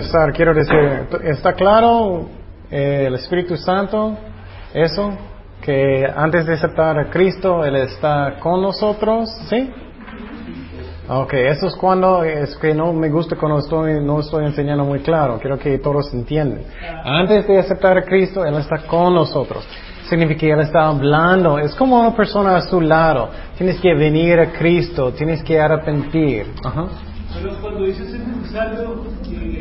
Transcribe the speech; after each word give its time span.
empezar, 0.00 0.32
quiero 0.32 0.54
decir, 0.54 1.06
¿está 1.24 1.52
claro 1.52 2.26
eh, 2.70 3.04
el 3.06 3.14
Espíritu 3.16 3.56
Santo? 3.56 4.16
Eso, 4.72 5.12
que 5.60 6.10
antes 6.16 6.46
de 6.46 6.54
aceptar 6.54 6.98
a 6.98 7.10
Cristo, 7.10 7.64
Él 7.64 7.76
está 7.76 8.36
con 8.40 8.62
nosotros, 8.62 9.28
¿sí? 9.48 9.70
Ok, 11.06 11.34
eso 11.34 11.66
es 11.66 11.76
cuando, 11.76 12.22
es 12.22 12.56
que 12.56 12.72
no 12.72 12.92
me 12.92 13.10
gusta 13.10 13.36
cuando 13.36 13.58
estoy, 13.58 14.00
no 14.02 14.20
estoy 14.20 14.46
enseñando 14.46 14.84
muy 14.84 15.00
claro, 15.00 15.38
quiero 15.38 15.58
que 15.58 15.76
todos 15.78 16.14
entiendan. 16.14 16.62
Antes 17.04 17.46
de 17.46 17.58
aceptar 17.58 17.98
a 17.98 18.02
Cristo, 18.02 18.44
Él 18.44 18.54
está 18.54 18.78
con 18.86 19.14
nosotros. 19.14 19.66
Significa 20.08 20.40
que 20.40 20.52
Él 20.52 20.60
está 20.60 20.86
hablando, 20.86 21.58
es 21.58 21.74
como 21.74 22.00
una 22.00 22.16
persona 22.16 22.56
a 22.56 22.62
su 22.62 22.80
lado. 22.80 23.28
Tienes 23.58 23.80
que 23.80 23.94
venir 23.94 24.40
a 24.40 24.52
Cristo, 24.52 25.12
tienes 25.12 25.42
que 25.42 25.60
arrepentir. 25.60 26.46
Pero 27.34 27.60
cuando 27.60 27.84
dices 27.84 28.12
es 28.12 28.26
necesario 28.26 29.04
eh, 29.30 29.59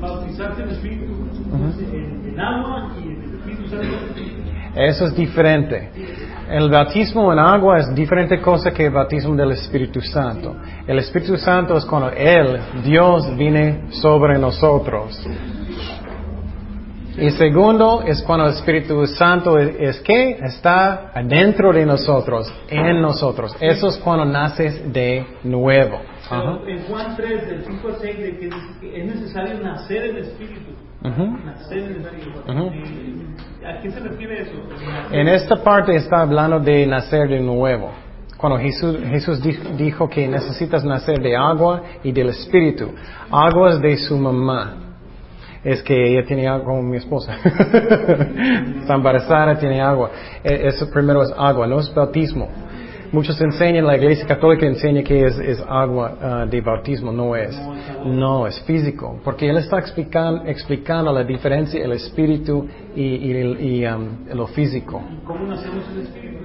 bautizarte 0.00 0.62
en 0.62 0.70
Espíritu, 0.70 1.04
en, 1.92 2.30
en 2.32 2.40
agua 2.40 2.92
y 2.98 3.08
en 3.08 3.22
el 3.22 3.34
Espíritu 3.34 3.68
Santo. 3.68 3.96
Eso 4.74 5.06
es 5.06 5.16
diferente. 5.16 5.90
El 6.50 6.70
bautismo 6.70 7.32
en 7.32 7.38
agua 7.38 7.78
es 7.78 7.94
diferente 7.94 8.40
cosa 8.40 8.70
que 8.70 8.86
el 8.86 8.92
bautismo 8.92 9.34
del 9.34 9.52
Espíritu 9.52 10.00
Santo. 10.00 10.56
El 10.86 10.98
Espíritu 10.98 11.36
Santo 11.36 11.76
es 11.76 11.84
cuando 11.84 12.10
Él, 12.10 12.58
Dios, 12.84 13.36
viene 13.36 13.90
sobre 13.90 14.38
nosotros. 14.38 15.20
Y 17.18 17.30
segundo 17.32 18.02
es 18.06 18.22
cuando 18.22 18.46
el 18.46 18.54
Espíritu 18.54 19.04
Santo 19.06 19.58
es, 19.58 19.74
es 19.78 20.00
que 20.00 20.38
está 20.40 21.10
adentro 21.12 21.72
de 21.72 21.84
nosotros, 21.84 22.50
en 22.68 23.02
nosotros. 23.02 23.56
Eso 23.60 23.88
es 23.88 23.96
cuando 23.96 24.24
naces 24.24 24.92
de 24.92 25.26
nuevo. 25.42 25.98
Pero 26.30 26.68
en 26.68 26.82
Juan 26.84 27.16
3, 27.16 27.46
del 27.48 27.64
5 27.64 27.88
al 27.88 27.94
6, 28.00 28.18
de 28.18 28.36
que 28.38 28.48
es 29.00 29.04
necesario 29.06 29.60
nacer 29.62 30.04
en 30.06 30.16
Espíritu. 30.18 30.72
Nacer 31.44 31.78
en 31.78 32.00
Espíritu. 32.02 32.40
¿A 33.66 33.80
qué 33.80 33.90
se 33.90 34.00
refiere 34.00 34.42
eso? 34.42 34.52
En 35.12 35.28
esta 35.28 35.56
parte 35.56 35.94
está 35.96 36.20
hablando 36.22 36.58
de 36.60 36.86
nacer 36.86 37.28
de 37.28 37.40
nuevo. 37.40 37.90
Cuando 38.36 38.58
Jesús, 38.58 38.96
Jesús 39.08 39.42
di- 39.42 39.58
dijo 39.76 40.08
que 40.08 40.28
necesitas 40.28 40.84
nacer 40.84 41.20
de 41.20 41.36
agua 41.36 41.82
y 42.04 42.12
del 42.12 42.28
Espíritu. 42.28 42.90
Agua 43.30 43.70
es 43.70 43.80
de 43.80 43.96
su 43.96 44.16
mamá. 44.16 44.74
Es 45.64 45.82
que 45.82 46.12
ella 46.12 46.24
tiene 46.24 46.46
agua 46.46 46.64
como 46.66 46.82
mi 46.82 46.98
esposa. 46.98 47.36
Está 47.44 48.94
embarazada, 48.94 49.56
tiene 49.58 49.80
agua. 49.80 50.10
E- 50.44 50.66
Eso 50.68 50.88
primero 50.90 51.22
es 51.22 51.32
agua, 51.36 51.66
no 51.66 51.80
es 51.80 51.92
bautismo. 51.92 52.48
Muchos 53.10 53.40
enseñan, 53.40 53.86
la 53.86 53.96
iglesia 53.96 54.26
católica 54.26 54.66
enseña 54.66 55.02
que 55.02 55.24
es, 55.26 55.38
es 55.38 55.64
agua 55.66 56.16
ah, 56.20 56.46
de 56.48 56.60
bautismo, 56.60 57.10
no 57.10 57.34
es. 57.34 57.58
No, 58.04 58.46
es 58.46 58.60
físico. 58.64 59.18
Porque 59.24 59.48
él 59.48 59.56
está 59.56 59.78
explican- 59.78 60.42
explicando 60.46 61.10
la 61.12 61.24
diferencia, 61.24 61.82
el 61.82 61.92
espíritu 61.92 62.66
y, 62.94 63.02
y 63.02 63.30
el- 63.32 63.60
y, 63.60 63.86
um, 63.86 64.08
lo 64.34 64.46
físico. 64.48 65.00
¿Cómo 65.26 65.46
nacemos 65.46 65.84
el 65.94 66.02
Espíritu? 66.02 66.38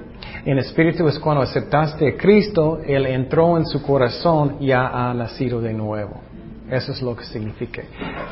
En 0.46 0.58
espíritu 0.58 1.06
es 1.08 1.18
cuando 1.18 1.42
aceptaste 1.42 2.08
a 2.08 2.16
Cristo, 2.16 2.78
Él 2.86 3.06
entró 3.06 3.56
en 3.58 3.66
su 3.66 3.82
corazón 3.82 4.56
y 4.60 4.66
ya 4.68 4.88
ha 4.88 5.12
nacido 5.14 5.60
de 5.60 5.72
nuevo. 5.74 6.20
Eso 6.70 6.92
es 6.92 7.02
lo 7.02 7.14
que 7.14 7.24
significa. 7.24 7.82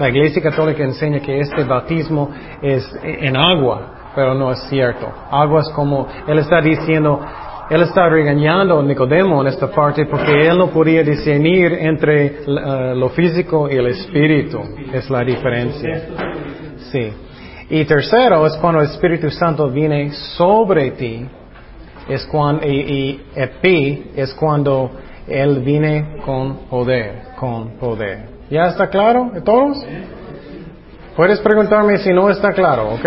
La 0.00 0.08
Iglesia 0.08 0.42
Católica 0.42 0.82
enseña 0.82 1.20
que 1.20 1.38
este 1.38 1.64
bautismo 1.64 2.30
es 2.62 2.82
en 3.02 3.36
agua, 3.36 4.10
pero 4.14 4.34
no 4.34 4.50
es 4.50 4.58
cierto. 4.70 5.06
Agua 5.30 5.60
es 5.60 5.68
como, 5.70 6.06
Él 6.26 6.38
está 6.38 6.60
diciendo, 6.62 7.20
Él 7.72 7.80
está 7.80 8.06
regañando 8.06 8.78
a 8.78 8.82
Nicodemo 8.82 9.40
en 9.40 9.46
esta 9.46 9.70
parte 9.70 10.04
porque 10.04 10.46
Él 10.46 10.58
no 10.58 10.68
podía 10.68 11.02
discernir 11.02 11.72
entre 11.72 12.26
eh, 12.26 12.94
lo 12.94 13.08
físico 13.08 13.66
y 13.70 13.76
el 13.76 13.86
espíritu. 13.86 14.60
Es 14.92 15.08
la 15.08 15.24
diferencia. 15.24 16.02
Sí. 16.90 17.10
Y 17.70 17.86
tercero 17.86 18.46
es 18.46 18.58
cuando 18.58 18.82
el 18.82 18.90
Espíritu 18.90 19.30
Santo 19.30 19.70
viene 19.70 20.12
sobre 20.36 20.90
ti 20.90 21.26
es 22.10 22.26
cuando, 22.26 22.66
y, 22.66 22.76
y 22.76 23.26
epi 23.34 24.10
es 24.16 24.34
cuando 24.34 24.90
Él 25.26 25.60
viene 25.60 26.18
con 26.26 26.66
poder, 26.68 27.22
con 27.40 27.78
poder. 27.78 28.28
¿Ya 28.50 28.64
está 28.66 28.88
claro 28.88 29.32
todos? 29.42 29.82
Puedes 31.16 31.40
preguntarme 31.40 31.96
si 31.96 32.10
no 32.10 32.28
está 32.28 32.52
claro, 32.52 32.90
¿ok? 32.96 33.06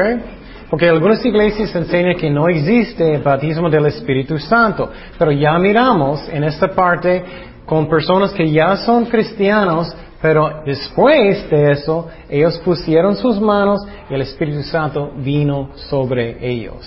Porque 0.75 0.89
algunas 0.89 1.25
iglesias 1.25 1.73
enseñan 1.73 2.17
que 2.17 2.29
no 2.29 2.49
existe 2.49 3.15
el 3.15 3.21
bautismo 3.21 3.69
del 3.69 3.85
Espíritu 3.85 4.37
Santo, 4.37 4.91
pero 5.17 5.31
ya 5.31 5.57
miramos 5.57 6.27
en 6.27 6.43
esta 6.43 6.67
parte 6.67 7.23
con 7.65 7.87
personas 7.87 8.33
que 8.33 8.51
ya 8.51 8.75
son 8.75 9.05
cristianos, 9.05 9.95
pero 10.21 10.63
después 10.65 11.49
de 11.49 11.71
eso 11.71 12.09
ellos 12.29 12.57
pusieron 12.65 13.15
sus 13.15 13.39
manos 13.39 13.87
y 14.09 14.15
el 14.15 14.23
Espíritu 14.23 14.63
Santo 14.63 15.13
vino 15.15 15.69
sobre 15.75 16.45
ellos. 16.45 16.85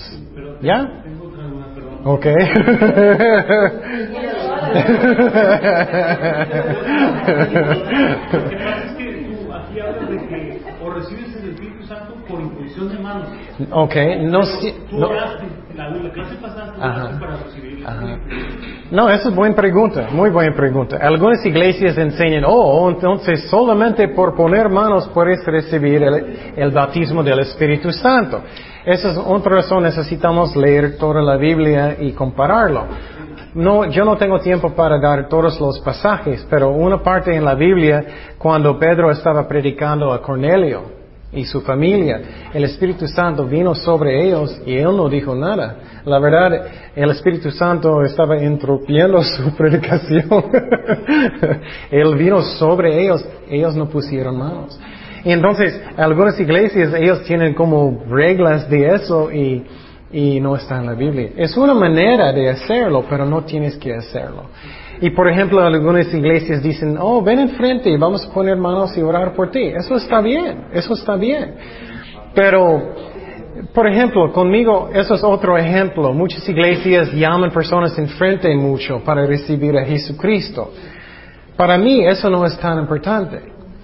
¿Ya? 0.61 0.87
Ok. 2.03 2.27
Santo 11.87 12.13
por 12.27 12.39
imposición 12.39 12.89
de 12.89 12.99
manos. 12.99 13.48
Ok, 13.71 13.95
no, 14.21 14.43
si- 14.43 14.73
no, 14.91 15.11
la, 15.11 15.89
la 15.89 16.09
clase 16.11 16.35
pasada 16.35 16.73
Ajá. 16.79 17.19
para 17.19 17.33
Ajá. 17.85 18.19
No, 18.91 19.09
esa 19.09 19.29
es 19.29 19.35
buena 19.35 19.55
pregunta, 19.55 20.07
muy 20.11 20.29
buena 20.29 20.55
pregunta. 20.55 20.97
Algunas 21.01 21.45
iglesias 21.45 21.97
enseñan, 21.97 22.43
oh, 22.45 22.89
entonces 22.89 23.49
solamente 23.49 24.07
por 24.09 24.35
poner 24.35 24.69
manos 24.69 25.09
puedes 25.13 25.45
recibir 25.45 26.03
el, 26.03 26.37
el 26.55 26.71
bautismo 26.71 27.23
del 27.23 27.39
Espíritu 27.39 27.91
Santo. 27.91 28.41
Esa 28.85 29.11
es 29.11 29.17
otra 29.17 29.55
razón, 29.57 29.83
necesitamos 29.83 30.55
leer 30.55 30.97
toda 30.97 31.21
la 31.21 31.37
Biblia 31.37 31.95
y 31.99 32.11
compararlo. 32.13 32.85
No, 33.53 33.85
yo 33.85 34.05
no 34.05 34.15
tengo 34.17 34.39
tiempo 34.39 34.73
para 34.73 34.99
dar 34.99 35.27
todos 35.27 35.59
los 35.59 35.79
pasajes, 35.79 36.45
pero 36.49 36.69
una 36.69 37.01
parte 37.01 37.35
en 37.35 37.43
la 37.45 37.55
Biblia, 37.55 38.03
cuando 38.37 38.77
Pedro 38.77 39.11
estaba 39.11 39.47
predicando 39.47 40.11
a 40.13 40.21
Cornelio 40.21 40.98
y 41.31 41.45
su 41.45 41.61
familia, 41.61 42.49
el 42.53 42.63
Espíritu 42.63 43.07
Santo 43.07 43.45
vino 43.45 43.75
sobre 43.75 44.25
ellos 44.25 44.59
y 44.65 44.75
él 44.75 44.97
no 44.97 45.07
dijo 45.09 45.35
nada. 45.35 46.01
La 46.05 46.17
verdad, 46.17 46.67
el 46.95 47.11
Espíritu 47.11 47.51
Santo 47.51 48.01
estaba 48.03 48.41
interrumpiendo 48.41 49.21
su 49.23 49.55
predicación. 49.55 50.45
él 51.91 52.15
vino 52.15 52.41
sobre 52.41 53.03
ellos, 53.03 53.23
ellos 53.47 53.75
no 53.75 53.87
pusieron 53.89 54.37
manos. 54.37 54.79
Entonces, 55.23 55.79
algunas 55.97 56.39
iglesias, 56.39 56.93
ellos 56.95 57.23
tienen 57.23 57.53
como 57.53 58.03
reglas 58.09 58.69
de 58.69 58.95
eso 58.95 59.31
y, 59.31 59.65
y 60.11 60.39
no 60.39 60.55
está 60.55 60.77
en 60.77 60.87
la 60.87 60.93
Biblia. 60.93 61.29
Es 61.35 61.55
una 61.57 61.75
manera 61.75 62.31
de 62.31 62.49
hacerlo, 62.49 63.05
pero 63.07 63.25
no 63.25 63.43
tienes 63.43 63.75
que 63.77 63.93
hacerlo. 63.93 64.45
Y 65.01 65.11
por 65.11 65.29
ejemplo, 65.29 65.61
algunas 65.61 66.13
iglesias 66.13 66.61
dicen, 66.61 66.97
oh, 66.99 67.21
ven 67.21 67.39
enfrente 67.39 67.89
y 67.89 67.97
vamos 67.97 68.25
a 68.25 68.33
poner 68.33 68.57
manos 68.57 68.97
y 68.97 69.01
orar 69.01 69.33
por 69.33 69.49
ti. 69.49 69.63
Eso 69.63 69.95
está 69.95 70.19
bien, 70.19 70.65
eso 70.73 70.93
está 70.93 71.15
bien. 71.15 71.55
Pero, 72.35 72.95
por 73.73 73.87
ejemplo, 73.87 74.31
conmigo, 74.33 74.89
eso 74.93 75.15
es 75.15 75.23
otro 75.23 75.57
ejemplo. 75.57 76.13
Muchas 76.13 76.47
iglesias 76.49 77.13
llaman 77.13 77.51
personas 77.51 77.97
enfrente 77.97 78.53
mucho 78.55 79.01
para 79.03 79.25
recibir 79.25 79.77
a 79.77 79.85
Jesucristo. 79.85 80.71
Para 81.55 81.77
mí 81.77 82.05
eso 82.05 82.29
no 82.29 82.45
es 82.45 82.57
tan 82.59 82.79
importante. 82.79 83.41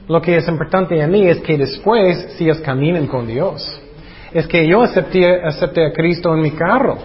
Lo 0.08 0.22
que 0.22 0.36
es 0.36 0.48
importante 0.48 1.02
a 1.02 1.08
mí 1.08 1.28
es 1.28 1.40
que 1.40 1.58
después, 1.58 2.36
si 2.38 2.44
ellos 2.44 2.60
caminen 2.60 3.08
con 3.08 3.26
Dios, 3.26 3.82
es 4.34 4.46
que 4.48 4.68
yo 4.68 4.84
acepté, 4.84 5.42
acepté 5.44 5.86
a 5.86 5.94
Cristo 5.94 6.34
en 6.34 6.42
mi 6.42 6.52
carro. 6.52 6.98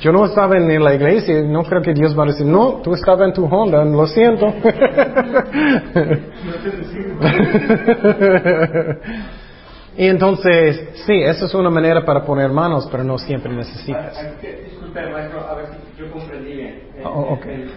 Yo 0.00 0.12
no 0.12 0.24
estaba 0.26 0.56
en 0.56 0.82
la 0.82 0.94
iglesia, 0.94 1.40
no 1.42 1.62
creo 1.62 1.80
que 1.80 1.94
Dios 1.94 2.18
va 2.18 2.24
a 2.24 2.26
decir, 2.26 2.44
no, 2.46 2.80
tú 2.82 2.94
estabas 2.94 3.28
en 3.28 3.34
tu 3.34 3.44
Honda, 3.46 3.84
lo 3.84 4.06
siento. 4.06 4.46
y 9.96 10.06
entonces, 10.08 10.88
sí, 11.06 11.22
esa 11.22 11.46
es 11.46 11.54
una 11.54 11.70
manera 11.70 12.04
para 12.04 12.24
poner 12.24 12.50
manos, 12.50 12.88
pero 12.90 13.04
no 13.04 13.16
siempre 13.18 13.52
necesitas. 13.52 14.16
Ah, 14.18 14.32
Disculpe, 14.64 15.00
maestro, 15.10 15.46
a 15.48 15.54
ver 15.54 15.66
si 15.66 16.02
yo 16.02 16.10
comprendí 16.10 16.52
bien. 16.54 16.82
El, 16.98 17.06
Oh, 17.06 17.34
ok. 17.34 17.46
el- 17.46 17.70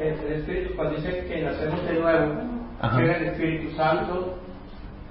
el- 0.00 0.18
el 0.26 0.32
Espíritu, 0.32 0.74
cuando 0.74 0.96
dice 0.96 1.26
que 1.28 1.42
nacemos 1.42 1.84
de 1.84 1.92
nuevo, 2.00 2.32
Ajá. 2.80 2.98
llega 3.00 3.16
el 3.18 3.24
Espíritu 3.28 3.76
Santo 3.76 4.38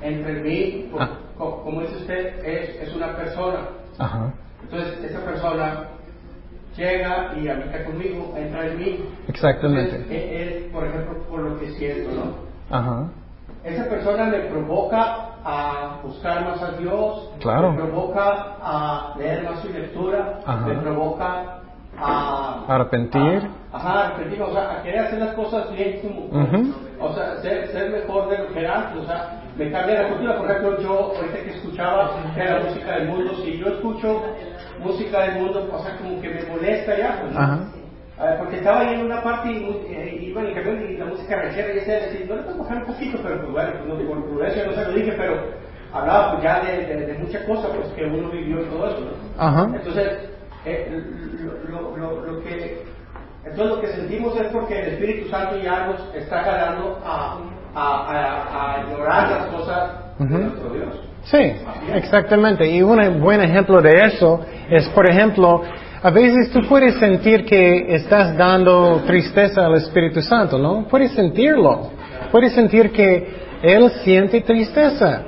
entre 0.01 0.33
mí, 0.41 0.89
co- 0.91 0.97
Ah. 0.99 1.09
co- 1.37 1.61
como 1.63 1.81
dice 1.81 1.97
usted, 1.97 2.43
es, 2.45 2.81
es 2.81 2.95
una 2.95 3.15
persona. 3.15 3.59
Ajá, 3.99 4.33
Entonces, 4.63 5.03
esa 5.03 5.19
persona 5.25 5.83
llega 6.75 7.33
y 7.41 7.47
habita 7.47 7.83
conmigo, 7.85 8.33
entra 8.37 8.67
en 8.67 8.77
mí. 8.77 9.05
exactamente. 9.27 9.95
Entonces, 9.95 10.11
es, 10.11 10.53
es, 10.63 10.71
por 10.71 10.85
ejemplo, 10.85 11.17
por 11.29 11.39
lo 11.41 11.59
que 11.59 11.71
siento, 11.71 12.09
¿no? 12.11 12.75
Ajá, 12.75 13.09
Esa 13.63 13.85
persona 13.89 14.25
me 14.25 14.39
provoca 14.39 15.27
a 15.43 15.99
buscar 16.03 16.43
más 16.45 16.61
a 16.61 16.71
Dios, 16.73 17.29
Claro. 17.41 17.71
me 17.71 17.77
provoca 17.77 18.55
a 18.61 19.13
leer 19.17 19.43
más 19.43 19.59
su 19.61 19.69
lectura, 19.69 20.39
Ajá. 20.45 20.65
me 20.67 20.75
provoca 20.75 21.57
a... 21.99 22.65
Arrepentir. 22.67 23.49
a- 23.73 23.77
ajá, 23.77 24.05
arrepentir, 24.07 24.41
o 24.41 24.51
sea, 24.53 24.71
a 24.79 24.83
querer 24.83 24.99
hacer 25.01 25.19
las 25.19 25.33
cosas 25.35 25.71
bien 25.75 25.99
como... 26.01 26.25
Ujú. 26.43 26.73
O 26.99 27.13
sea, 27.13 27.37
ser, 27.41 27.67
ser 27.71 27.89
mejor 27.91 28.29
de 28.29 28.37
lo 28.37 28.53
que 28.53 28.59
era 28.59 28.93
o 28.95 29.03
sea, 29.05 29.41
me 29.57 29.71
cambia 29.71 30.03
la 30.03 30.09
cultura. 30.09 30.37
Por 30.37 30.49
ejemplo, 30.51 30.79
yo 30.81 31.13
ahorita 31.15 31.37
que 31.43 31.49
escuchaba 31.49 32.11
que 32.35 32.41
era 32.41 32.59
música 32.61 32.91
del 32.95 33.07
mundo, 33.09 33.31
si 33.43 33.57
yo 33.57 33.67
escucho 33.69 34.21
música 34.83 35.21
del 35.21 35.41
mundo, 35.41 35.69
o 35.71 35.79
sea, 35.83 35.97
como 35.97 36.21
que 36.21 36.29
me 36.29 36.43
molesta 36.43 36.97
ya, 36.97 37.19
pues, 37.21 37.33
¿no? 37.33 37.39
Ajá. 37.39 37.59
Porque 38.37 38.57
estaba 38.57 38.81
ahí 38.81 38.93
en 38.93 39.05
una 39.05 39.23
parte 39.23 39.51
y 39.51 39.65
eh, 39.89 40.19
iba 40.29 40.41
en 40.41 40.47
el 40.47 40.53
camión 40.53 40.81
y 40.87 40.95
la 40.97 41.05
música 41.05 41.37
ranchera 41.41 41.71
y 41.71 41.75
decía, 41.75 42.01
no 42.29 42.35
le 42.35 42.41
puedo 42.43 42.57
bajar 42.59 42.77
un 42.77 42.85
poquito, 42.85 43.17
pero 43.23 43.39
pues 43.41 43.51
bueno, 43.51 43.71
pues, 43.71 43.99
no, 43.99 44.07
por 44.07 44.23
prudencia 44.25 44.65
no 44.65 44.73
se 44.73 44.83
lo 44.83 44.91
dije, 44.91 45.13
pero 45.17 45.33
hablaba 45.91 46.31
pues 46.33 46.43
ya 46.43 46.59
de, 46.61 46.85
de, 46.85 47.05
de 47.07 47.13
muchas 47.17 47.43
cosas 47.45 47.71
pues, 47.75 47.87
que 47.93 48.05
uno 48.05 48.29
vivió 48.29 48.61
y 48.61 48.65
todo 48.65 48.87
eso, 48.87 48.99
¿no? 48.99 49.43
Ajá. 49.43 49.71
Entonces, 49.73 50.29
eh, 50.65 51.03
lo, 51.67 51.97
lo, 51.97 51.97
lo, 51.97 52.21
lo 52.27 52.43
que, 52.43 52.83
entonces 53.43 53.75
lo 53.75 53.81
que 53.81 53.87
sentimos 53.87 54.39
es 54.39 54.47
porque 54.49 54.79
el 54.79 54.87
Espíritu 54.89 55.27
Santo 55.29 55.57
ya 55.57 55.87
nos 55.87 56.13
está 56.13 56.43
jalando 56.43 57.01
a, 57.03 57.39
a, 57.73 57.81
a, 57.81 58.75
a 58.75 58.83
ignorar 58.83 59.31
las 59.31 59.45
cosas 59.45 59.91
de 60.19 60.25
nuestro 60.25 60.69
Dios. 60.69 61.07
Sí, 61.23 61.55
exactamente. 61.93 62.67
Y 62.67 62.81
un 62.83 63.19
buen 63.19 63.41
ejemplo 63.41 63.81
de 63.81 64.05
eso 64.05 64.41
es, 64.71 64.87
por 64.89 65.07
ejemplo, 65.07 65.61
a 66.01 66.09
veces 66.09 66.49
tú 66.51 66.61
puedes 66.67 66.95
sentir 66.95 67.45
que 67.45 67.93
estás 67.93 68.35
dando 68.35 69.03
tristeza 69.05 69.65
al 69.65 69.75
Espíritu 69.75 70.21
Santo, 70.21 70.57
¿no? 70.57 70.87
Puedes 70.87 71.11
sentirlo. 71.11 71.91
Puedes 72.31 72.53
sentir 72.53 72.91
que 72.91 73.27
Él 73.61 73.91
siente 74.03 74.41
tristeza. 74.41 75.21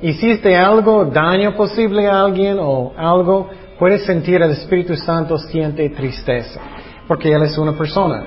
Hiciste 0.00 0.56
algo, 0.56 1.04
daño 1.04 1.54
posible 1.54 2.06
a 2.06 2.22
alguien 2.22 2.58
o 2.60 2.92
algo, 2.96 3.50
puedes 3.78 4.06
sentir 4.06 4.40
el 4.40 4.52
Espíritu 4.52 4.96
Santo 4.96 5.36
siente 5.36 5.90
tristeza. 5.90 6.60
Porque 7.06 7.30
Él 7.30 7.42
es 7.42 7.58
una 7.58 7.72
persona. 7.72 8.24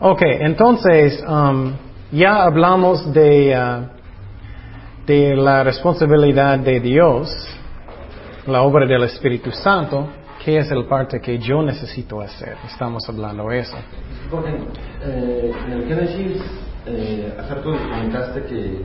Ok, 0.00 0.22
entonces, 0.22 1.24
um, 1.26 1.72
ya 2.12 2.44
hablamos 2.44 3.12
de... 3.12 3.56
uh, 3.58 3.94
de 5.06 5.36
la 5.36 5.62
responsabilidad 5.62 6.58
de 6.58 6.80
Dios, 6.80 7.28
la 8.46 8.62
obra 8.62 8.86
del 8.86 9.02
Espíritu 9.04 9.50
Santo, 9.50 10.08
que 10.44 10.58
es 10.58 10.70
el 10.70 10.84
parte 10.84 11.20
que 11.20 11.38
yo 11.38 11.62
necesito 11.62 12.20
hacer. 12.20 12.56
Estamos 12.66 13.08
hablando 13.08 13.48
de 13.48 13.58
eso. 13.60 13.76
Eh, 15.02 15.52
en 15.66 15.72
el 15.72 15.86
Génesis, 15.86 16.42
eh, 16.86 17.34
hace 17.38 17.54
rato 17.54 17.72
comentaste 17.72 18.42
que, 18.42 18.82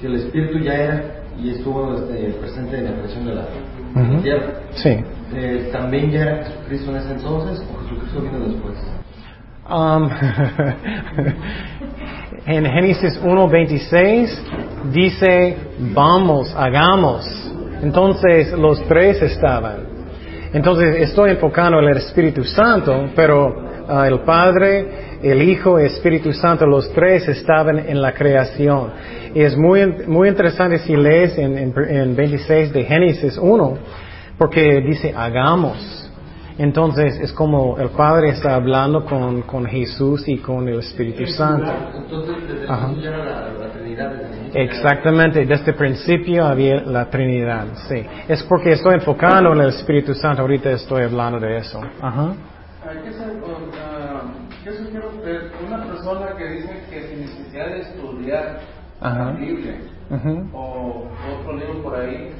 que 0.00 0.06
el 0.06 0.14
Espíritu 0.16 0.58
ya 0.60 0.74
era 0.74 1.04
y 1.38 1.50
estuvo 1.50 1.94
este, 1.94 2.32
presente 2.40 2.78
en 2.78 2.84
la 2.84 2.92
creación 2.92 3.26
de 3.26 3.34
la 3.34 3.46
Ujú. 3.94 4.22
tierra. 4.22 4.52
Sí. 4.74 4.96
Eh, 5.34 5.68
¿También 5.72 6.10
ya 6.10 6.20
era 6.22 6.44
Jesucristo 6.44 6.90
en 6.90 6.96
ese 6.96 7.12
entonces 7.12 7.66
o 7.68 7.82
Jesucristo 7.82 8.20
vino 8.20 8.38
después? 8.40 8.78
Um, 9.70 10.10
en 12.46 12.64
Génesis 12.66 13.20
1.26 13.22 14.90
dice, 14.92 15.56
vamos, 15.94 16.54
hagamos. 16.56 17.24
Entonces 17.82 18.52
los 18.52 18.82
tres 18.86 19.20
estaban. 19.22 19.92
Entonces 20.52 20.96
estoy 21.00 21.30
enfocando 21.30 21.78
en 21.80 21.88
el 21.88 21.96
Espíritu 21.96 22.44
Santo, 22.44 23.10
pero 23.16 23.54
ah, 23.88 24.06
el 24.06 24.20
Padre, 24.20 25.18
el 25.22 25.42
Hijo 25.42 25.78
el 25.78 25.86
Espíritu 25.86 26.32
Santo, 26.32 26.66
los 26.66 26.92
tres 26.92 27.26
estaban 27.28 27.78
en 27.78 28.00
la 28.00 28.12
creación. 28.12 28.90
Y 29.34 29.40
es 29.40 29.56
muy, 29.56 29.86
muy 30.06 30.28
interesante 30.28 30.78
si 30.78 30.94
lees 30.94 31.36
en, 31.38 31.58
en, 31.58 31.74
en 31.88 32.14
26 32.14 32.72
de 32.72 32.84
Génesis 32.84 33.38
1, 33.38 33.78
porque 34.38 34.80
dice, 34.80 35.12
hagamos. 35.16 36.01
Entonces 36.58 37.18
es 37.20 37.32
como 37.32 37.78
el 37.78 37.90
Padre 37.90 38.30
está 38.30 38.54
hablando 38.54 39.04
con, 39.04 39.42
con 39.42 39.66
Jesús 39.66 40.24
y 40.26 40.38
con 40.38 40.68
el 40.68 40.80
Espíritu 40.80 41.26
Santo. 41.26 41.72
Ajá. 42.68 42.90
Exactamente, 44.54 45.46
desde 45.46 45.70
el 45.70 45.76
principio 45.76 46.44
había 46.44 46.82
la 46.82 47.08
Trinidad, 47.08 47.66
sí. 47.88 48.04
Es 48.28 48.42
porque 48.44 48.72
estoy 48.72 48.94
enfocando 48.94 49.52
en 49.52 49.60
el 49.60 49.68
Espíritu 49.68 50.14
Santo, 50.14 50.42
ahorita 50.42 50.70
estoy 50.70 51.04
hablando 51.04 51.40
de 51.40 51.56
eso. 51.56 51.80
Ajá. 52.00 52.34
Yo 54.64 54.72
sugiero 54.72 55.10
una 55.66 55.84
persona 55.86 56.36
que 56.36 56.44
dice 56.44 56.82
que 56.90 57.08
sin 57.08 57.20
necesidad 57.20 57.66
de 57.66 57.80
estudiar 57.80 58.60
la 59.00 59.32
Biblia 59.32 59.76
o 60.52 61.08
otro 61.38 61.56
libro 61.56 61.82
por 61.82 61.96
ahí, 61.96 62.30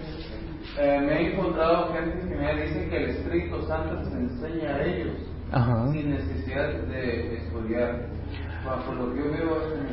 eh, 0.79 1.01
me 1.01 1.13
he 1.21 1.33
encontrado 1.33 1.93
gente 1.93 2.29
que 2.29 2.35
me 2.35 2.63
dice 2.63 2.89
que 2.89 2.97
el 2.97 3.11
Espíritu 3.11 3.63
Santo 3.67 3.95
les 4.03 4.13
enseña 4.13 4.77
a 4.77 4.83
ellos 4.85 5.13
Ajá. 5.53 5.91
sin 5.93 6.11
necesidad 6.11 6.69
de 6.89 7.37
estudiar. 7.37 8.07
Bajo 8.65 8.93
lo 8.95 9.13
que 9.13 9.19
yo 9.19 9.25
veo 9.33 9.57
es. 9.57 9.93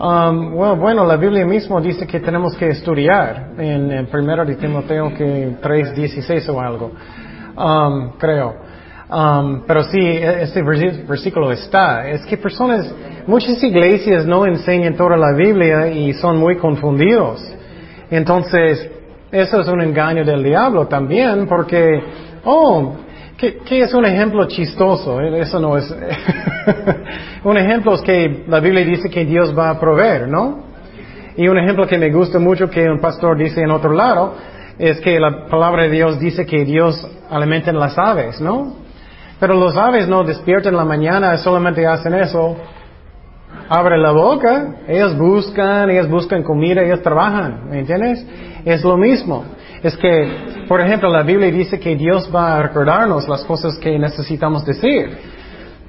Um, 0.00 0.54
well, 0.54 0.76
bueno, 0.76 1.04
la 1.04 1.16
Biblia 1.16 1.44
mismo 1.44 1.80
dice 1.80 2.06
que 2.06 2.20
tenemos 2.20 2.56
que 2.56 2.68
estudiar 2.68 3.50
en, 3.58 3.90
en 3.90 4.06
primero 4.06 4.44
de 4.44 4.54
Timoteo 4.54 5.12
que 5.12 5.56
3.16 5.60 6.48
o 6.50 6.60
algo, 6.60 6.92
um, 7.56 8.10
creo. 8.16 8.54
Um, 9.10 9.62
pero 9.66 9.82
sí, 9.84 9.98
este 9.98 10.62
versi- 10.62 11.04
versículo 11.04 11.50
está. 11.50 12.08
Es 12.08 12.24
que 12.26 12.36
personas, 12.36 12.94
muchas 13.26 13.60
iglesias 13.64 14.24
no 14.24 14.46
enseñan 14.46 14.94
toda 14.94 15.16
la 15.16 15.32
Biblia 15.32 15.88
y 15.88 16.12
son 16.12 16.36
muy 16.36 16.56
confundidos. 16.58 17.42
Entonces, 18.10 18.88
eso 19.30 19.60
es 19.60 19.68
un 19.68 19.82
engaño 19.82 20.24
del 20.24 20.42
diablo 20.42 20.86
también 20.86 21.46
porque, 21.46 22.02
oh, 22.44 22.94
¿qué, 23.36 23.58
qué 23.64 23.82
es 23.82 23.92
un 23.92 24.04
ejemplo 24.06 24.46
chistoso? 24.46 25.20
Eh, 25.20 25.40
Eso 25.40 25.60
no 25.60 25.76
es... 25.76 25.94
un 27.44 27.56
ejemplo 27.56 27.94
es 27.94 28.02
que 28.02 28.44
la 28.48 28.60
Biblia 28.60 28.84
dice 28.84 29.10
que 29.10 29.24
Dios 29.24 29.56
va 29.56 29.70
a 29.70 29.80
proveer, 29.80 30.28
¿no? 30.28 30.64
Y 31.36 31.46
un 31.46 31.58
ejemplo 31.58 31.86
que 31.86 31.98
me 31.98 32.10
gusta 32.10 32.38
mucho 32.38 32.68
que 32.68 32.88
un 32.88 33.00
pastor 33.00 33.36
dice 33.36 33.60
en 33.60 33.70
otro 33.70 33.92
lado 33.92 34.34
es 34.78 35.00
que 35.00 35.20
la 35.20 35.46
palabra 35.46 35.82
de 35.82 35.90
Dios 35.90 36.18
dice 36.18 36.46
que 36.46 36.64
Dios 36.64 37.06
alimenta 37.30 37.72
las 37.72 37.98
aves, 37.98 38.40
¿no? 38.40 38.76
Pero 39.38 39.54
los 39.54 39.76
aves 39.76 40.08
no 40.08 40.24
despiertan 40.24 40.74
la 40.76 40.84
mañana, 40.84 41.36
solamente 41.36 41.86
hacen 41.86 42.14
eso. 42.14 42.56
Abre 43.68 43.98
la 43.98 44.12
boca, 44.12 44.76
ellos 44.88 45.16
buscan, 45.16 45.90
ellos 45.90 46.08
buscan 46.08 46.42
comida, 46.42 46.82
ellos 46.82 47.02
trabajan, 47.02 47.68
¿me 47.68 47.80
entiendes? 47.80 48.24
Es 48.64 48.82
lo 48.82 48.96
mismo. 48.96 49.44
Es 49.82 49.96
que, 49.96 50.64
por 50.66 50.80
ejemplo, 50.80 51.10
la 51.10 51.22
Biblia 51.22 51.50
dice 51.50 51.78
que 51.78 51.94
Dios 51.94 52.30
va 52.34 52.56
a 52.56 52.62
recordarnos 52.62 53.28
las 53.28 53.44
cosas 53.44 53.76
que 53.78 53.98
necesitamos 53.98 54.64
decir. 54.64 55.10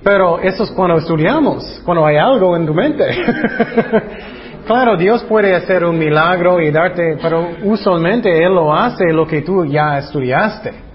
Pero 0.03 0.39
eso 0.39 0.63
es 0.63 0.71
cuando 0.71 0.97
estudiamos, 0.97 1.81
cuando 1.85 2.05
hay 2.05 2.17
algo 2.17 2.55
en 2.55 2.65
tu 2.65 2.73
mente. 2.73 3.05
claro, 4.65 4.95
Dios 4.95 5.23
puede 5.23 5.55
hacer 5.55 5.83
un 5.83 5.97
milagro 5.97 6.61
y 6.61 6.71
darte, 6.71 7.17
pero 7.21 7.49
usualmente 7.63 8.29
Él 8.43 8.53
lo 8.53 8.73
hace 8.73 9.11
lo 9.11 9.27
que 9.27 9.41
tú 9.41 9.65
ya 9.65 9.97
estudiaste. 9.97 10.88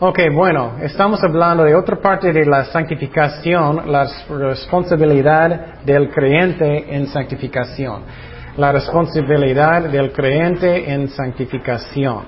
Ok, 0.00 0.18
bueno, 0.32 0.72
estamos 0.82 1.22
hablando 1.22 1.62
de 1.62 1.76
otra 1.76 1.94
parte 2.00 2.32
de 2.32 2.44
la 2.44 2.64
santificación, 2.64 3.92
la 3.92 4.08
responsabilidad 4.28 5.84
del 5.84 6.10
creyente 6.10 6.96
en 6.96 7.06
santificación. 7.06 8.02
La 8.56 8.72
responsabilidad 8.72 9.82
del 9.82 10.10
creyente 10.10 10.92
en 10.92 11.06
santificación. 11.06 12.24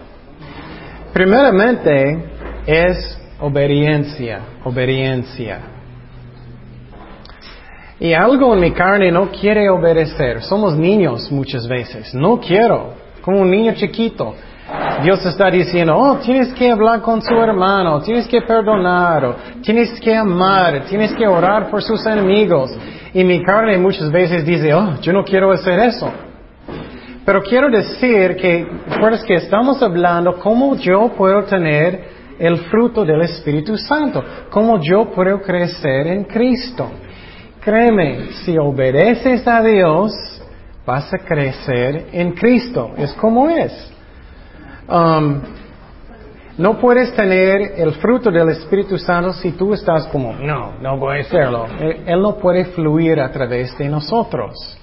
Primeramente 1.13 2.25
es 2.67 3.21
obediencia, 3.41 4.43
obediencia. 4.63 5.59
Y 7.99 8.13
algo 8.13 8.55
en 8.55 8.61
mi 8.61 8.71
carne 8.71 9.11
no 9.11 9.29
quiere 9.33 9.69
obedecer. 9.71 10.41
Somos 10.43 10.77
niños 10.77 11.33
muchas 11.33 11.67
veces. 11.67 12.15
No 12.15 12.39
quiero. 12.39 12.95
Como 13.23 13.41
un 13.41 13.51
niño 13.51 13.73
chiquito. 13.75 14.37
Dios 15.03 15.25
está 15.25 15.51
diciendo, 15.51 15.97
oh, 15.97 16.17
tienes 16.17 16.53
que 16.55 16.71
hablar 16.71 17.01
con 17.01 17.23
su 17.23 17.35
hermano, 17.35 18.01
tienes 18.01 18.27
que 18.27 18.41
perdonar, 18.41 19.37
tienes 19.63 20.01
que 20.01 20.15
amar, 20.15 20.85
tienes 20.89 21.15
que 21.15 21.27
orar 21.27 21.71
por 21.71 21.83
sus 21.83 22.05
enemigos. 22.07 22.77
Y 23.15 23.23
mi 23.23 23.43
carne 23.43 23.79
muchas 23.79 24.11
veces 24.11 24.45
dice, 24.45 24.75
oh, 24.75 25.01
yo 25.01 25.13
no 25.13 25.25
quiero 25.25 25.53
hacer 25.53 25.79
eso. 25.79 26.11
Pero 27.25 27.43
quiero 27.43 27.71
decir 27.71 28.37
que, 28.37 28.67
recuerdas 28.89 29.25
que 29.25 29.35
estamos 29.35 29.83
hablando 29.83 30.39
cómo 30.39 30.77
yo 30.77 31.13
puedo 31.17 31.45
tener 31.45 32.17
el 32.39 32.59
fruto 32.71 33.05
del 33.05 33.23
Espíritu 33.23 33.77
Santo, 33.77 34.23
cómo 34.51 34.81
yo 34.81 35.11
puedo 35.11 35.41
crecer 35.41 36.09
en 36.09 36.25
Cristo. 36.25 36.91
Créeme, 37.61 38.33
si 38.45 38.57
obedeces 38.59 39.47
a 39.47 39.63
Dios, 39.63 40.13
vas 40.85 41.13
a 41.13 41.19
crecer 41.19 42.07
en 42.13 42.33
Cristo. 42.33 42.93
Es 42.97 43.13
como 43.15 43.49
es. 43.49 43.96
Um, 44.89 45.41
no 46.59 46.79
puedes 46.79 47.15
tener 47.15 47.75
el 47.77 47.93
fruto 47.95 48.31
del 48.31 48.49
Espíritu 48.51 48.97
Santo 48.99 49.33
si 49.35 49.53
tú 49.53 49.75
estás 49.75 50.07
como, 50.07 50.33
no, 50.33 50.79
no 50.81 50.97
voy 50.97 51.19
a 51.19 51.21
hacerlo. 51.21 51.67
Él, 51.79 52.05
él 52.07 52.23
no 52.23 52.37
puede 52.37 52.65
fluir 52.67 53.21
a 53.21 53.31
través 53.31 53.77
de 53.77 53.89
nosotros. 53.89 54.79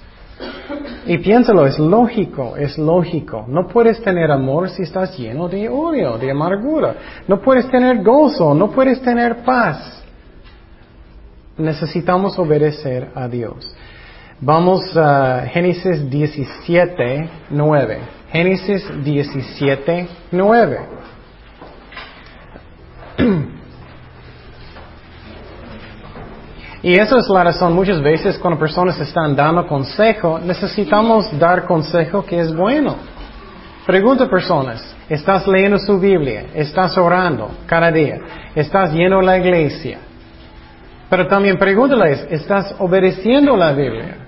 Y 1.06 1.18
piénsalo, 1.18 1.66
es 1.66 1.78
lógico, 1.78 2.56
es 2.56 2.78
lógico. 2.78 3.44
No 3.46 3.66
puedes 3.66 4.02
tener 4.02 4.30
amor 4.30 4.70
si 4.70 4.82
estás 4.82 5.16
lleno 5.18 5.48
de 5.48 5.68
odio, 5.68 6.16
de 6.16 6.30
amargura. 6.30 6.94
No 7.28 7.40
puedes 7.40 7.68
tener 7.70 8.02
gozo, 8.02 8.54
no 8.54 8.70
puedes 8.70 9.02
tener 9.02 9.44
paz. 9.44 10.02
Necesitamos 11.58 12.38
obedecer 12.38 13.10
a 13.14 13.28
Dios. 13.28 13.76
Vamos 14.40 14.96
a 14.96 15.46
Génesis 15.46 16.08
17, 16.10 17.28
9. 17.50 17.98
Génesis 18.34 18.84
17, 19.04 20.08
9. 20.32 20.78
Y 26.82 26.94
esa 26.98 27.18
es 27.18 27.28
la 27.28 27.44
razón, 27.44 27.74
muchas 27.74 28.02
veces 28.02 28.36
cuando 28.38 28.58
personas 28.58 28.98
están 28.98 29.36
dando 29.36 29.64
consejo, 29.68 30.40
necesitamos 30.40 31.38
dar 31.38 31.64
consejo 31.64 32.26
que 32.26 32.40
es 32.40 32.52
bueno. 32.52 32.96
Pregunta 33.86 34.28
personas, 34.28 34.96
¿estás 35.08 35.46
leyendo 35.46 35.78
su 35.78 36.00
Biblia? 36.00 36.46
¿Estás 36.54 36.98
orando 36.98 37.52
cada 37.66 37.92
día? 37.92 38.18
¿Estás 38.52 38.92
yendo 38.92 39.20
a 39.20 39.22
la 39.22 39.38
iglesia? 39.38 40.00
Pero 41.08 41.28
también 41.28 41.56
pregúntales, 41.56 42.26
¿estás 42.28 42.74
obedeciendo 42.80 43.56
la 43.56 43.70
Biblia? 43.72 44.23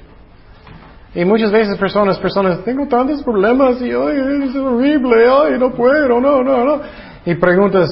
Y 1.16 1.24
muchas 1.24 1.50
veces 1.50 1.78
personas, 1.78 2.18
personas, 2.18 2.62
tengo 2.62 2.86
tantos 2.88 3.22
problemas 3.22 3.80
y 3.80 3.90
ay, 3.90 4.44
es 4.44 4.54
horrible, 4.54 5.24
ay, 5.26 5.58
no 5.58 5.72
puedo, 5.72 6.20
no, 6.20 6.42
no, 6.42 6.62
no. 6.62 6.80
Y 7.24 7.34
preguntas, 7.36 7.88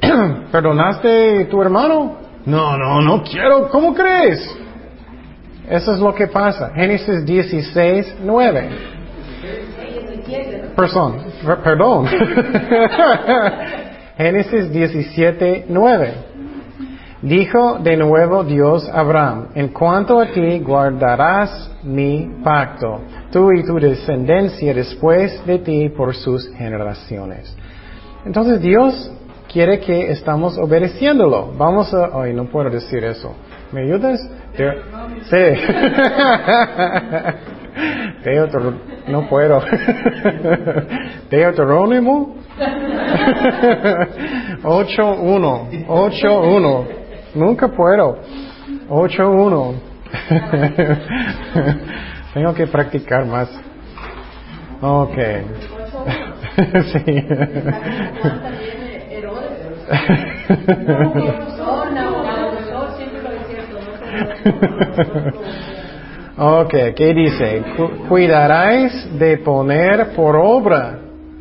¿perdonaste 0.52 1.46
tu 1.46 1.62
hermano? 1.62 2.18
No, 2.44 2.76
no, 2.76 3.00
no 3.00 3.22
quiero, 3.22 3.70
¿cómo 3.70 3.94
crees? 3.94 4.46
Eso 5.70 5.94
es 5.94 6.00
lo 6.00 6.14
que 6.14 6.26
pasa. 6.26 6.70
Génesis 6.74 7.24
16, 7.24 8.16
9. 8.24 8.68
Perdón, 10.76 11.16
perdón. 11.64 12.06
Génesis 14.18 14.70
17, 14.70 15.64
9. 15.66 16.14
Dijo 17.22 17.78
de 17.80 17.98
nuevo 17.98 18.44
Dios 18.44 18.88
a 18.88 19.00
Abraham, 19.00 19.48
en 19.54 19.68
cuanto 19.68 20.20
a 20.20 20.26
ti 20.26 20.58
guardarás 20.60 21.70
mi 21.82 22.30
pacto, 22.42 23.02
tú 23.30 23.52
y 23.52 23.62
tu 23.62 23.78
descendencia 23.78 24.72
después 24.72 25.44
de 25.44 25.58
ti 25.58 25.90
por 25.90 26.14
sus 26.14 26.48
generaciones. 26.54 27.54
Entonces 28.24 28.62
Dios 28.62 29.12
quiere 29.52 29.80
que 29.80 30.10
estamos 30.10 30.56
obedeciéndolo. 30.56 31.52
Vamos 31.58 31.92
a... 31.92 32.08
Ay, 32.22 32.32
no 32.32 32.46
puedo 32.46 32.70
decir 32.70 33.04
eso. 33.04 33.34
¿Me 33.72 33.82
ayudas? 33.82 34.18
Sí. 34.54 34.64
Teotro... 38.24 38.72
No 39.08 39.28
puedo. 39.28 39.60
Deuterónimo 41.30 42.36
8.1. 44.62 45.86
8.1. 45.86 46.99
Nunca 47.34 47.68
puedo. 47.68 48.18
8.1. 48.88 49.74
Tengo 52.34 52.54
que 52.54 52.66
practicar 52.66 53.26
más. 53.26 53.48
Ok. 54.80 55.14
sí. 56.92 57.24
ok, 66.38 66.74
¿qué 66.96 67.14
dice? 67.14 67.62
Cuidaráis 68.08 69.18
de 69.18 69.36
poner 69.38 70.14
por 70.14 70.36
obra 70.36 70.98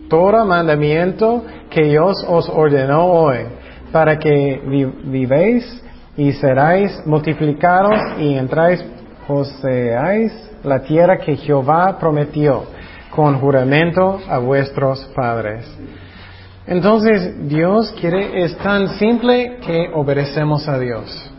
todo 0.10 0.46
mandamiento 0.46 1.44
que 1.70 1.84
Dios 1.84 2.26
os 2.28 2.50
ordenó 2.50 3.06
hoy, 3.06 3.46
para 3.92 4.18
que 4.18 4.62
vivéis 5.06 5.84
y 6.18 6.32
seráis 6.34 7.02
multiplicados 7.06 8.00
y 8.20 8.36
entráis, 8.36 8.84
poseáis 9.28 10.34
la 10.64 10.80
tierra 10.80 11.18
que 11.18 11.38
Jehová 11.38 11.98
prometió 12.00 12.66
con 13.10 13.40
juramento 13.40 14.20
a 14.28 14.40
vuestros 14.40 15.06
padres. 15.16 15.66
Entonces, 16.68 17.48
Dios 17.48 17.94
quiere, 18.00 18.44
es 18.44 18.56
tan 18.58 18.90
simple 19.00 19.58
que 19.66 19.90
obedecemos 19.94 20.68
a 20.68 20.78
Dios. 20.78 21.32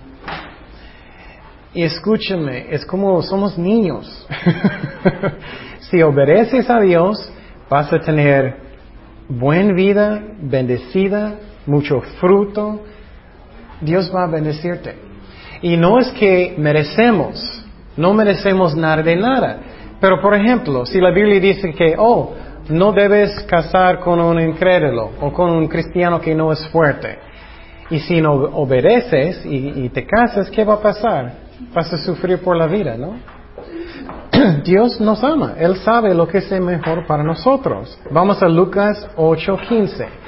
Y 1.73 1.85
escúchame, 1.85 2.67
es 2.75 2.85
como 2.85 3.23
somos 3.23 3.57
niños. 3.57 4.27
si 5.91 6.03
obedeces 6.03 6.69
a 6.69 6.81
Dios, 6.81 7.31
vas 7.69 7.93
a 7.93 8.01
tener 8.01 8.57
buena 9.29 9.73
vida, 9.73 10.21
bendecida, 10.41 11.35
mucho 11.71 12.01
fruto. 12.21 12.81
Dios 13.81 14.13
va 14.15 14.25
a 14.25 14.27
bendecirte. 14.27 14.97
Y 15.63 15.77
no 15.77 15.99
es 15.99 16.09
que 16.13 16.55
merecemos, 16.59 17.65
no 17.97 18.13
merecemos 18.13 18.75
nada 18.75 19.03
de 19.03 19.17
nada. 19.17 19.61
Pero 20.01 20.21
por 20.21 20.35
ejemplo, 20.35 20.85
si 20.87 21.01
la 21.01 21.11
Biblia 21.11 21.41
dice 21.41 21.73
que, 21.73 21.95
oh, 21.99 22.33
no 22.69 22.93
debes 22.93 23.41
casar 23.45 24.01
con 24.01 24.21
un 24.21 24.41
incrédulo 24.41 25.11
o 25.21 25.33
con 25.33 25.51
un 25.51 25.67
cristiano 25.69 26.21
que 26.21 26.35
no 26.35 26.53
es 26.53 26.67
fuerte. 26.69 27.19
Y 27.91 27.99
si 27.99 28.21
no 28.21 28.33
obedeces 28.35 29.45
y, 29.45 29.89
te 29.89 30.07
casas, 30.07 30.49
¿qué 30.51 30.65
va 30.65 30.75
a 30.75 30.81
pasar? 30.81 31.33
Vas 31.75 31.93
a 31.93 31.99
sufrir 31.99 32.39
por 32.39 32.57
la 32.57 32.67
vida, 32.69 32.97
¿no? 32.97 33.17
Dios 34.65 35.01
nos 35.01 35.23
ama, 35.25 35.55
Él 35.59 35.77
sabe 35.77 36.15
lo 36.15 36.29
que 36.29 36.39
es 36.39 36.51
mejor 36.61 37.07
para 37.07 37.25
nosotros. 37.25 37.99
Vamos 38.11 38.41
a 38.43 38.49
Lucas 38.49 39.09
8:15. 39.17 40.20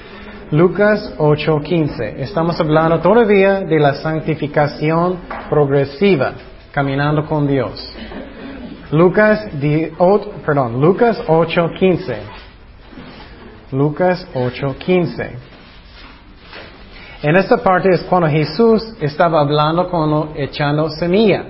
Lucas 0.52 1.14
8:15. 1.16 2.20
Estamos 2.20 2.60
hablando 2.60 3.00
todavía 3.00 3.60
de 3.60 3.80
la 3.80 3.94
santificación 3.94 5.20
progresiva, 5.48 6.34
caminando 6.70 7.24
con 7.24 7.46
Dios. 7.46 7.96
Lucas, 8.90 9.48
perdón, 10.44 10.78
Lucas 10.78 11.22
8:15. 11.26 12.16
Lucas 13.70 14.28
8:15. 14.34 15.30
En 17.22 17.36
esta 17.36 17.56
parte 17.56 17.88
es 17.94 18.02
cuando 18.02 18.28
Jesús 18.28 18.94
estaba 19.00 19.40
hablando 19.40 19.88
con 19.88 20.36
echando 20.36 20.90
semilla. 20.90 21.46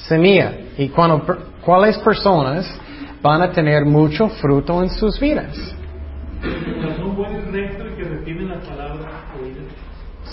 Semilla. 0.00 0.52
Y 0.76 0.90
cuando, 0.90 1.24
cuáles 1.64 1.96
personas 1.96 2.78
van 3.22 3.40
a 3.40 3.50
tener 3.50 3.86
mucho 3.86 4.28
fruto 4.28 4.82
en 4.82 4.90
sus 4.90 5.18
vidas. 5.18 5.77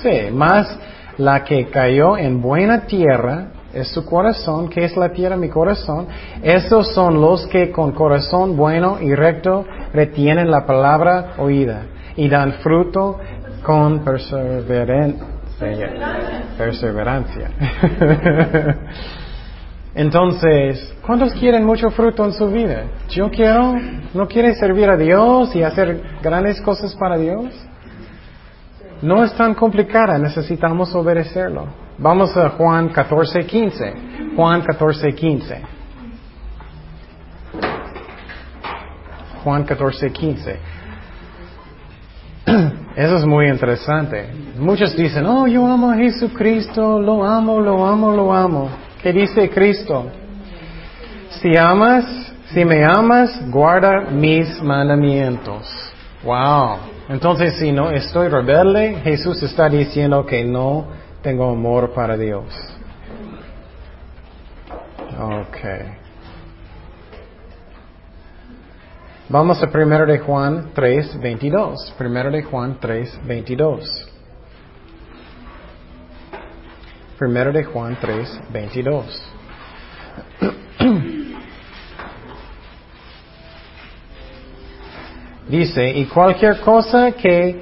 Sí, 0.01 0.31
más 0.31 0.77
la 1.17 1.43
que 1.43 1.67
cayó 1.67 2.17
en 2.17 2.41
buena 2.41 2.85
tierra 2.85 3.47
es 3.73 3.89
su 3.89 4.05
corazón, 4.05 4.69
que 4.69 4.85
es 4.85 4.95
la 4.95 5.09
tierra 5.09 5.35
mi 5.35 5.49
corazón. 5.49 6.07
Esos 6.41 6.93
son 6.93 7.19
los 7.21 7.45
que 7.47 7.71
con 7.71 7.91
corazón 7.91 8.55
bueno 8.55 8.99
y 9.01 9.13
recto 9.13 9.65
retienen 9.93 10.49
la 10.49 10.65
palabra 10.65 11.33
oída 11.37 11.83
y 12.15 12.29
dan 12.29 12.53
fruto 12.63 13.19
con 13.63 13.99
perseverancia. 14.03 15.27
perseverancia. 16.57 17.51
Entonces, 19.95 20.93
¿cuántos 21.05 21.33
quieren 21.35 21.63
mucho 21.65 21.89
fruto 21.89 22.25
en 22.25 22.33
su 22.33 22.49
vida? 22.49 22.83
Yo 23.07 23.31
quiero, 23.31 23.75
¿no 24.13 24.27
quiere 24.27 24.53
servir 24.55 24.89
a 24.89 24.97
Dios 24.97 25.55
y 25.55 25.63
hacer 25.63 26.01
grandes 26.21 26.61
cosas 26.61 26.93
para 26.95 27.17
Dios? 27.17 27.45
No 29.01 29.23
es 29.23 29.33
tan 29.35 29.53
complicada, 29.53 30.17
necesitamos 30.17 30.93
obedecerlo. 30.93 31.67
Vamos 31.97 32.35
a 32.35 32.49
Juan 32.49 32.89
14, 32.89 33.45
15. 33.45 33.93
Juan 34.35 34.61
14, 34.63 35.15
15. 35.15 35.61
Juan 39.45 39.63
14, 39.63 40.11
15. 40.11 40.59
Eso 42.97 43.15
es 43.15 43.25
muy 43.25 43.47
interesante. 43.47 44.29
Muchos 44.59 44.93
dicen, 44.97 45.25
oh, 45.25 45.47
yo 45.47 45.65
amo 45.65 45.91
a 45.91 45.95
Jesucristo, 45.95 46.99
lo 46.99 47.23
amo, 47.23 47.61
lo 47.61 47.85
amo, 47.85 48.11
lo 48.11 48.33
amo. 48.33 48.84
¿Qué 49.05 49.13
dice 49.13 49.51
Cristo? 49.51 50.09
Si 51.39 51.55
amas, 51.55 52.33
si 52.47 52.65
me 52.65 52.83
amas, 52.83 53.39
guarda 53.51 54.09
mis 54.09 54.59
mandamientos. 54.63 55.63
Wow. 56.23 56.77
Entonces, 57.09 57.53
si 57.59 57.71
no 57.71 57.91
estoy 57.91 58.29
rebelde, 58.29 58.95
Jesús 59.03 59.43
está 59.43 59.69
diciendo 59.69 60.25
que 60.25 60.43
no 60.43 60.87
tengo 61.21 61.51
amor 61.51 61.93
para 61.93 62.17
Dios. 62.17 62.45
Ok. 65.19 65.59
Vamos 69.29 69.61
a 69.61 69.69
1 69.71 70.05
de 70.07 70.17
Juan 70.17 70.71
3, 70.73 71.19
22. 71.21 71.93
1 71.99 72.31
de 72.31 72.41
Juan 72.41 72.77
3, 72.79 73.19
22. 73.23 74.14
Primero 77.17 77.53
de 77.53 77.63
Juan 77.63 77.97
3, 77.99 78.41
22. 78.51 79.05
Dice, 85.47 85.89
y 85.91 86.05
cualquier 86.05 86.59
cosa 86.59 87.13
que 87.13 87.61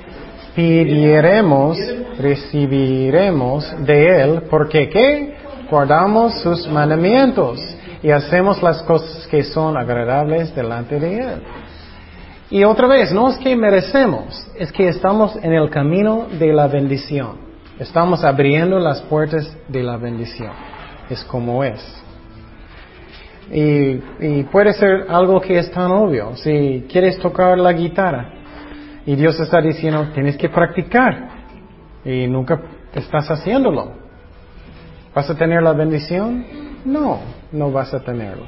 pidiremos, 0.56 1.78
recibiremos 2.18 3.86
de 3.86 4.22
Él, 4.22 4.44
porque 4.50 4.90
¿qué? 4.90 5.36
Guardamos 5.70 6.40
sus 6.42 6.68
mandamientos 6.68 7.60
y 8.02 8.10
hacemos 8.10 8.64
las 8.64 8.82
cosas 8.84 9.28
que 9.28 9.44
son 9.44 9.78
agradables 9.78 10.56
delante 10.56 11.00
de 11.00 11.20
Él. 11.20 11.44
Y 12.50 12.64
otra 12.64 12.88
vez, 12.88 13.12
no 13.12 13.30
es 13.30 13.38
que 13.38 13.56
merecemos, 13.56 14.48
es 14.58 14.72
que 14.72 14.88
estamos 14.88 15.36
en 15.36 15.54
el 15.54 15.70
camino 15.70 16.28
de 16.40 16.54
la 16.54 16.68
bendición. 16.68 17.53
Estamos 17.80 18.24
abriendo 18.24 18.78
las 18.78 19.02
puertas 19.02 19.52
de 19.68 19.82
la 19.82 19.98
bendición. 19.98 20.52
Es 21.10 21.24
como 21.24 21.64
es. 21.64 21.82
Y, 23.52 24.44
puede 24.52 24.74
ser 24.74 25.08
algo 25.10 25.42
que 25.42 25.58
es 25.58 25.72
tan 25.72 25.92
obvio. 25.92 26.36
Si 26.36 26.86
quieres 26.90 27.18
tocar 27.20 27.58
la 27.58 27.74
guitarra 27.74 28.30
y 29.06 29.16
Dios 29.16 29.40
está 29.40 29.60
diciendo, 29.60 30.08
tienes 30.14 30.38
que 30.38 30.50
practicar 30.50 31.30
y 32.06 32.28
nunca 32.28 32.62
estás 32.94 33.30
haciéndolo. 33.30 33.94
¿Vas 35.14 35.30
a 35.30 35.36
tener 35.36 35.62
la 35.62 35.74
bendición? 35.74 36.46
No, 36.86 37.20
no 37.52 37.72
vas 37.72 37.94
a 37.94 38.00
tenerlo. 38.00 38.46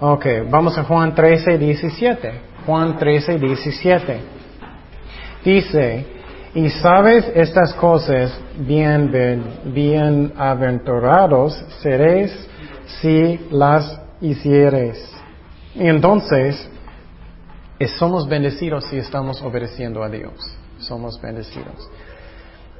Ok, 0.00 0.26
vamos 0.50 0.76
a 0.78 0.84
Juan 0.84 1.14
13, 1.14 1.58
17. 1.58 2.32
Juan 2.66 2.98
13, 2.98 3.38
17. 3.38 4.20
Dice, 5.44 6.17
y 6.58 6.70
sabes 6.70 7.30
estas 7.36 7.72
cosas, 7.74 8.36
bien, 8.58 9.12
bienaventurados 9.66 11.54
seréis 11.80 12.36
si 13.00 13.38
las 13.52 14.00
hicieres. 14.20 15.08
Y 15.76 15.86
entonces, 15.86 16.68
somos 17.96 18.28
bendecidos 18.28 18.86
si 18.86 18.96
estamos 18.96 19.40
obedeciendo 19.40 20.02
a 20.02 20.08
Dios. 20.08 20.32
Somos 20.80 21.22
bendecidos. 21.22 21.88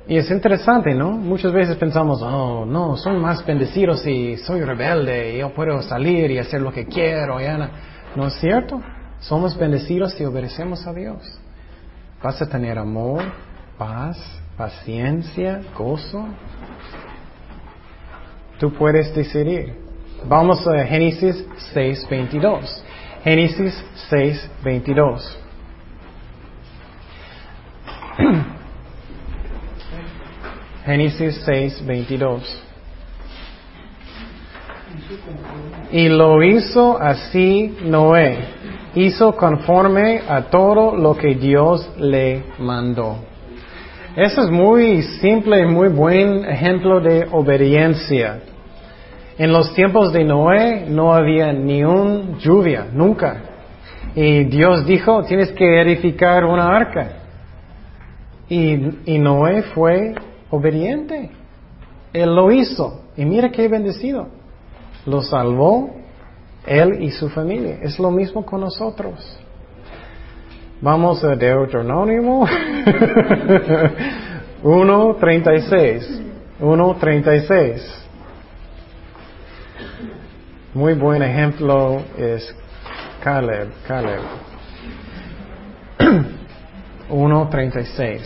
Y 0.08 0.16
es 0.16 0.28
interesante, 0.28 0.92
¿no? 0.92 1.12
Muchas 1.12 1.52
veces 1.52 1.76
pensamos, 1.76 2.20
oh, 2.20 2.66
no, 2.66 2.96
soy 2.96 3.16
más 3.16 3.46
bendecido 3.46 3.94
si 3.94 4.38
soy 4.38 4.62
rebelde, 4.62 5.36
y 5.36 5.38
yo 5.38 5.54
puedo 5.54 5.82
salir 5.82 6.32
y 6.32 6.38
hacer 6.38 6.62
lo 6.62 6.72
que 6.72 6.86
quiero. 6.86 7.40
Ya 7.40 7.70
no. 8.16 8.26
es 8.26 8.34
cierto? 8.40 8.82
Somos 9.20 9.56
bendecidos 9.56 10.14
si 10.14 10.24
obedecemos 10.24 10.84
a 10.84 10.92
Dios. 10.92 11.18
Vas 12.20 12.42
a 12.42 12.48
tener 12.48 12.76
amor, 12.76 13.22
paz, 13.78 14.18
paciencia, 14.56 15.60
gozo. 15.76 16.26
Tú 18.58 18.72
puedes 18.72 19.14
decidir. 19.14 19.74
Vamos 20.26 20.66
a 20.66 20.84
Génesis 20.84 21.46
6.22. 21.74 22.82
Génesis 23.22 23.84
6.22. 24.10 25.36
Génesis 30.88 31.42
6, 31.44 31.86
22. 31.86 32.62
Y 35.92 36.08
lo 36.08 36.42
hizo 36.42 36.98
así 36.98 37.76
Noé. 37.84 38.38
Hizo 38.94 39.36
conforme 39.36 40.22
a 40.26 40.44
todo 40.50 40.96
lo 40.96 41.14
que 41.14 41.34
Dios 41.34 41.90
le 41.98 42.42
mandó. 42.58 43.27
Eso 44.18 44.42
es 44.42 44.50
muy 44.50 45.00
simple 45.20 45.60
y 45.60 45.66
muy 45.66 45.90
buen 45.90 46.44
ejemplo 46.44 46.98
de 46.98 47.28
obediencia. 47.30 48.40
En 49.38 49.52
los 49.52 49.72
tiempos 49.74 50.12
de 50.12 50.24
Noé 50.24 50.86
no 50.88 51.14
había 51.14 51.52
ni 51.52 51.84
un 51.84 52.36
lluvia, 52.40 52.88
nunca. 52.92 53.42
Y 54.16 54.42
Dios 54.42 54.84
dijo, 54.86 55.22
tienes 55.22 55.52
que 55.52 55.80
edificar 55.80 56.44
una 56.44 56.66
arca. 56.66 57.10
Y, 58.48 59.12
y 59.14 59.20
Noé 59.20 59.62
fue 59.62 60.16
obediente. 60.50 61.30
Él 62.12 62.34
lo 62.34 62.50
hizo. 62.50 63.04
Y 63.16 63.24
mira 63.24 63.50
qué 63.50 63.68
bendecido. 63.68 64.26
Lo 65.06 65.22
salvó 65.22 65.90
él 66.66 67.04
y 67.04 67.12
su 67.12 67.28
familia. 67.28 67.78
Es 67.82 68.00
lo 68.00 68.10
mismo 68.10 68.44
con 68.44 68.62
nosotros. 68.62 69.37
Vamos 70.80 71.24
a 71.24 71.34
Deuteronomio 71.34 72.46
1.36. 74.62 76.22
1.36. 76.60 77.82
Muy 80.74 80.94
buen 80.94 81.20
ejemplo 81.24 82.00
es 82.16 82.54
Caleb. 83.24 83.72
Caleb. 83.88 84.20
1.36. 87.10 88.20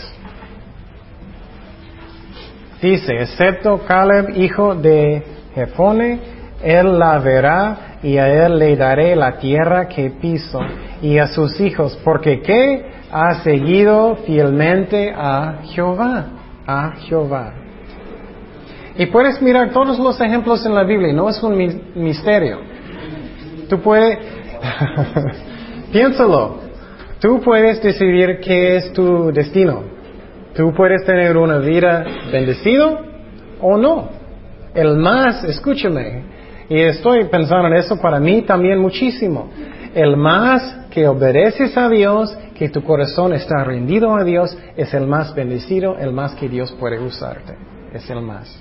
Dice, 2.82 3.14
excepto 3.14 3.78
Caleb, 3.86 4.36
hijo 4.36 4.74
de 4.74 5.22
Jefone, 5.54 6.20
él 6.62 6.98
la 6.98 7.18
verá 7.18 7.96
y 8.02 8.18
a 8.18 8.28
él 8.28 8.58
le 8.58 8.76
daré 8.76 9.16
la 9.16 9.38
tierra 9.38 9.88
que 9.88 10.10
piso 10.10 10.60
y 11.02 11.18
a 11.18 11.26
sus 11.26 11.60
hijos, 11.60 11.98
porque 12.04 12.40
¿qué? 12.40 12.86
Ha 13.10 13.42
seguido 13.42 14.16
fielmente 14.24 15.12
a 15.14 15.58
Jehová, 15.64 16.26
a 16.66 16.92
Jehová. 16.92 17.52
Y 18.96 19.06
puedes 19.06 19.42
mirar 19.42 19.70
todos 19.72 19.98
los 19.98 20.20
ejemplos 20.20 20.64
en 20.64 20.74
la 20.74 20.84
Biblia, 20.84 21.12
no 21.12 21.28
es 21.28 21.42
un 21.42 21.56
misterio. 21.96 22.60
Tú 23.68 23.80
puedes, 23.80 24.18
piénsalo, 25.92 26.58
tú 27.20 27.40
puedes 27.40 27.82
decidir 27.82 28.38
qué 28.40 28.76
es 28.76 28.92
tu 28.92 29.32
destino. 29.32 29.82
Tú 30.54 30.72
puedes 30.74 31.04
tener 31.04 31.36
una 31.36 31.58
vida 31.58 32.04
bendecido 32.30 32.98
o 33.60 33.76
no. 33.76 34.10
El 34.74 34.96
más, 34.98 35.42
escúchame, 35.44 36.22
y 36.68 36.80
estoy 36.80 37.24
pensando 37.24 37.68
en 37.68 37.74
eso 37.74 38.00
para 38.00 38.20
mí 38.20 38.42
también 38.42 38.78
muchísimo. 38.78 39.50
El 39.94 40.16
más 40.16 40.86
que 40.90 41.06
obedeces 41.06 41.76
a 41.76 41.88
Dios, 41.88 42.36
que 42.54 42.68
tu 42.68 42.82
corazón 42.82 43.34
está 43.34 43.64
rendido 43.64 44.14
a 44.14 44.24
Dios, 44.24 44.56
es 44.76 44.92
el 44.94 45.06
más 45.06 45.34
bendecido, 45.34 45.98
el 45.98 46.12
más 46.12 46.34
que 46.34 46.48
Dios 46.48 46.72
puede 46.72 46.98
usarte. 46.98 47.56
Es 47.92 48.08
el 48.08 48.22
más. 48.22 48.58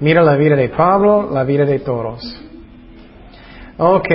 Mira 0.00 0.22
la 0.22 0.36
vida 0.36 0.56
de 0.56 0.68
Pablo, 0.68 1.30
la 1.32 1.44
vida 1.44 1.64
de 1.64 1.80
todos. 1.80 2.22
Ok. 3.78 4.08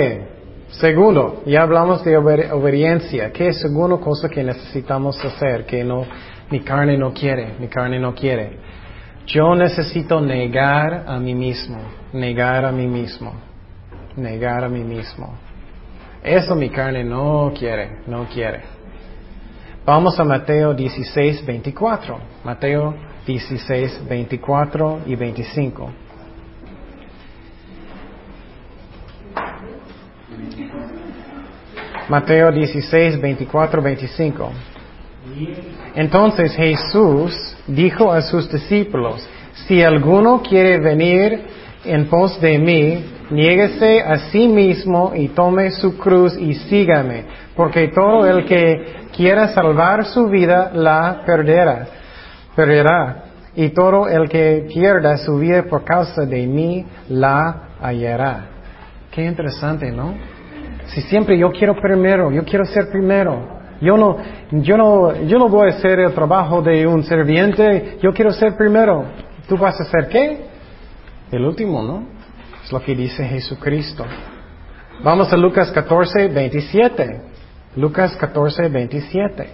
Segundo, 0.70 1.42
ya 1.46 1.62
hablamos 1.62 2.04
de 2.04 2.16
obediencia. 2.16 3.30
¿Qué 3.32 3.48
es 3.48 3.60
segunda 3.60 3.98
cosa 3.98 4.28
que 4.28 4.42
necesitamos 4.42 5.22
hacer? 5.24 5.64
Que 5.64 5.84
no 5.84 6.04
mi 6.50 6.60
carne 6.60 6.96
no 6.96 7.12
quiere, 7.12 7.54
mi 7.58 7.68
carne 7.68 7.98
no 7.98 8.14
quiere. 8.14 8.58
Yo 9.26 9.54
necesito 9.56 10.20
negar 10.20 11.04
a 11.06 11.18
mí 11.18 11.34
mismo, 11.34 11.78
negar 12.12 12.64
a 12.64 12.72
mí 12.72 12.86
mismo, 12.86 13.32
negar 14.16 14.64
a 14.64 14.68
mí 14.68 14.84
mismo. 14.84 15.45
Eso 16.22 16.54
mi 16.54 16.70
carne 16.70 17.04
no 17.04 17.52
quiere, 17.56 17.98
no 18.06 18.26
quiere. 18.26 18.62
Vamos 19.84 20.18
a 20.18 20.24
Mateo 20.24 20.74
16, 20.74 21.46
24. 21.46 22.18
Mateo 22.44 22.94
16, 23.26 24.08
24 24.08 25.00
y 25.06 25.14
25. 25.14 25.90
Mateo 32.08 32.52
16, 32.52 33.20
24, 33.20 33.82
25. 33.82 34.52
Entonces 35.94 36.54
Jesús 36.54 37.56
dijo 37.66 38.12
a 38.12 38.22
sus 38.22 38.50
discípulos, 38.50 39.28
si 39.66 39.82
alguno 39.82 40.42
quiere 40.42 40.78
venir 40.78 41.44
en 41.86 42.06
pos 42.08 42.40
de 42.40 42.58
mí, 42.58 43.04
niéguese 43.30 44.00
a 44.00 44.18
sí 44.30 44.48
mismo 44.48 45.12
y 45.14 45.28
tome 45.28 45.70
su 45.70 45.96
cruz 45.98 46.36
y 46.38 46.54
sígame, 46.54 47.24
porque 47.54 47.88
todo 47.88 48.26
el 48.26 48.44
que 48.44 49.08
quiera 49.16 49.48
salvar 49.48 50.04
su 50.06 50.28
vida 50.28 50.70
la 50.74 51.22
perderá, 51.24 51.86
perderá, 52.54 53.24
y 53.54 53.70
todo 53.70 54.08
el 54.08 54.28
que 54.28 54.66
pierda 54.68 55.16
su 55.16 55.38
vida 55.38 55.64
por 55.64 55.84
causa 55.84 56.22
de 56.26 56.46
mí 56.46 56.84
la 57.08 57.70
hallará. 57.80 58.48
Qué 59.10 59.24
interesante, 59.24 59.90
¿no? 59.90 60.14
Si 60.88 61.00
siempre 61.02 61.38
yo 61.38 61.50
quiero 61.50 61.74
primero, 61.80 62.30
yo 62.30 62.44
quiero 62.44 62.66
ser 62.66 62.90
primero, 62.90 63.56
yo 63.80 63.96
no, 63.96 64.18
yo 64.50 64.76
no, 64.76 65.22
yo 65.24 65.38
no 65.38 65.48
voy 65.48 65.70
a 65.70 65.74
hacer 65.74 66.00
el 66.00 66.12
trabajo 66.12 66.62
de 66.62 66.86
un 66.86 67.02
serviente, 67.02 67.98
yo 68.02 68.12
quiero 68.12 68.30
ser 68.32 68.56
primero. 68.56 69.04
¿Tú 69.48 69.56
vas 69.56 69.80
a 69.80 69.84
ser 69.84 70.08
qué? 70.08 70.55
El 71.30 71.44
último, 71.44 71.82
¿no? 71.82 72.06
Es 72.64 72.72
lo 72.72 72.82
que 72.82 72.94
dice 72.94 73.24
Jesucristo. 73.24 74.04
Vamos 75.02 75.32
a 75.32 75.36
Lucas 75.36 75.70
14, 75.72 76.28
27. 76.28 77.20
Lucas 77.76 78.16
14, 78.16 78.68
27. 78.68 79.48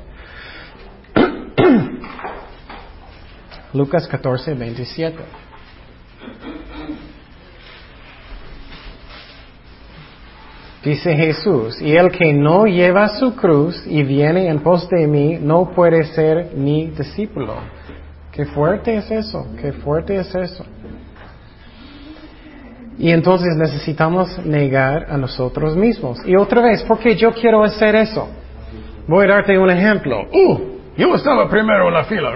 Lucas 3.73 4.07
14, 4.07 4.55
27. 4.55 5.25
Dice 10.85 11.15
Jesús, 11.15 11.81
y 11.81 11.97
el 11.97 12.11
que 12.11 12.33
no 12.33 12.67
lleva 12.67 13.09
su 13.09 13.37
cruz 13.37 13.85
y 13.87 14.03
viene 14.03 14.49
en 14.49 14.61
pos 14.61 14.89
de 14.89 15.07
mí 15.07 15.39
no 15.41 15.71
puede 15.71 16.05
ser 16.07 16.51
mi 16.57 16.89
discípulo. 16.89 17.55
Qué 18.33 18.47
fuerte 18.47 18.97
es 18.97 19.11
eso, 19.11 19.47
qué 19.61 19.73
fuerte 19.73 20.17
es 20.17 20.35
eso. 20.35 20.65
Y 23.03 23.11
entonces 23.11 23.57
necesitamos 23.57 24.38
negar 24.47 25.07
a 25.11 25.17
nosotros 25.17 25.75
mismos. 25.77 26.21
Y 26.25 26.37
otra 26.37 26.62
vez, 26.62 26.85
¿por 26.85 27.01
qué 27.01 27.17
yo 27.17 27.33
quiero 27.33 27.65
hacer 27.65 27.97
eso? 27.97 28.29
Voy 29.09 29.25
a 29.25 29.29
darte 29.31 29.59
un 29.59 29.69
ejemplo. 29.69 30.21
Uh, 30.33 30.61
yo 30.97 31.12
estaba 31.17 31.51
primero 31.51 31.88
en 31.88 31.95
la 31.95 32.05
fila. 32.05 32.31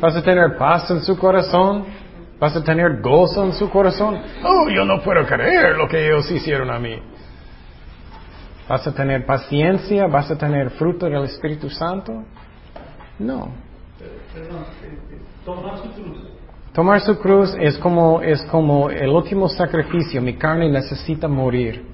¿Vas 0.00 0.16
a 0.16 0.20
tener 0.20 0.56
paz 0.56 0.90
en 0.90 1.00
su 1.02 1.16
corazón? 1.16 1.84
¿Vas 2.40 2.56
a 2.56 2.64
tener 2.64 3.00
gozo 3.00 3.44
en 3.44 3.52
su 3.52 3.70
corazón? 3.70 4.18
Oh, 4.42 4.68
yo 4.68 4.84
no 4.84 5.00
puedo 5.00 5.24
creer 5.24 5.76
lo 5.76 5.86
que 5.86 6.06
ellos 6.06 6.28
hicieron 6.32 6.68
a 6.68 6.80
mí. 6.80 6.98
¿Vas 8.68 8.84
a 8.84 8.92
tener 8.92 9.24
paciencia? 9.24 10.08
¿Vas 10.08 10.28
a 10.32 10.36
tener 10.36 10.70
fruto 10.70 11.06
del 11.06 11.22
Espíritu 11.22 11.70
Santo? 11.70 12.24
No. 13.20 13.52
Perdón, 14.34 14.64
tomar 15.44 15.78
su 15.78 15.92
cruz. 15.92 16.33
Tomar 16.74 17.02
su 17.02 17.16
cruz 17.20 17.56
es 17.60 17.78
como, 17.78 18.20
es 18.20 18.42
como 18.50 18.90
el 18.90 19.08
último 19.10 19.48
sacrificio. 19.48 20.20
Mi 20.20 20.34
carne 20.34 20.68
necesita 20.68 21.28
morir. 21.28 21.86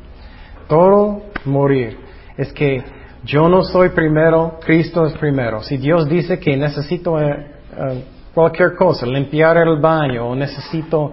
Todo 0.69 1.25
morir. 1.45 1.99
Es 2.35 2.51
que 2.55 2.83
yo 3.23 3.47
no 3.47 3.63
soy 3.63 3.91
primero, 3.91 4.59
Cristo 4.65 5.05
es 5.05 5.13
primero. 5.19 5.63
Si 5.63 5.77
Dios 5.77 6.09
dice 6.09 6.39
que 6.39 6.57
necesito 6.57 7.21
eh, 7.21 7.47
eh, 7.77 8.05
cualquier 8.33 8.75
cosa, 8.75 9.05
limpiar 9.05 9.59
el 9.59 9.79
baño 9.79 10.31
o 10.31 10.35
necesito 10.35 11.13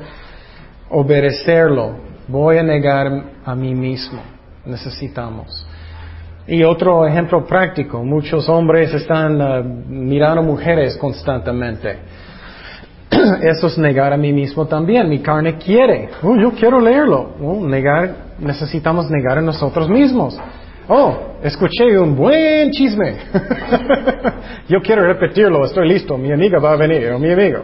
obedecerlo, 0.90 1.98
voy 2.30 2.60
a 2.60 2.64
negar 2.64 3.12
a 3.44 3.54
mí 3.54 3.76
mismo. 3.76 4.22
Necesitamos. 4.66 5.68
Y 6.48 6.64
otro 6.64 7.06
ejemplo 7.06 7.46
práctico, 7.46 8.02
muchos 8.02 8.48
hombres 8.48 8.94
están 8.94 9.42
uh, 9.42 9.62
mirando 9.90 10.42
mujeres 10.42 10.96
constantemente. 10.96 12.00
Eso 13.42 13.68
es 13.68 13.78
negar 13.78 14.14
a 14.14 14.18
mí 14.18 14.34
mismo 14.34 14.66
también. 14.66 15.10
Mi 15.10 15.20
carne 15.20 15.58
quiere. 15.58 16.10
Oh, 16.22 16.36
yo 16.36 16.52
quiero 16.52 16.80
leerlo. 16.80 17.32
Oh, 17.42 17.66
negar, 17.66 18.16
necesitamos 18.40 19.10
negar 19.10 19.38
a 19.38 19.42
nosotros 19.42 19.90
mismos. 19.90 20.40
Oh, 20.90 21.38
escuché 21.44 21.98
un 21.98 22.16
buen 22.16 22.72
chisme. 22.72 23.18
yo 24.70 24.82
quiero 24.82 25.04
repetirlo, 25.06 25.66
estoy 25.66 25.88
listo. 25.88 26.18
Mi 26.18 26.32
amiga 26.32 26.60
va 26.60 26.72
a 26.72 26.76
venir, 26.78 27.12
o 27.12 27.20
mi 27.20 27.32
amigo. 27.32 27.64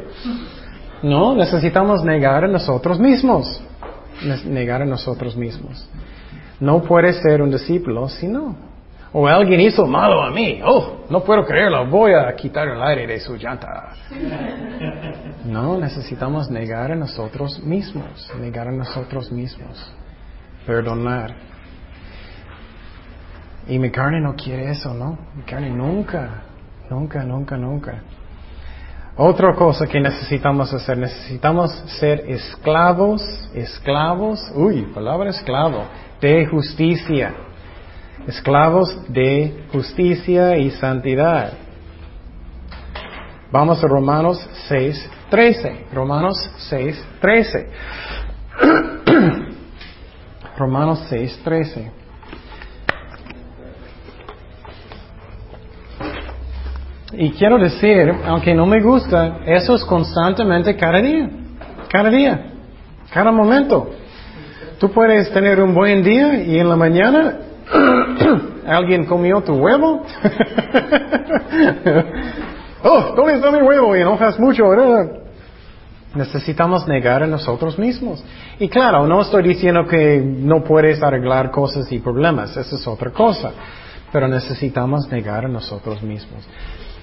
No, 1.04 1.36
necesitamos 1.36 2.04
negar 2.04 2.44
a 2.44 2.48
nosotros 2.48 3.00
mismos. 3.00 3.62
Negar 4.46 4.82
a 4.82 4.86
nosotros 4.86 5.36
mismos. 5.36 5.90
No 6.60 6.82
puede 6.82 7.14
ser 7.14 7.42
un 7.42 7.52
discípulo 7.52 8.08
si 8.10 8.28
no. 8.28 8.73
O 9.16 9.28
alguien 9.28 9.62
hizo 9.62 9.86
malo 9.86 10.24
a 10.24 10.32
mí. 10.32 10.60
Oh, 10.66 11.06
no 11.10 11.24
puedo 11.24 11.46
creerlo. 11.46 11.86
Voy 11.86 12.14
a 12.14 12.36
quitar 12.36 12.68
el 12.68 12.82
aire 12.82 13.06
de 13.06 13.20
su 13.20 13.36
llanta. 13.36 13.92
No, 15.46 15.78
necesitamos 15.78 16.50
negar 16.50 16.92
a 16.92 16.96
nosotros 16.96 17.62
mismos. 17.64 18.32
Negar 18.40 18.68
a 18.70 18.72
nosotros 18.72 19.32
mismos. 19.32 19.94
Perdonar. 20.66 21.36
Y 23.68 23.78
mi 23.78 23.92
carne 23.92 24.20
no 24.20 24.34
quiere 24.36 24.72
eso, 24.72 24.94
¿no? 24.96 25.18
Mi 25.36 25.44
carne 25.44 25.70
nunca, 25.70 26.42
nunca, 26.90 27.24
nunca, 27.24 27.56
nunca. 27.56 28.02
Otra 29.16 29.54
cosa 29.54 29.86
que 29.86 30.02
necesitamos 30.02 30.74
hacer, 30.74 30.98
necesitamos 30.98 31.72
ser 32.00 32.24
esclavos, 32.28 33.22
esclavos, 33.54 34.52
uy, 34.56 34.88
palabra 34.92 35.30
esclavo, 35.30 35.84
de 36.20 36.48
justicia 36.48 37.32
esclavos 38.28 38.96
de 39.12 39.66
justicia 39.72 40.58
y 40.58 40.72
santidad. 40.72 41.54
Vamos 43.52 43.84
a 43.84 43.88
Romanos 43.88 44.50
6, 44.68 45.10
13. 45.30 45.86
Romanos 45.94 46.38
6, 46.70 47.06
13. 47.22 47.68
Romanos 50.58 51.06
6, 51.10 51.42
13. 51.44 51.92
Y 57.16 57.32
quiero 57.34 57.60
decir, 57.60 58.12
aunque 58.26 58.56
no 58.56 58.66
me 58.66 58.82
gusta, 58.82 59.42
eso 59.46 59.76
es 59.76 59.86
constantemente 59.86 60.76
cada 60.76 61.00
día, 61.00 61.30
cada 61.90 62.10
día, 62.10 62.54
cada 63.12 63.32
momento. 63.32 63.92
Tú 64.80 64.92
puedes 64.92 65.32
tener 65.32 65.62
un 65.62 65.76
buen 65.76 66.04
día 66.04 66.44
y 66.44 66.58
en 66.58 66.68
la 66.68 66.76
mañana 66.76 67.38
¿Alguien 68.68 69.06
comió 69.06 69.42
tu 69.42 69.54
huevo? 69.54 70.06
oh, 72.84 73.14
¿dónde 73.16 73.36
está 73.36 73.52
mi 73.52 73.62
huevo? 73.62 73.96
Y 73.96 74.02
enojas 74.02 74.40
mucho, 74.40 74.70
¿verdad? 74.70 75.24
Necesitamos 76.16 76.88
negar 76.88 77.24
a 77.24 77.28
nosotros 77.28 77.78
mismos. 77.80 78.24
Y 78.60 78.70
claro, 78.70 79.08
no 79.08 79.22
estoy 79.22 79.44
diciendo 79.44 79.88
que 79.88 80.22
no 80.22 80.64
puedes 80.64 81.02
arreglar 81.02 81.50
cosas 81.50 81.92
y 81.92 82.00
problemas, 82.00 82.56
eso 82.56 82.76
es 82.76 82.88
otra 82.88 83.12
cosa. 83.12 83.52
Pero 84.12 84.28
necesitamos 84.28 85.10
negar 85.12 85.46
a 85.46 85.48
nosotros 85.48 86.04
mismos. 86.04 86.48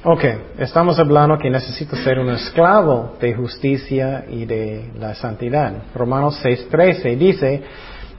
Ok, 0.03 0.25
estamos 0.59 0.99
hablando 0.99 1.37
que 1.37 1.51
necesito 1.51 1.95
ser 1.97 2.19
un 2.21 2.31
esclavo 2.31 3.17
de 3.21 3.35
justicia 3.35 4.25
y 4.31 4.47
de 4.47 4.93
la 4.99 5.15
santidad. 5.15 5.75
Romanos 5.95 6.41
6:13 6.43 7.19
dice, 7.19 7.63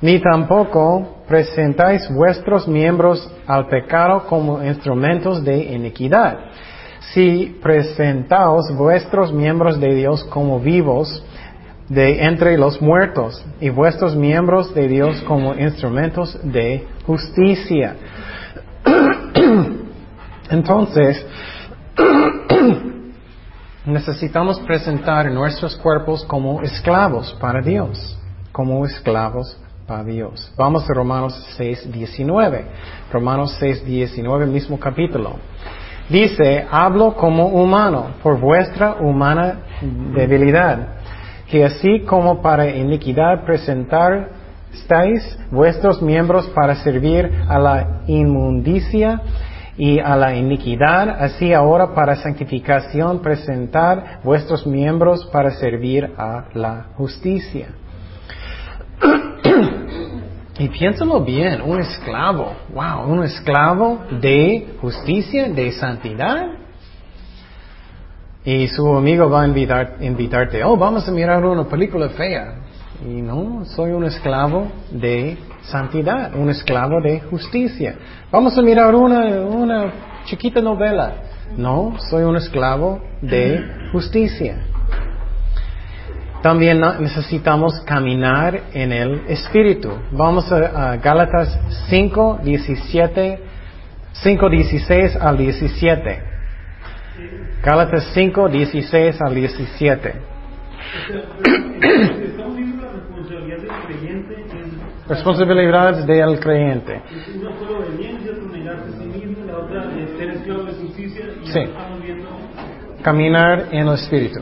ni 0.02 0.20
tampoco 0.20 1.24
presentáis 1.28 2.10
vuestros 2.12 2.68
miembros 2.68 3.32
al 3.46 3.68
pecado 3.68 4.26
como 4.28 4.64
instrumentos 4.64 5.44
de 5.44 5.58
iniquidad. 5.74 6.40
Si 7.14 7.58
presentaos 7.62 8.76
vuestros 8.76 9.32
miembros 9.32 9.80
de 9.80 9.94
Dios 9.94 10.24
como 10.26 10.60
vivos 10.60 11.24
de 11.88 12.24
entre 12.26 12.58
los 12.58 12.82
muertos 12.82 13.46
y 13.60 13.70
vuestros 13.70 14.16
miembros 14.16 14.74
de 14.74 14.88
Dios 14.88 15.22
como 15.24 15.54
instrumentos 15.54 16.40
de 16.44 16.88
justicia. 17.06 17.96
Entonces, 20.50 21.26
necesitamos 23.86 24.60
presentar 24.62 25.30
nuestros 25.32 25.76
cuerpos 25.76 26.24
como 26.26 26.62
esclavos 26.62 27.36
para 27.42 27.62
Dios, 27.62 28.18
como 28.52 28.86
esclavos 28.86 29.58
Dios. 30.04 30.52
Vamos 30.58 30.90
a 30.90 30.94
Romanos 30.94 31.34
6, 31.58 31.92
19. 31.92 32.66
Romanos 33.12 33.56
6, 33.60 33.86
19, 33.86 34.46
mismo 34.46 34.80
capítulo. 34.80 35.36
Dice, 36.10 36.66
hablo 36.72 37.16
como 37.16 37.48
humano 37.48 38.16
por 38.24 38.40
vuestra 38.40 38.96
humana 38.96 39.60
debilidad, 40.16 40.88
que 41.50 41.64
así 41.64 42.02
como 42.02 42.42
para 42.42 42.70
iniquidad 42.70 43.46
presentar 43.46 44.30
estáis 44.74 45.38
vuestros 45.52 46.02
miembros 46.02 46.48
para 46.56 46.76
servir 46.76 47.30
a 47.48 47.60
la 47.60 48.02
inmundicia 48.08 49.22
y 49.78 50.00
a 50.00 50.16
la 50.16 50.36
iniquidad, 50.36 51.10
así 51.10 51.54
ahora 51.54 51.94
para 51.94 52.16
santificación 52.16 53.22
presentar 53.22 54.20
vuestros 54.24 54.68
miembros 54.68 55.26
para 55.32 55.52
servir 55.52 56.12
a 56.18 56.46
la 56.54 56.88
justicia. 56.98 57.68
Y 60.60 60.68
piénsalo 60.68 61.22
bien, 61.22 61.62
un 61.62 61.80
esclavo, 61.80 62.54
wow, 62.74 63.08
un 63.08 63.24
esclavo 63.24 64.00
de 64.20 64.76
justicia, 64.82 65.50
de 65.50 65.72
santidad. 65.72 66.48
Y 68.44 68.68
su 68.68 68.88
amigo 68.96 69.30
va 69.30 69.44
a 69.44 69.48
invitar, 69.48 69.98
invitarte, 70.02 70.64
oh, 70.64 70.76
vamos 70.76 71.08
a 71.08 71.12
mirar 71.12 71.46
una 71.46 71.64
película 71.66 72.10
fea. 72.10 72.56
Y 73.04 73.22
no, 73.22 73.66
soy 73.66 73.92
un 73.92 74.04
esclavo 74.04 74.68
de 74.92 75.38
santidad, 75.64 76.36
un 76.36 76.50
esclavo 76.50 77.02
de 77.02 77.22
justicia. 77.22 77.96
Vamos 78.32 78.58
a 78.58 78.62
mirar 78.62 78.94
una, 78.94 79.42
una 79.42 79.94
chiquita 80.26 80.62
novela. 80.62 81.14
No, 81.58 81.96
soy 82.10 82.24
un 82.24 82.36
esclavo 82.36 83.02
de 83.22 83.64
justicia. 83.92 84.71
También 86.42 86.82
necesitamos 87.00 87.80
caminar 87.82 88.62
en 88.74 88.92
el 88.92 89.22
Espíritu. 89.28 89.92
Vamos 90.12 90.52
a, 90.52 90.98
Gálatas 90.98 91.60
5, 91.90 92.40
17, 92.44 93.40
5, 94.14 94.50
16 94.50 95.16
al 95.18 95.38
17. 95.38 96.24
Gálatas 97.64 98.10
5, 98.14 98.50
16 98.50 99.22
al 99.22 99.36
17. 99.36 100.14
Estamos 102.24 102.56
viendo 102.56 102.84
la 102.84 102.92
responsabilidad 105.08 106.06
del 106.08 106.40
creyente 106.40 106.96
a 106.96 107.04
sí 111.46 111.60
Caminar 113.04 113.68
en 113.72 113.88
el 113.88 113.94
Espíritu. 113.96 114.40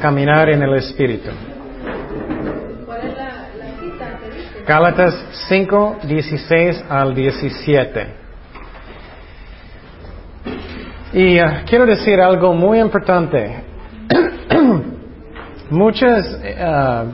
Caminar 0.00 0.48
en 0.48 0.62
el 0.62 0.74
Espíritu. 0.74 1.30
¿Cuál 2.86 3.00
es 3.06 3.16
la, 3.16 3.48
la 3.58 3.80
cita 3.80 4.18
que 4.18 4.36
dice? 4.36 4.64
Gálatas 4.66 5.26
5, 5.48 5.98
16 6.04 6.84
al 6.88 7.14
17. 7.14 8.06
Y 11.12 11.38
ah, 11.38 11.64
quiero 11.68 11.86
decir 11.86 12.20
algo 12.20 12.54
muy 12.54 12.80
importante. 12.80 13.64
muchas, 15.70 16.40
ah, 16.58 17.04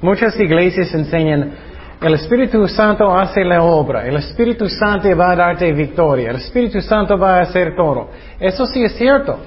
muchas 0.00 0.38
iglesias 0.40 0.92
enseñan, 0.94 1.52
el 2.00 2.14
Espíritu 2.14 2.66
Santo 2.68 3.16
hace 3.16 3.42
la 3.42 3.62
obra, 3.62 4.06
el 4.06 4.16
Espíritu 4.16 4.68
Santo 4.68 5.08
va 5.16 5.32
a 5.32 5.36
darte 5.36 5.72
victoria, 5.72 6.30
el 6.30 6.36
Espíritu 6.36 6.80
Santo 6.80 7.18
va 7.18 7.38
a 7.38 7.40
hacer 7.42 7.74
todo. 7.74 8.10
Eso 8.38 8.66
sí 8.66 8.84
es 8.84 8.96
cierto. 8.96 9.38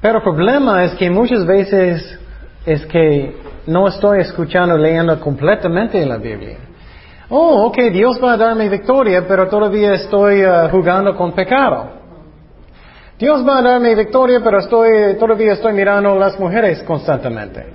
Pero 0.00 0.18
el 0.18 0.22
problema 0.22 0.84
es 0.84 0.94
que 0.94 1.10
muchas 1.10 1.44
veces 1.44 2.18
es 2.64 2.86
que 2.86 3.36
no 3.66 3.88
estoy 3.88 4.20
escuchando, 4.20 4.76
leyendo 4.76 5.18
completamente 5.20 6.04
la 6.06 6.16
Biblia. 6.16 6.58
Oh, 7.28 7.66
ok, 7.66 7.78
Dios 7.92 8.20
va 8.22 8.32
a 8.32 8.36
darme 8.36 8.68
victoria, 8.68 9.24
pero 9.28 9.48
todavía 9.48 9.94
estoy 9.94 10.42
ah, 10.42 10.68
jugando 10.70 11.14
con 11.14 11.32
pecado. 11.32 12.00
Dios 13.18 13.46
va 13.46 13.58
a 13.58 13.62
darme 13.62 13.94
victoria, 13.94 14.40
pero 14.42 14.58
estoy, 14.58 15.16
todavía 15.18 15.52
estoy 15.52 15.74
mirando 15.74 16.12
a 16.12 16.16
las 16.16 16.40
mujeres 16.40 16.82
constantemente. 16.82 17.66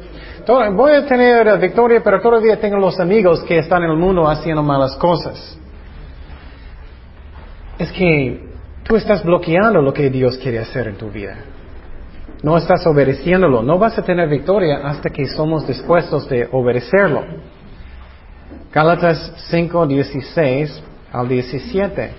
Voy 0.48 0.92
a 0.92 1.06
tener 1.06 1.58
victoria, 1.60 2.02
pero 2.04 2.22
todavía 2.22 2.60
tengo 2.60 2.78
los 2.78 3.00
amigos 3.00 3.44
que 3.44 3.60
están 3.60 3.84
en 3.84 3.92
el 3.92 3.98
mundo 3.98 4.28
haciendo 4.28 4.62
malas 4.62 4.96
cosas. 4.98 5.58
Es 7.80 7.92
que 7.92 8.50
tú 8.84 8.96
estás 8.96 9.24
bloqueando 9.24 9.82
lo 9.82 9.94
que 9.94 10.10
Dios 10.10 10.38
quiere 10.38 10.60
hacer 10.60 10.88
en 10.88 10.98
tu 10.98 11.10
vida. 11.10 11.36
No 12.46 12.58
estás 12.58 12.86
obedeciéndolo. 12.86 13.64
No 13.64 13.80
vas 13.80 13.98
a 13.98 14.04
tener 14.04 14.30
victoria 14.30 14.82
hasta 14.84 15.10
que 15.10 15.28
somos 15.28 15.66
dispuestos 15.66 16.30
de 16.30 16.48
obedecerlo. 16.52 17.24
Gálatas 18.72 19.34
5, 19.50 19.88
16 19.88 20.84
al 21.12 21.28
17. 21.28 22.12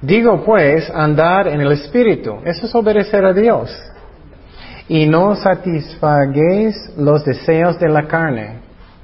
Digo 0.00 0.42
pues, 0.42 0.88
andar 0.88 1.46
en 1.48 1.60
el 1.60 1.72
Espíritu. 1.72 2.38
Eso 2.42 2.64
es 2.64 2.74
obedecer 2.74 3.22
a 3.22 3.34
Dios. 3.34 3.70
Y 4.88 5.04
no 5.04 5.34
satisfaguéis 5.34 6.94
los 6.96 7.22
deseos 7.22 7.78
de 7.78 7.90
la 7.90 8.06
carne. 8.06 8.60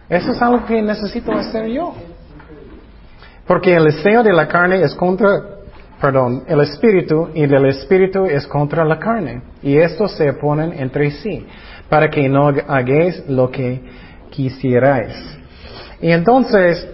Eso 0.09 0.31
es 0.33 0.40
algo 0.40 0.64
que 0.64 0.81
necesito 0.81 1.33
hacer 1.33 1.66
yo. 1.66 1.92
Porque 3.46 3.74
el 3.74 3.85
deseo 3.85 4.22
de 4.22 4.33
la 4.33 4.48
carne 4.48 4.81
es 4.83 4.94
contra, 4.94 5.60
perdón, 6.00 6.44
el 6.46 6.60
espíritu 6.60 7.28
y 7.34 7.46
del 7.46 7.66
espíritu 7.66 8.24
es 8.24 8.46
contra 8.46 8.84
la 8.84 8.98
carne. 8.98 9.42
Y 9.62 9.76
estos 9.76 10.12
se 10.12 10.30
oponen 10.30 10.72
entre 10.72 11.10
sí, 11.10 11.46
para 11.88 12.08
que 12.08 12.28
no 12.28 12.48
hagáis 12.48 13.22
lo 13.28 13.50
que 13.50 13.80
quisierais. 14.30 15.38
Y 16.00 16.10
entonces, 16.10 16.88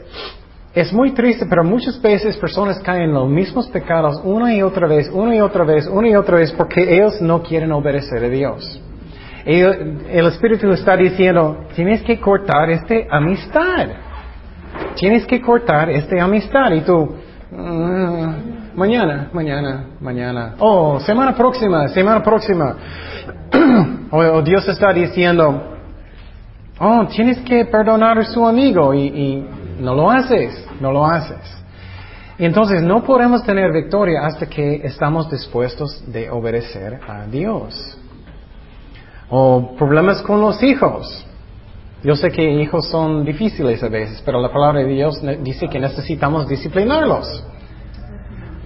es 0.74 0.92
muy 0.92 1.12
triste, 1.12 1.46
pero 1.48 1.64
muchas 1.64 2.00
veces 2.02 2.36
personas 2.36 2.80
caen 2.80 3.04
en 3.04 3.14
los 3.14 3.30
mismos 3.30 3.68
pecados 3.68 4.20
una 4.24 4.54
y 4.54 4.62
otra 4.62 4.86
vez, 4.86 5.08
una 5.10 5.34
y 5.34 5.40
otra 5.40 5.64
vez, 5.64 5.86
una 5.86 6.08
y 6.08 6.14
otra 6.14 6.36
vez, 6.36 6.52
porque 6.52 6.96
ellos 6.96 7.20
no 7.22 7.42
quieren 7.42 7.72
obedecer 7.72 8.24
a 8.24 8.28
Dios. 8.28 8.82
el 9.46 10.26
Espíritu 10.26 10.70
está 10.72 10.96
diciendo, 10.96 11.66
tienes 11.74 12.02
que 12.02 12.18
cortar 12.20 12.68
esta 12.68 12.94
amistad. 13.10 13.86
Tienes 14.96 15.24
que 15.24 15.40
cortar 15.40 15.88
esta 15.88 16.22
amistad. 16.22 16.72
Y 16.72 16.80
tú, 16.80 17.14
mm, 17.52 18.55
mañana, 18.76 19.30
mañana, 19.32 19.86
mañana. 20.00 20.54
Oh, 20.58 21.00
semana 21.00 21.34
próxima, 21.34 21.88
semana 21.88 22.22
próxima. 22.22 22.76
o, 24.10 24.42
Dios 24.44 24.68
está 24.68 24.92
diciendo, 24.92 25.78
oh, 26.78 27.06
tienes 27.06 27.38
que 27.40 27.64
perdonar 27.64 28.18
a 28.18 28.24
su 28.24 28.46
amigo 28.46 28.94
y 28.94 29.44
no 29.80 29.94
lo 29.94 30.10
haces 30.10 30.66
no 30.80 30.92
lo 30.92 31.04
haces. 31.04 31.64
Y 32.38 32.44
entonces 32.44 32.82
no 32.82 33.02
podemos 33.02 33.42
tener 33.44 33.72
victoria 33.72 34.26
hasta 34.26 34.46
que 34.46 34.82
estamos 34.84 35.30
dispuestos 35.30 36.04
de 36.06 36.30
obedecer 36.30 37.00
a 37.08 37.26
Dios. 37.26 37.98
O 39.30 39.74
problemas 39.76 40.22
con 40.22 40.40
los 40.40 40.62
hijos. 40.62 41.24
Yo 42.02 42.14
sé 42.14 42.30
que 42.30 42.42
hijos 42.42 42.88
son 42.88 43.24
difíciles 43.24 43.82
a 43.82 43.88
veces, 43.88 44.22
pero 44.24 44.40
la 44.40 44.52
palabra 44.52 44.80
de 44.80 44.86
Dios 44.86 45.20
dice 45.42 45.66
que 45.68 45.80
necesitamos 45.80 46.46
disciplinarlos. 46.46 47.42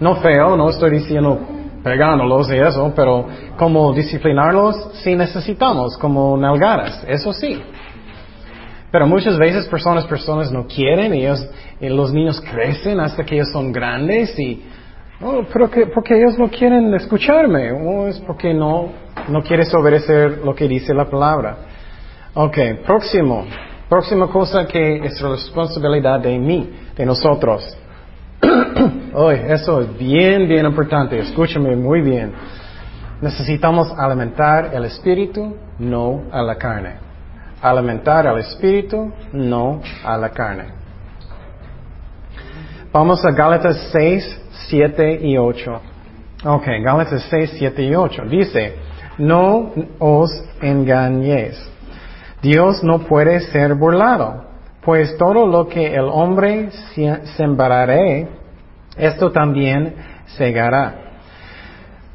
No 0.01 0.17
feo, 0.17 0.57
no 0.57 0.71
estoy 0.71 0.91
diciendo 0.93 1.39
pegándolos 1.85 2.51
y 2.51 2.57
eso, 2.57 2.93
pero 2.95 3.27
como 3.57 3.93
disciplinarlos 3.93 4.77
sí 5.03 5.15
necesitamos, 5.15 5.97
como 5.99 6.37
nalgadas, 6.37 7.05
eso 7.07 7.33
sí. 7.33 7.61
Pero 8.91 9.07
muchas 9.07 9.39
veces 9.39 9.67
personas, 9.69 10.05
personas 10.07 10.51
no 10.51 10.67
quieren 10.67 11.15
y, 11.15 11.25
ellos, 11.25 11.49
los 11.81 12.13
niños 12.13 12.41
crecen 12.41 12.99
hasta 12.99 13.25
que 13.25 13.37
ellos 13.37 13.51
son 13.53 13.73
grandes 13.73 14.37
y, 14.39 14.63
oh, 15.23 15.43
pero 15.53 15.71
que, 15.71 15.87
porque 15.87 16.19
ellos 16.19 16.37
no 16.39 16.49
quieren 16.49 16.93
escucharme, 16.95 17.71
o 17.71 18.09
es 18.09 18.19
porque 18.21 18.53
no, 18.53 18.89
no 19.29 19.43
quieres 19.43 19.73
obedecer 19.75 20.41
lo 20.45 20.55
que 20.55 20.67
dice 20.67 20.93
la 20.93 21.09
palabra. 21.09 21.57
Ok, 22.35 22.59
próximo. 22.85 23.45
Próxima 23.89 24.29
cosa 24.29 24.67
que 24.67 24.99
es 25.05 25.21
responsabilidad 25.21 26.21
de 26.21 26.39
mí, 26.39 26.71
de 26.97 27.05
nosotros. 27.05 27.77
Hoy, 29.15 29.41
eso 29.49 29.81
es 29.81 29.99
bien, 29.99 30.49
bien 30.49 30.67
importante. 30.67 31.19
Escúchame 31.19 31.77
muy 31.77 32.01
bien. 32.01 32.33
Necesitamos 33.21 33.93
alimentar 33.99 34.71
el 34.73 34.85
espíritu, 34.85 35.57
no 35.79 36.23
a 36.33 36.43
la 36.43 36.57
carne 36.57 37.11
alimentar 37.61 38.27
al 38.27 38.39
espíritu, 38.39 39.13
no 39.33 39.81
a 40.05 40.17
la 40.17 40.31
carne. 40.31 40.65
Vamos 42.93 43.25
a 43.25 43.31
Gálatas 43.31 43.91
6, 43.93 44.41
7 44.69 45.21
y 45.23 45.37
8. 45.37 45.81
Ok, 46.45 46.67
Gálatas 46.83 47.27
6, 47.31 47.51
7 47.59 47.83
y 47.83 47.95
8. 47.95 48.23
Dice, 48.29 48.75
no 49.19 49.73
os 49.99 50.31
engañéis. 50.61 51.71
Dios 52.43 52.83
no 52.83 53.01
puede 53.01 53.41
ser 53.41 53.75
burlado, 53.75 54.45
pues 54.83 55.17
todo 55.17 55.47
lo 55.47 55.69
que 55.69 55.95
el 55.95 56.09
hombre 56.11 56.71
sembraré, 57.37 58.29
esto 58.97 59.31
también 59.31 59.95
segará. 60.37 60.95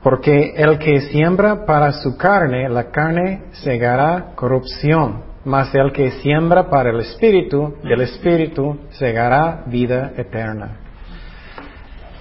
Porque 0.02 0.54
el 0.56 0.78
que 0.78 1.02
siembra 1.02 1.66
para 1.66 1.92
su 1.92 2.18
carne, 2.18 2.70
la 2.70 2.92
carne 2.92 3.44
segará 3.52 4.34
corrupción 4.36 5.36
mas 5.46 5.74
el 5.76 5.92
que 5.92 6.12
siembra 6.12 6.70
para 6.70 6.90
el 6.90 7.00
Espíritu, 7.00 7.76
del 7.84 8.02
Espíritu 8.02 8.80
segará 8.90 9.64
vida 9.68 10.12
eterna. 10.18 10.80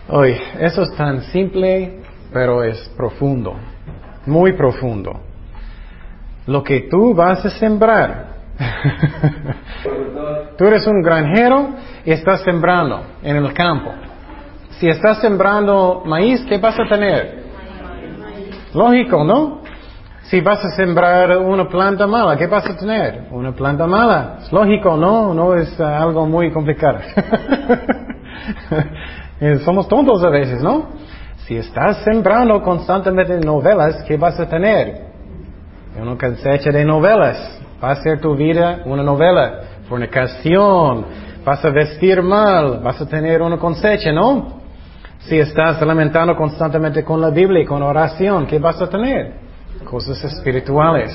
Hoy, 0.09 0.37
eso 0.61 0.83
es 0.83 0.95
tan 0.95 1.23
simple, 1.23 2.03
pero 2.31 2.63
es 2.63 2.79
profundo, 2.97 3.57
muy 4.27 4.53
profundo. 4.53 5.19
Lo 6.47 6.63
que 6.63 6.83
tú 6.91 7.15
vas 7.15 7.45
a 7.47 7.51
sembrar. 7.51 8.35
tú 10.57 10.67
eres 10.67 10.87
un 10.87 11.03
granjero 11.03 11.71
y 12.05 12.13
estás 12.13 12.43
sembrando 12.43 13.03
en 13.23 13.37
el 13.37 13.53
campo. 13.53 13.93
Si 14.79 14.89
estás 14.89 15.21
sembrando 15.21 16.03
maíz, 16.05 16.45
¿qué 16.49 16.59
vas 16.59 16.79
a 16.79 16.87
tener? 16.89 17.45
Lógico, 18.75 19.25
¿no? 19.25 19.63
Si 20.25 20.41
vas 20.41 20.65
a 20.65 20.71
sembrar 20.71 21.37
una 21.39 21.69
planta 21.69 22.07
mala, 22.07 22.37
¿qué 22.37 22.47
vas 22.47 22.69
a 22.69 22.77
tener? 22.77 23.29
Una 23.31 23.53
planta 23.53 23.87
mala. 23.87 24.39
Es 24.43 24.53
lógico, 24.53 24.97
¿no? 24.97 25.35
No 25.35 25.55
es 25.55 25.79
uh, 25.79 25.85
algo 25.85 26.27
muy 26.27 26.51
complicado. 26.53 26.99
Eh, 29.41 29.59
somos 29.65 29.89
tontos 29.89 30.23
a 30.23 30.29
veces, 30.29 30.63
¿no? 30.63 30.91
Si 31.39 31.57
estás 31.57 32.05
sembrando 32.05 32.63
constantemente 32.63 33.39
novelas, 33.41 34.05
¿qué 34.07 34.17
vas 34.17 34.39
a 34.39 34.49
tener? 34.49 35.07
Una 36.01 36.17
cosecha 36.17 36.71
de 36.71 36.85
novelas. 36.85 37.61
Va 37.83 37.91
a 37.91 37.97
ser 37.97 38.21
tu 38.21 38.37
vida 38.37 38.83
una 38.85 39.03
novela. 39.03 39.61
Fornicación. 39.89 41.07
Vas 41.45 41.65
a 41.65 41.71
vestir 41.71 42.23
mal. 42.23 42.81
Vas 42.83 43.01
a 43.01 43.09
tener 43.09 43.43
una 43.43 43.59
cosecha, 43.59 44.13
¿no? 44.13 44.63
Si 45.21 45.39
estás 45.39 45.81
alimentando 45.81 46.37
constantemente 46.37 47.03
con 47.03 47.21
la 47.21 47.31
Biblia 47.31 47.63
y 47.63 47.67
con 47.67 47.83
oración, 47.83 48.47
¿qué 48.47 48.59
vas 48.59 48.81
a 48.83 48.89
tener? 48.89 49.45
cosas 49.85 50.23
espirituales. 50.25 51.13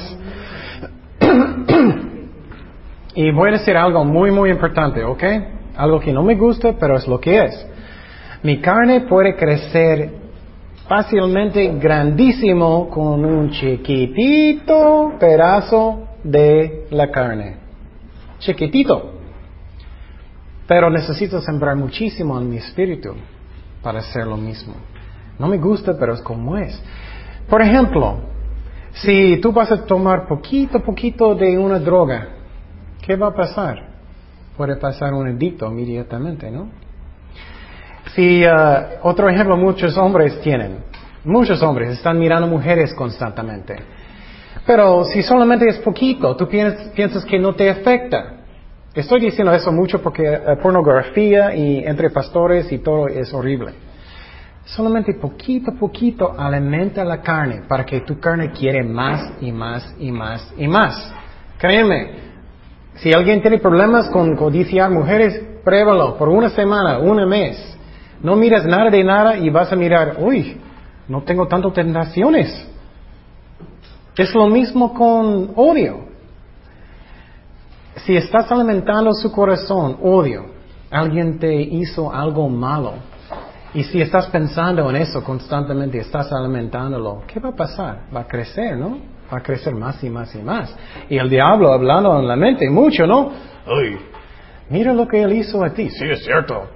y 3.16 3.32
voy 3.32 3.50
a 3.50 3.54
decir 3.54 3.76
algo 3.76 4.06
muy, 4.06 4.32
muy 4.32 4.50
importante, 4.50 5.04
¿ok? 5.04 5.24
Algo 5.76 6.00
que 6.00 6.14
no 6.14 6.24
me 6.24 6.36
gusta, 6.36 6.74
pero 6.80 6.96
es 6.98 7.08
lo 7.08 7.20
que 7.20 7.46
es. 7.46 7.68
Mi 8.44 8.62
carne 8.62 9.02
puede 9.02 9.36
crecer 9.36 10.12
fácilmente 10.88 11.74
grandísimo 11.80 12.90
con 12.90 13.26
un 13.26 13.52
chiquitito 13.52 15.14
pedazo 15.20 16.08
de 16.24 16.88
la 16.92 17.12
carne. 17.12 17.69
Chiquitito. 18.40 19.14
Pero 20.68 20.90
necesito 20.90 21.42
sembrar 21.42 21.76
muchísimo 21.76 22.40
en 22.40 22.50
mi 22.50 22.58
espíritu 22.58 23.16
para 23.82 24.00
hacer 24.00 24.28
lo 24.28 24.38
mismo. 24.38 24.74
No 25.38 25.48
me 25.48 25.58
gusta, 25.58 25.98
pero 25.98 26.14
es 26.14 26.22
como 26.22 26.58
es. 26.58 26.80
Por 27.50 27.62
ejemplo, 27.62 28.20
si 28.94 29.38
tú 29.38 29.52
vas 29.52 29.72
a 29.72 29.86
tomar 29.86 30.28
poquito, 30.28 30.80
poquito 30.82 31.34
de 31.36 31.58
una 31.58 31.80
droga, 31.80 32.28
¿qué 33.02 33.16
va 33.16 33.28
a 33.28 33.34
pasar? 33.34 33.90
puede 34.60 34.76
pasar 34.76 35.14
un 35.14 35.26
edicto 35.26 35.68
inmediatamente, 35.68 36.52
¿no? 36.52 36.68
Si, 38.14 38.44
uh, 38.46 39.00
otro 39.04 39.30
ejemplo 39.30 39.56
muchos 39.56 39.98
hombres 39.98 40.42
tienen, 40.42 40.84
muchos 41.24 41.64
hombres 41.64 41.92
están 41.92 42.20
mirando 42.20 42.46
mujeres 42.46 42.94
constantemente. 42.94 43.78
Pero 44.66 45.06
si 45.06 45.24
solamente 45.24 45.68
es 45.68 45.78
poquito, 45.80 46.36
tú 46.36 46.48
piensas, 46.48 47.26
que 47.26 47.40
no 47.40 47.54
te 47.54 47.70
afecta. 47.70 48.36
Estoy 48.94 49.22
diciendo 49.22 49.54
eso 49.54 49.72
mucho 49.72 50.02
porque 50.02 50.24
eh, 50.24 50.42
pornografía 50.62 51.56
y 51.56 51.84
entre 51.86 52.10
pastores 52.10 52.72
y 52.72 52.80
todo 52.80 53.08
es 53.08 53.34
horrible. 53.34 53.74
Solamente 54.66 55.14
poquito, 55.16 55.74
poquito 55.74 56.36
alimenta 56.38 57.04
la 57.04 57.22
carne 57.22 57.64
para 57.68 57.86
que 57.86 58.02
tu 58.02 58.20
carne 58.20 58.52
quiere 58.52 58.84
más 58.84 59.32
y 59.42 59.52
más 59.52 59.96
y 60.00 60.12
más 60.12 60.54
y 60.58 60.68
más. 60.68 61.14
Créeme, 61.58 62.30
si 62.96 63.14
alguien 63.14 63.42
tiene 63.42 63.60
problemas 63.60 64.10
con 64.10 64.36
codiciar 64.36 64.92
mujeres, 64.92 65.42
pruébalo 65.64 66.18
por 66.18 66.30
una 66.30 66.50
semana, 66.50 67.00
un 67.00 67.28
mes. 67.28 67.78
No 68.22 68.36
miras 68.36 68.66
nada 68.66 68.90
de 68.90 69.04
nada 69.04 69.38
y 69.38 69.50
vas 69.50 69.72
a 69.72 69.76
mirar, 69.76 70.18
uy, 70.20 70.58
no 71.08 71.24
tengo 71.24 71.48
tantas 71.48 71.74
tentaciones. 71.74 72.68
Es 74.18 74.34
lo 74.34 74.48
mismo 74.48 74.94
con 74.94 75.52
odio. 75.56 76.10
Si 78.06 78.16
estás 78.16 78.52
alimentando 78.52 79.14
su 79.14 79.32
corazón, 79.32 79.98
odio, 80.02 80.46
alguien 80.90 81.40
te 81.40 81.54
hizo 81.62 82.12
algo 82.14 82.50
malo, 82.50 82.94
y 83.74 83.84
si 83.84 84.02
estás 84.02 84.28
pensando 84.28 84.90
en 84.90 84.96
eso 84.96 85.24
constantemente, 85.24 86.00
estás 86.00 86.32
alimentándolo, 86.32 87.24
¿qué 87.28 87.40
va 87.40 87.50
a 87.50 87.56
pasar? 87.56 88.02
Va 88.16 88.22
a 88.22 88.28
crecer, 88.28 88.76
¿no? 88.78 88.98
Va 89.32 89.38
a 89.38 89.42
crecer 89.42 89.76
más 89.76 90.04
y 90.04 90.10
más 90.10 90.34
y 90.34 90.40
más. 90.40 90.76
Y 91.08 91.18
el 91.18 91.30
diablo 91.30 91.72
hablando 91.72 92.20
en 92.20 92.28
la 92.28 92.36
mente 92.36 92.68
mucho, 92.70 93.06
¿no? 93.06 93.32
Uy, 93.68 94.00
mira 94.70 94.92
lo 94.94 95.08
que 95.08 95.22
él 95.22 95.34
hizo 95.34 95.64
a 95.64 95.70
ti. 95.70 95.88
Sí, 95.90 96.06
es 96.10 96.24
cierto. 96.24 96.68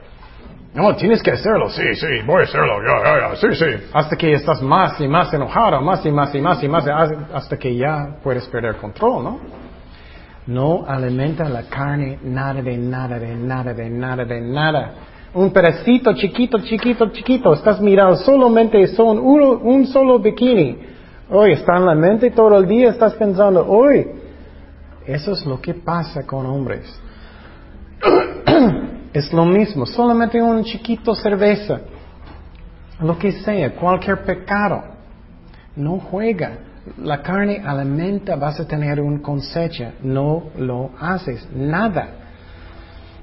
No, 0.73 0.95
tienes 0.95 1.21
que 1.21 1.31
hacerlo. 1.31 1.69
Sí, 1.69 1.83
sí, 1.93 2.07
voy 2.25 2.41
a 2.41 2.43
hacerlo. 2.45 2.81
Ya, 2.81 3.03
ya, 3.03 3.29
ya. 3.29 3.35
Sí, 3.35 3.47
sí. 3.55 3.89
Hasta 3.93 4.15
que 4.15 4.33
estás 4.33 4.61
más 4.61 4.99
y 4.99 5.07
más 5.07 5.31
enojado, 5.33 5.79
más 5.81 6.03
y 6.05 6.11
más 6.11 6.33
y 6.33 6.41
más 6.41 6.63
y 6.63 6.67
más, 6.67 6.85
hasta 7.33 7.57
que 7.57 7.75
ya 7.75 8.17
puedes 8.23 8.47
perder 8.47 8.77
control, 8.77 9.23
¿no? 9.23 9.39
No 10.47 10.83
alimenta 10.87 11.47
la 11.47 11.63
carne 11.63 12.19
nada 12.23 12.61
de 12.61 12.77
nada 12.77 13.17
de 13.17 13.35
nada 13.35 13.73
de 13.73 13.89
nada 13.89 14.25
de 14.25 14.41
nada. 14.41 14.93
Un 15.35 15.51
pedacito 15.51 16.13
chiquito, 16.13 16.59
chiquito, 16.59 17.09
chiquito. 17.11 17.53
Estás 17.53 17.79
mirando 17.79 18.15
solamente 18.17 18.85
son 18.87 19.19
uno, 19.19 19.51
un 19.51 19.85
solo 19.85 20.19
bikini. 20.19 20.79
Hoy 21.29 21.53
está 21.53 21.77
en 21.77 21.85
la 21.85 21.95
mente 21.95 22.31
todo 22.31 22.57
el 22.57 22.67
día, 22.67 22.89
estás 22.89 23.13
pensando, 23.13 23.65
hoy. 23.65 24.07
Eso 25.05 25.33
es 25.33 25.45
lo 25.45 25.61
que 25.61 25.75
pasa 25.75 26.25
con 26.25 26.45
hombres. 26.45 26.99
Es 29.13 29.31
lo 29.31 29.45
mismo, 29.45 29.85
solamente 29.85 30.41
un 30.41 30.63
chiquito 30.63 31.13
cerveza, 31.13 31.81
lo 32.99 33.17
que 33.17 33.31
sea, 33.31 33.75
cualquier 33.75 34.23
pecado. 34.23 34.83
No 35.75 35.99
juega. 35.99 36.57
La 36.97 37.21
carne 37.21 37.61
alimenta, 37.65 38.35
vas 38.35 38.59
a 38.59 38.67
tener 38.67 38.99
un 38.99 39.19
cosecha. 39.19 39.93
No 40.01 40.49
lo 40.57 40.91
haces, 40.99 41.47
nada. 41.55 42.07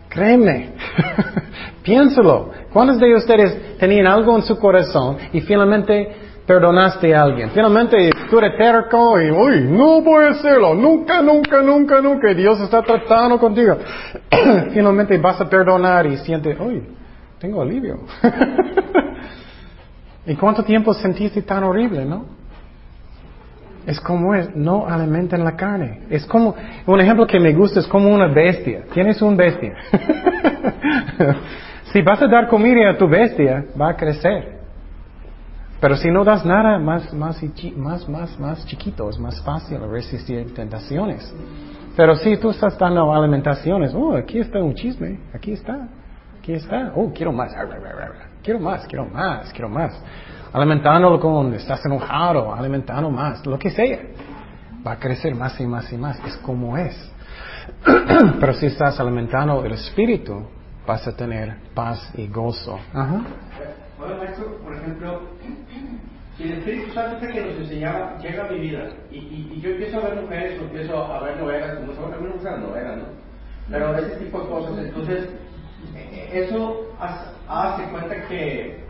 Créeme, 0.09 0.70
piénsalo. 1.83 2.50
¿Cuántos 2.72 2.98
de 2.98 3.14
ustedes 3.14 3.79
tenían 3.79 4.07
algo 4.07 4.37
en 4.37 4.42
su 4.42 4.59
corazón 4.59 5.18
y 5.33 5.40
finalmente 5.40 6.30
perdonaste 6.51 7.15
a 7.15 7.23
alguien? 7.23 7.51
Finalmente 7.51 8.11
tú 8.29 8.39
eres 8.39 8.59
terco 8.59 9.21
y, 9.21 9.31
uy, 9.31 9.69
no 9.69 10.03
voy 10.03 10.25
a 10.25 10.31
hacerlo, 10.31 10.75
nunca, 10.75 11.23
nunca, 11.23 11.63
nunca, 11.63 12.01
nunca. 12.01 12.35
Dios 12.35 12.61
está 12.61 12.83
tratando 12.83 13.39
contigo. 13.39 13.79
finalmente 14.73 15.17
vas 15.19 15.41
a 15.41 15.49
perdonar 15.49 16.07
y 16.07 16.17
sientes, 16.17 16.59
uy, 16.59 16.83
tengo 17.39 17.63
alivio. 17.63 18.01
¿Y 20.27 20.35
cuánto 20.35 20.65
tiempo 20.65 20.93
sentiste 20.93 21.43
tan 21.43 21.63
horrible, 21.63 22.05
no? 22.05 22.25
Es 23.87 24.01
como 24.01 24.35
es, 24.35 24.55
no 24.57 24.89
alimenten 24.89 25.45
la 25.45 25.55
carne. 25.55 26.01
Es 26.11 26.27
como, 26.27 26.57
un 26.85 27.01
ejemplo 27.01 27.29
que 27.29 27.39
me 27.39 27.53
gusta 27.53 27.79
es 27.79 27.87
como 27.87 28.13
una 28.13 28.27
bestia. 28.27 28.87
Tienes 28.93 29.23
un 29.23 29.37
bestia. 29.37 29.73
si 31.93 32.03
vas 32.03 32.21
a 32.21 32.27
dar 32.27 32.49
comida 32.49 32.91
a 32.91 32.99
tu 32.99 33.09
bestia, 33.09 33.67
va 33.81 33.91
a 33.91 33.97
crecer. 33.97 34.60
Pero 35.81 35.97
si 35.97 36.11
no 36.11 36.25
das 36.25 36.45
nada, 36.45 36.79
más, 36.79 37.12
más, 37.14 37.40
más, 37.77 38.09
más, 38.09 38.38
más 38.38 38.66
chiquito, 38.66 39.09
es 39.09 39.19
más 39.19 39.40
fácil 39.43 39.79
resistir 39.90 40.53
tentaciones. 40.55 41.35
Pero 41.97 42.14
si 42.16 42.37
tú 42.37 42.51
estás 42.51 42.79
dando 42.79 43.12
alimentaciones, 43.12 43.95
oh, 43.95 44.14
aquí 44.14 44.38
está 44.38 44.59
un 44.59 44.75
chisme, 44.75 45.19
aquí 45.35 45.53
está, 45.53 45.88
aquí 46.38 46.53
está, 46.53 46.93
oh, 46.95 47.11
quiero 47.12 47.33
más, 47.33 47.53
quiero 48.43 48.61
más, 48.61 48.87
quiero 48.87 49.07
más, 49.07 49.53
quiero 49.53 49.69
más 49.69 50.03
alimentándolo 50.53 51.21
con, 51.21 51.55
estás 51.55 51.85
enojado, 51.85 52.55
alimentando 52.55 53.11
más, 53.11 53.45
lo 53.47 53.59
que 53.59 53.71
sea. 53.71 53.99
Va 54.87 54.93
a 54.93 54.99
crecer 54.99 55.35
más 55.35 55.61
y 55.61 55.66
más 55.66 55.93
y 55.93 55.97
más, 55.97 56.19
es 56.27 56.37
como 56.38 56.77
es. 56.77 57.12
Pero 58.40 58.55
si 58.55 58.66
estás 58.66 58.99
alimentando 58.99 59.64
el 59.64 59.73
espíritu, 59.73 60.43
vas 60.87 61.07
a 61.07 61.14
tener 61.14 61.57
paz 61.75 62.12
y 62.16 62.27
gozo. 62.29 62.79
Bueno, 64.01 64.17
maestro, 64.17 64.57
por 64.59 64.75
ejemplo, 64.75 65.21
si 66.37 66.43
el 66.45 66.53
Espíritu 66.59 66.93
Santo 66.93 67.21
que 67.21 67.41
nos 67.41 67.57
enseñaba 67.57 68.19
llega 68.19 68.47
a 68.47 68.51
mi 68.51 68.59
vida 68.59 68.89
y, 69.11 69.19
y, 69.19 69.61
yo 69.61 69.71
empiezo 69.71 69.99
a 69.99 70.09
ver 70.09 70.23
mujeres 70.23 70.59
o 70.59 70.65
empiezo 70.65 71.05
a 71.05 71.23
ver 71.23 71.37
novelas, 71.37 71.79
como 71.79 71.93
se 71.93 72.01
a 72.01 72.17
mí 72.19 72.27
me 72.27 72.33
gustan 72.33 72.63
novelas, 72.63 72.97
¿no? 72.97 73.05
Pero 73.71 73.97
ese 73.99 74.17
tipo 74.17 74.41
de 74.41 74.49
cosas, 74.49 74.79
entonces, 74.79 75.29
eh, 75.95 76.31
eso 76.33 76.89
hace 77.47 77.85
cuenta 77.91 78.27
que 78.27 78.81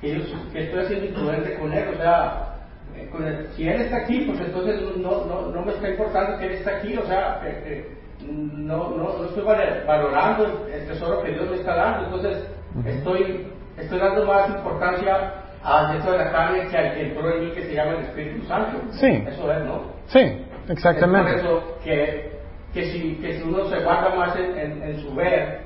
que, 0.00 0.18
yo, 0.18 0.52
que 0.52 0.64
estoy 0.64 0.80
haciendo 0.80 1.06
imprudente 1.06 1.54
con 1.54 1.72
él, 1.72 1.88
o 1.94 1.96
sea, 1.96 2.54
eh, 2.96 3.08
con 3.10 3.24
el, 3.24 3.48
si 3.54 3.68
él 3.68 3.80
está 3.80 3.98
aquí, 3.98 4.20
pues 4.20 4.40
entonces 4.40 4.80
no, 4.96 5.24
no, 5.24 5.48
no 5.48 5.62
me 5.62 5.72
está 5.72 5.90
importando 5.90 6.38
que 6.38 6.46
él 6.46 6.52
está 6.52 6.76
aquí, 6.76 6.96
o 6.96 7.06
sea, 7.06 7.40
eh, 7.44 7.62
eh, 7.66 7.96
no, 8.26 8.90
no, 8.90 9.18
no 9.18 9.24
estoy 9.24 9.44
valorando 9.44 10.66
el 10.72 10.86
tesoro 10.86 11.22
que 11.22 11.32
Dios 11.32 11.50
me 11.50 11.56
está 11.56 11.74
dando, 11.74 12.04
entonces 12.04 12.48
estoy, 12.84 13.46
estoy 13.78 13.98
dando 13.98 14.24
más 14.26 14.48
importancia 14.50 15.32
al 15.62 15.96
esto 15.96 16.12
de 16.12 16.18
la 16.18 16.30
carne 16.32 16.66
que 16.68 16.76
al 16.76 16.94
que 16.94 17.08
entró 17.08 17.30
en 17.34 17.44
mí 17.44 17.50
que 17.52 17.64
se 17.64 17.74
llama 17.74 17.92
el 17.92 18.04
Espíritu 18.04 18.46
Santo. 18.46 18.78
Sí. 18.92 19.24
Eso 19.26 19.52
es, 19.52 19.64
¿no? 19.64 19.82
Sí, 20.06 20.46
exactamente. 20.68 21.36
Es 21.36 21.40
por 21.42 21.50
eso 21.50 21.78
que, 21.84 22.38
que, 22.72 22.86
si, 22.90 23.14
que 23.16 23.38
si 23.38 23.42
uno 23.42 23.64
se 23.68 23.80
guarda 23.80 24.14
más 24.14 24.36
en, 24.36 24.58
en, 24.58 24.82
en 24.82 25.00
su 25.00 25.14
ver 25.14 25.60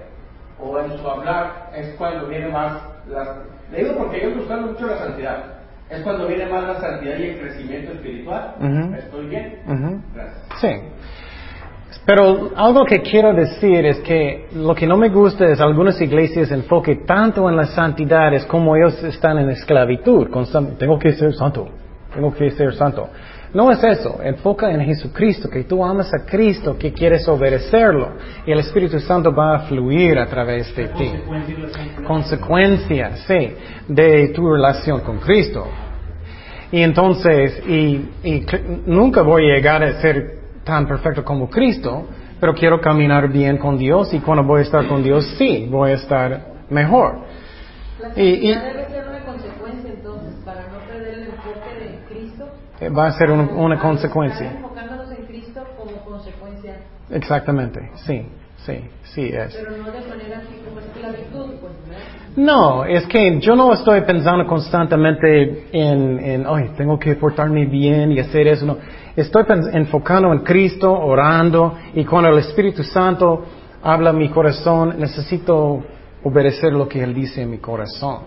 o 0.61 0.79
en 0.79 0.97
su 0.97 1.09
hablar, 1.09 1.71
es 1.75 1.95
cuando 1.97 2.27
viene 2.27 2.49
más 2.49 2.81
las, 3.09 3.29
le 3.71 3.79
digo 3.85 3.97
porque 3.97 4.23
yo 4.23 4.35
buscando 4.35 4.69
mucho 4.69 4.87
la 4.87 4.99
santidad. 4.99 5.45
Es 5.91 6.01
cuando 6.03 6.27
viene 6.27 6.47
más 6.47 6.65
la 6.65 6.81
santidad 6.81 7.19
y 7.19 7.25
el 7.25 7.39
crecimiento 7.41 7.93
espiritual. 7.93 8.55
¿Estoy 8.99 9.27
bien? 9.27 9.59
Gracias. 10.15 10.43
Sí. 10.61 10.69
Pero 12.05 12.51
algo 12.57 12.85
que 12.85 13.01
quiero 13.01 13.33
decir 13.33 13.87
es 13.87 13.99
que 14.01 14.49
lo 14.57 14.75
que 14.75 14.87
no 14.87 14.97
me 14.97 15.09
gusta 15.09 15.47
es 15.47 15.61
algunas 15.61 16.01
iglesias 16.01 16.51
enfoque 16.51 16.97
tanto 17.07 17.49
en 17.49 17.57
la 17.57 17.67
santidad 17.67 18.35
es 18.35 18.45
como 18.47 18.75
ellos 18.75 19.03
están 19.05 19.39
en 19.39 19.51
esclavitud. 19.51 20.29
tengo 20.79 20.99
que 20.99 21.13
ser 21.13 21.33
santo. 21.35 21.69
Tengo 22.13 22.35
que 22.35 22.51
ser 22.51 22.75
santo. 22.75 23.09
No 23.55 23.71
es 23.71 23.85
eso, 23.85 24.19
enfoca 24.23 24.71
en 24.71 24.81
Jesucristo, 24.81 25.49
que 25.49 25.65
tú 25.65 25.85
amas 25.85 26.11
a 26.15 26.25
Cristo, 26.25 26.77
que 26.79 26.93
quieres 26.93 27.29
obedecerlo 27.29 28.13
y 28.47 28.53
el 28.53 28.61
Espíritu 28.61 28.99
Santo 28.99 29.33
va 29.35 29.57
a 29.57 29.59
fluir 29.61 30.19
a 30.19 30.27
través 30.27 30.75
de 30.75 30.89
ti. 30.89 31.13
Consecuencia, 32.07 33.17
sí, 33.27 33.55
de 33.89 34.29
tu 34.29 34.51
relación 34.51 35.01
con 35.01 35.19
Cristo. 35.19 35.67
Y 36.71 36.81
entonces, 36.81 37.63
y 37.69 38.09
nunca 38.87 39.21
voy 39.21 39.51
a 39.51 39.57
llegar 39.57 39.85
a 39.85 40.01
ser 40.01 40.42
tan 40.65 40.87
perfecto 40.87 41.25
como 41.25 41.49
Cristo, 41.49 42.07
pero 42.41 42.55
quiero 42.55 42.81
caminar 42.81 43.29
bien 43.29 43.59
con 43.59 43.79
Dios 43.79 44.13
y 44.13 44.21
cuando 44.21 44.45
voy 44.45 44.61
a 44.61 44.63
estar 44.63 44.87
con 44.87 45.03
Dios, 45.03 45.27
sí, 45.39 45.69
voy 45.71 45.91
a 45.91 45.95
estar 45.95 46.41
mejor. 46.71 47.21
y, 48.17 48.53
va 52.89 53.07
a 53.07 53.13
ser 53.13 53.31
una 53.31 53.79
consecuencia. 53.79 54.51
enfocándonos 54.53 55.11
en 55.13 55.27
Cristo 55.27 55.65
como 55.79 55.97
consecuencia. 56.05 56.79
Exactamente, 57.11 57.91
sí, 58.07 58.27
sí, 58.65 58.85
sí 59.15 59.31
es. 59.33 59.55
Pero 59.55 59.77
no 59.77 59.91
de 59.93 60.09
manera 60.09 60.39
así 60.39 60.61
como 60.65 60.81
esclavitud, 60.81 61.61
pues, 61.61 61.73
No, 62.37 62.85
es 62.85 63.07
que 63.07 63.39
yo 63.41 63.55
no 63.55 63.73
estoy 63.73 64.01
pensando 64.03 64.47
constantemente 64.47 65.69
en, 65.73 66.19
en 66.19 66.47
hoy 66.47 66.71
tengo 66.77 66.99
que 66.99 67.15
portarme 67.15 67.67
bien 67.67 68.13
y 68.13 68.19
hacer 68.19 68.49
eso. 68.49 68.67
No. 68.67 68.79
Estoy 69.15 69.45
enfocando 69.73 70.33
en 70.33 70.41
Cristo, 70.41 70.91
orando, 70.91 71.75
y 71.95 72.05
cuando 72.05 72.31
el 72.31 72.39
Espíritu 72.39 72.83
Santo 72.83 73.45
habla 73.83 74.11
a 74.11 74.13
mi 74.13 74.31
corazón, 74.31 74.95
necesito 74.99 75.83
obedecer 76.25 76.73
lo 76.73 76.89
que 76.89 77.03
Él 77.03 77.13
dice 77.13 77.43
en 77.43 77.51
mi 77.51 77.59
corazón. 77.59 78.21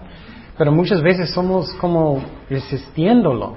Pero 0.57 0.71
muchas 0.71 1.01
veces 1.01 1.31
somos 1.31 1.73
como 1.73 2.21
resistiéndolo. 2.49 3.55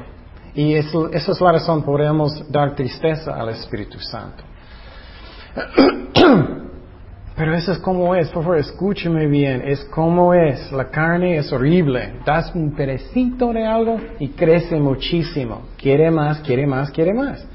Y 0.54 0.74
eso, 0.74 1.10
esa 1.12 1.32
es 1.32 1.40
la 1.40 1.52
razón, 1.52 1.82
podemos 1.82 2.50
dar 2.50 2.74
tristeza 2.74 3.34
al 3.34 3.50
Espíritu 3.50 3.98
Santo. 4.00 4.42
Pero 7.38 7.54
eso 7.54 7.70
es 7.70 7.78
como 7.78 8.16
es, 8.16 8.28
por 8.30 8.42
favor, 8.42 8.58
escúcheme 8.58 9.28
bien, 9.28 9.62
es 9.64 9.84
como 9.84 10.34
es. 10.34 10.72
La 10.72 10.90
carne 10.90 11.36
es 11.36 11.52
horrible. 11.52 12.14
Das 12.24 12.52
un 12.52 12.72
perecito 12.72 13.52
de 13.52 13.64
algo 13.64 13.96
y 14.18 14.30
crece 14.30 14.74
muchísimo. 14.80 15.68
Quiere 15.76 16.10
más, 16.10 16.40
quiere 16.40 16.66
más, 16.66 16.90
quiere 16.90 17.14
más. 17.14 17.46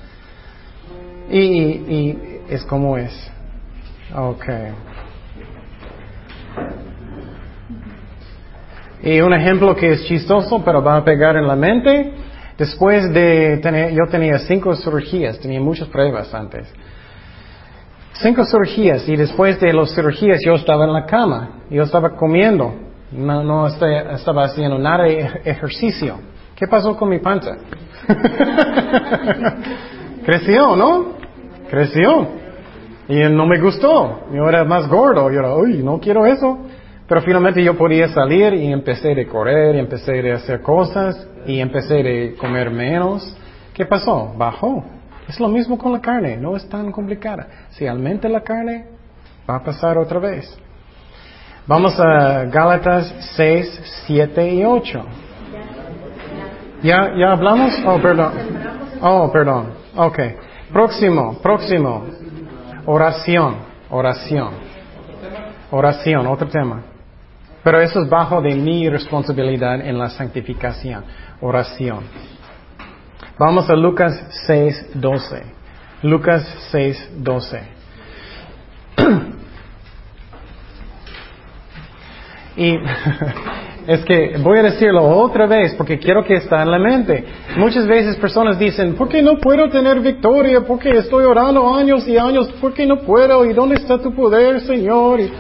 Y, 1.30 2.18
es 2.50 2.64
como 2.64 2.98
es. 2.98 3.12
Ok. 4.16 4.46
Y 9.04 9.20
un 9.20 9.34
ejemplo 9.34 9.76
que 9.76 9.92
es 9.92 10.06
chistoso, 10.06 10.64
pero 10.64 10.82
va 10.82 10.96
a 10.96 11.04
pegar 11.04 11.36
en 11.36 11.46
la 11.46 11.58
mente. 11.58 12.14
Después 12.58 13.12
de 13.12 13.58
tener, 13.58 13.92
yo 13.92 14.10
tenía 14.10 14.40
cinco 14.40 14.74
cirugías, 14.78 15.40
tenía 15.40 15.60
muchas 15.60 15.90
pruebas 15.90 16.34
antes. 16.34 16.74
Cinco 18.24 18.46
cirugías 18.46 19.08
y 19.10 19.18
después 19.18 19.60
de 19.60 19.74
las 19.74 19.94
cirugías 19.94 20.40
yo 20.46 20.54
estaba 20.54 20.86
en 20.86 20.94
la 20.94 21.06
cama, 21.06 21.64
yo 21.70 21.84
estaba 21.84 22.16
comiendo, 22.16 22.74
no, 23.12 23.44
no 23.44 23.68
estaba, 23.68 24.46
haciendo 24.46 24.80
nada 24.80 25.04
de 25.04 25.20
ejercicio. 25.44 26.20
¿Qué 26.56 26.66
pasó 26.66 26.96
con 26.96 27.10
mi 27.10 27.20
panza? 27.20 27.58
Creció, 30.26 30.74
¿no? 30.78 31.18
Creció. 31.70 32.30
Y 33.10 33.18
no 33.30 33.46
me 33.46 33.60
gustó. 33.60 34.22
Yo 34.32 34.48
era 34.48 34.64
más 34.64 34.88
gordo. 34.88 35.30
Yo 35.30 35.40
era, 35.40 35.56
uy, 35.56 35.84
no 35.84 36.00
quiero 36.00 36.26
eso. 36.26 36.60
Pero 37.06 37.22
finalmente 37.24 37.62
yo 37.62 37.78
podía 37.78 38.08
salir 38.08 38.54
y 38.54 38.72
empecé 38.72 39.20
a 39.20 39.28
correr, 39.28 39.76
empecé 39.76 40.32
a 40.32 40.36
hacer 40.36 40.62
cosas 40.62 41.28
y 41.46 41.60
empecé 41.60 42.36
a 42.38 42.40
comer 42.40 42.72
menos. 42.72 43.36
¿Qué 43.74 43.86
pasó? 43.86 44.34
Bajó. 44.38 44.86
Es 45.28 45.40
lo 45.40 45.48
mismo 45.48 45.78
con 45.78 45.92
la 45.92 46.02
carne, 46.02 46.38
no 46.38 46.56
es 46.56 46.68
tan 46.68 46.92
complicada. 46.92 47.48
Si 47.72 47.88
aumenta 47.88 48.28
la 48.28 48.42
carne, 48.42 48.86
va 49.50 49.56
a 49.56 49.64
pasar 49.64 49.98
otra 49.98 50.20
vez. 50.20 50.58
Vamos 51.66 51.98
a 52.00 52.44
Gálatas 52.46 53.14
6, 53.36 54.04
7 54.06 54.54
y 54.54 54.66
8. 54.66 55.06
¿Ya, 56.84 57.14
¿Ya 57.18 57.32
hablamos? 57.32 57.74
Oh, 57.86 57.98
perdón. 58.00 58.34
Oh, 59.02 59.32
perdón. 59.32 59.68
Ok. 59.96 60.20
Próximo, 60.74 61.38
próximo. 61.42 62.06
Oración, 62.86 63.56
oración. 63.90 64.50
Oración, 65.72 66.28
otro 66.28 66.50
tema. 66.50 66.82
Pero 67.64 67.80
eso 67.80 68.02
es 68.02 68.10
bajo 68.10 68.42
de 68.42 68.56
mi 68.56 68.90
responsabilidad 68.90 69.80
en 69.80 69.98
la 69.98 70.10
santificación. 70.10 71.06
Oración. 71.40 72.04
Vamos 73.38 73.68
a 73.68 73.76
Lucas 73.76 74.14
6, 74.46 74.92
12. 74.94 75.44
Lucas 76.04 76.46
6, 76.70 77.10
12. 77.18 77.62
y 82.58 82.78
es 83.88 84.06
que 84.06 84.38
voy 84.38 84.60
a 84.60 84.64
decirlo 84.64 85.04
otra 85.04 85.48
vez 85.48 85.74
porque 85.74 85.98
quiero 85.98 86.24
que 86.24 86.36
está 86.36 86.62
en 86.62 86.70
la 86.70 86.78
mente. 86.78 87.26
Muchas 87.58 87.88
veces 87.88 88.18
personas 88.18 88.60
dicen, 88.60 88.94
¿por 88.94 89.10
qué 89.10 89.24
no 89.24 89.40
puedo 89.40 89.68
tener 89.68 90.00
victoria? 90.00 90.62
¿Por 90.62 90.78
qué 90.78 90.92
estoy 90.92 91.26
orando 91.26 91.74
años 91.74 92.08
y 92.08 92.16
años? 92.20 92.50
¿Por 92.62 92.72
qué 92.76 92.86
no 92.86 93.00
puedo? 93.00 93.46
¿Y 93.46 93.54
dónde 93.54 93.78
está 93.78 93.98
tu 93.98 94.14
poder, 94.14 94.62
Señor? 94.62 95.20
Y 95.22 95.32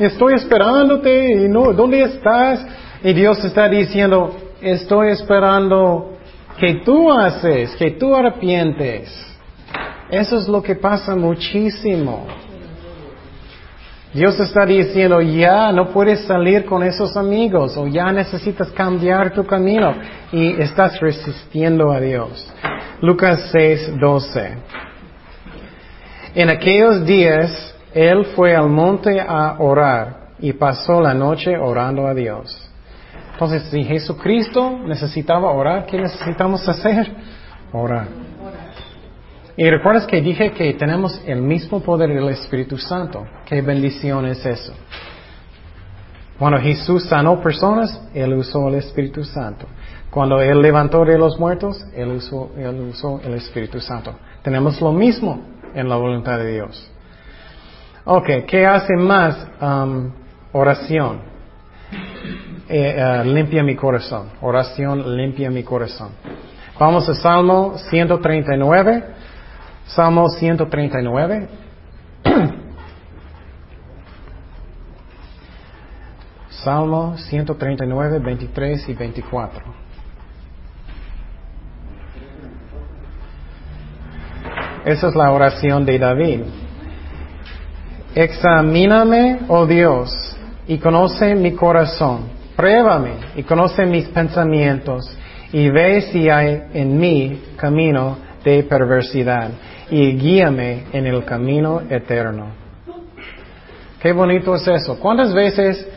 estoy 0.00 0.34
esperándote 0.34 1.44
y 1.44 1.48
no, 1.48 1.72
¿dónde 1.72 2.02
estás? 2.02 2.66
Y 3.04 3.12
Dios 3.12 3.44
está 3.44 3.68
diciendo, 3.68 4.34
estoy 4.60 5.10
esperando 5.10 6.09
que 6.60 6.74
tú 6.84 7.10
haces, 7.10 7.74
que 7.76 7.92
tú 7.92 8.14
arrepientes. 8.14 9.08
Eso 10.10 10.36
es 10.38 10.46
lo 10.46 10.62
que 10.62 10.74
pasa 10.74 11.16
muchísimo. 11.16 12.26
Dios 14.12 14.38
está 14.40 14.66
diciendo, 14.66 15.20
ya 15.20 15.70
no 15.70 15.90
puedes 15.92 16.26
salir 16.26 16.64
con 16.64 16.82
esos 16.82 17.16
amigos 17.16 17.76
o 17.76 17.86
ya 17.86 18.10
necesitas 18.10 18.70
cambiar 18.72 19.32
tu 19.32 19.46
camino 19.46 19.94
y 20.32 20.60
estás 20.60 20.98
resistiendo 21.00 21.92
a 21.92 22.00
Dios. 22.00 22.52
Lucas 23.00 23.50
6, 23.52 23.98
12. 24.00 24.54
En 26.34 26.50
aquellos 26.50 27.06
días, 27.06 27.74
Él 27.94 28.24
fue 28.36 28.54
al 28.54 28.68
monte 28.68 29.20
a 29.20 29.56
orar 29.60 30.30
y 30.40 30.52
pasó 30.52 31.00
la 31.00 31.14
noche 31.14 31.56
orando 31.56 32.06
a 32.06 32.14
Dios. 32.14 32.69
Entonces, 33.40 33.70
si 33.70 33.82
Jesucristo 33.84 34.80
necesitaba 34.84 35.50
orar, 35.50 35.86
¿qué 35.86 35.96
necesitamos 35.96 36.68
hacer? 36.68 37.10
Orar. 37.72 38.06
Y 39.56 39.70
recuerdas 39.70 40.06
que 40.06 40.20
dije 40.20 40.52
que 40.52 40.74
tenemos 40.74 41.18
el 41.24 41.40
mismo 41.40 41.80
poder 41.80 42.10
del 42.10 42.28
Espíritu 42.28 42.76
Santo. 42.76 43.24
¿Qué 43.46 43.62
bendición 43.62 44.26
es 44.26 44.44
eso? 44.44 44.74
Cuando 46.38 46.58
Jesús 46.58 47.04
sanó 47.04 47.40
personas, 47.40 48.10
Él 48.12 48.34
usó 48.34 48.68
el 48.68 48.74
Espíritu 48.74 49.24
Santo. 49.24 49.64
Cuando 50.10 50.38
Él 50.42 50.60
levantó 50.60 51.02
de 51.06 51.16
los 51.16 51.40
muertos, 51.40 51.82
Él 51.94 52.10
usó, 52.10 52.50
él 52.58 52.78
usó 52.90 53.22
el 53.24 53.32
Espíritu 53.32 53.80
Santo. 53.80 54.16
Tenemos 54.42 54.78
lo 54.82 54.92
mismo 54.92 55.40
en 55.74 55.88
la 55.88 55.96
voluntad 55.96 56.36
de 56.36 56.52
Dios. 56.52 56.92
Ok, 58.04 58.44
¿qué 58.46 58.66
hace 58.66 58.96
más 58.96 59.48
um, 59.62 60.12
oración? 60.52 61.20
Eh, 62.72 62.94
eh, 62.96 63.24
limpia 63.24 63.64
mi 63.64 63.74
corazón. 63.74 64.28
Oración 64.40 65.16
limpia 65.16 65.50
mi 65.50 65.64
corazón. 65.64 66.10
Vamos 66.78 67.08
a 67.08 67.14
Salmo 67.14 67.76
139. 67.76 69.04
Salmo 69.86 70.28
139. 70.28 71.48
Salmo 76.62 77.16
139, 77.16 78.20
23 78.20 78.88
y 78.88 78.94
24. 78.94 79.64
Esa 84.84 85.08
es 85.08 85.16
la 85.16 85.32
oración 85.32 85.84
de 85.84 85.98
David. 85.98 86.42
Examíname, 88.14 89.40
oh 89.48 89.66
Dios, 89.66 90.36
y 90.68 90.78
conoce 90.78 91.34
mi 91.34 91.56
corazón. 91.56 92.38
Pruébame 92.60 93.12
y 93.36 93.42
conoce 93.42 93.86
mis 93.86 94.06
pensamientos 94.08 95.10
y 95.50 95.70
ve 95.70 96.02
si 96.02 96.28
hay 96.28 96.64
en 96.74 97.00
mí 97.00 97.40
camino 97.56 98.18
de 98.44 98.64
perversidad 98.64 99.48
y 99.90 100.12
guíame 100.12 100.84
en 100.92 101.06
el 101.06 101.24
camino 101.24 101.80
eterno. 101.88 102.48
Qué 103.98 104.12
bonito 104.12 104.54
es 104.56 104.68
eso. 104.68 105.00
¿Cuántas 105.00 105.32
veces 105.32 105.88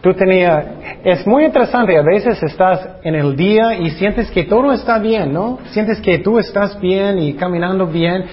tú 0.00 0.14
tenías... 0.14 0.64
Es 1.04 1.26
muy 1.26 1.44
interesante, 1.44 1.98
a 1.98 2.02
veces 2.02 2.42
estás 2.42 2.88
en 3.02 3.14
el 3.14 3.36
día 3.36 3.74
y 3.74 3.90
sientes 3.90 4.30
que 4.30 4.44
todo 4.44 4.72
está 4.72 4.98
bien, 4.98 5.34
¿no? 5.34 5.58
Sientes 5.66 6.00
que 6.00 6.18
tú 6.20 6.38
estás 6.38 6.80
bien 6.80 7.18
y 7.18 7.34
caminando 7.34 7.86
bien, 7.86 8.24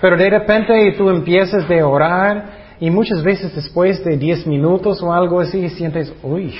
pero 0.00 0.16
de 0.16 0.28
repente 0.28 0.92
tú 0.98 1.08
empiezas 1.08 1.68
de 1.68 1.84
orar 1.84 2.46
y 2.80 2.90
muchas 2.90 3.22
veces 3.22 3.54
después 3.54 4.04
de 4.04 4.16
10 4.16 4.48
minutos 4.48 5.00
o 5.04 5.12
algo 5.12 5.38
así 5.38 5.68
sientes, 5.68 6.12
uy, 6.24 6.52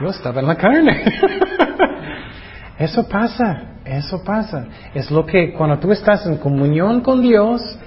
yo 0.00 0.08
estaba 0.08 0.40
en 0.40 0.46
la 0.46 0.56
carne. 0.56 1.04
eso 2.78 3.08
pasa, 3.08 3.78
eso 3.84 4.22
pasa. 4.24 4.66
Es 4.94 5.10
lo 5.10 5.24
que 5.24 5.52
cuando 5.52 5.78
tú 5.78 5.92
estás 5.92 6.26
en 6.26 6.38
comunión 6.38 7.00
con 7.00 7.22
Dios, 7.22 7.78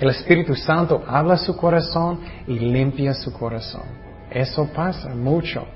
el 0.00 0.10
Espíritu 0.10 0.54
Santo 0.54 1.02
habla 1.06 1.36
su 1.36 1.56
corazón 1.56 2.20
y 2.46 2.58
limpia 2.58 3.14
su 3.14 3.32
corazón. 3.32 3.84
Eso 4.30 4.68
pasa 4.74 5.14
mucho. 5.14 5.66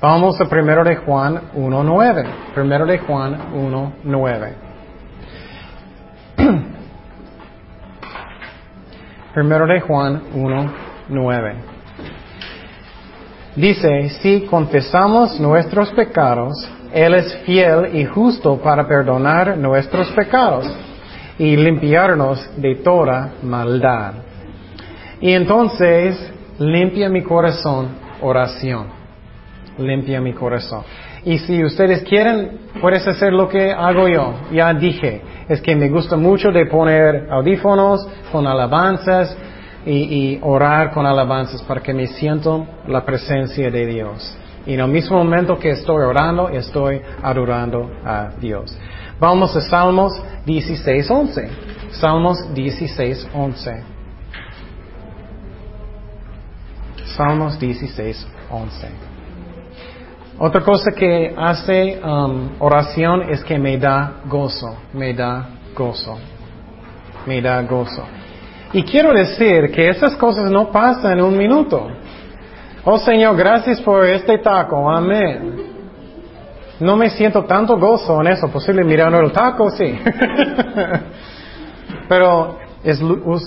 Vamos 0.00 0.40
a 0.40 0.44
primero 0.44 0.84
de 0.84 0.96
Juan 0.96 1.52
1.9. 1.54 2.26
Primero 2.54 2.86
de 2.86 2.98
Juan 2.98 3.52
1.9. 3.52 4.52
Primero 9.34 9.66
de 9.66 9.80
Juan 9.80 10.22
1.9. 10.32 11.75
Dice, 13.56 14.10
si 14.20 14.42
confesamos 14.42 15.40
nuestros 15.40 15.90
pecados, 15.92 16.68
Él 16.92 17.14
es 17.14 17.34
fiel 17.46 17.96
y 17.96 18.04
justo 18.04 18.58
para 18.58 18.86
perdonar 18.86 19.56
nuestros 19.56 20.10
pecados 20.12 20.70
y 21.38 21.56
limpiarnos 21.56 22.46
de 22.60 22.74
toda 22.76 23.32
maldad. 23.42 24.12
Y 25.22 25.32
entonces, 25.32 26.32
limpia 26.58 27.08
mi 27.08 27.22
corazón, 27.22 27.88
oración. 28.20 28.88
Limpia 29.78 30.20
mi 30.20 30.34
corazón. 30.34 30.82
Y 31.24 31.38
si 31.38 31.64
ustedes 31.64 32.02
quieren, 32.02 32.60
puedes 32.80 33.06
hacer 33.08 33.32
lo 33.32 33.48
que 33.48 33.72
hago 33.72 34.06
yo. 34.06 34.34
Ya 34.52 34.72
dije, 34.74 35.22
es 35.48 35.62
que 35.62 35.74
me 35.74 35.88
gusta 35.88 36.16
mucho 36.16 36.50
de 36.52 36.66
poner 36.66 37.28
audífonos 37.30 38.06
con 38.30 38.46
alabanzas 38.46 39.34
y, 39.86 40.38
orar 40.42 40.90
con 40.90 41.06
alabanzas 41.06 41.62
para 41.62 41.80
que 41.80 41.94
me 41.94 42.06
siento 42.08 42.66
la 42.88 43.04
presencia 43.04 43.70
de 43.70 43.86
Dios. 43.86 44.36
Y 44.66 44.74
en 44.74 44.80
el 44.80 44.88
mismo 44.88 45.16
momento 45.16 45.58
que 45.58 45.70
estoy 45.70 46.02
orando, 46.02 46.48
estoy 46.48 47.00
adorando 47.22 47.88
a 48.04 48.30
Dios. 48.40 48.76
Vamos 49.20 49.54
a 49.56 49.60
Salmos 49.60 50.12
16.11. 50.44 51.48
Salmos 51.92 52.38
16.11. 52.52 53.82
Salmos 57.16 57.58
16, 57.58 58.26
11. 58.50 58.88
Otra 60.38 60.60
cosa 60.60 60.90
que 60.92 61.34
hace 61.34 61.98
um, 62.04 62.50
oración 62.58 63.22
es 63.30 63.42
que 63.42 63.58
me 63.58 63.78
da 63.78 64.20
gozo, 64.26 64.76
me 64.92 65.14
da 65.14 65.48
gozo, 65.74 66.18
me 67.24 67.40
da 67.40 67.62
gozo. 67.62 68.04
Y 68.72 68.82
quiero 68.82 69.12
decir 69.12 69.70
que 69.70 69.88
esas 69.88 70.16
cosas 70.16 70.50
no 70.50 70.70
pasan 70.70 71.18
en 71.18 71.24
un 71.24 71.36
minuto. 71.36 71.88
Oh 72.84 72.98
Señor, 72.98 73.36
gracias 73.36 73.80
por 73.80 74.04
este 74.04 74.38
taco, 74.38 74.90
amén. 74.90 75.74
No 76.78 76.96
me 76.96 77.08
siento 77.10 77.44
tanto 77.44 77.78
gozo 77.78 78.20
en 78.20 78.28
eso, 78.28 78.48
posible 78.48 78.84
mirando 78.84 79.18
el 79.20 79.32
taco, 79.32 79.70
sí. 79.70 79.98
Pero 82.08 82.58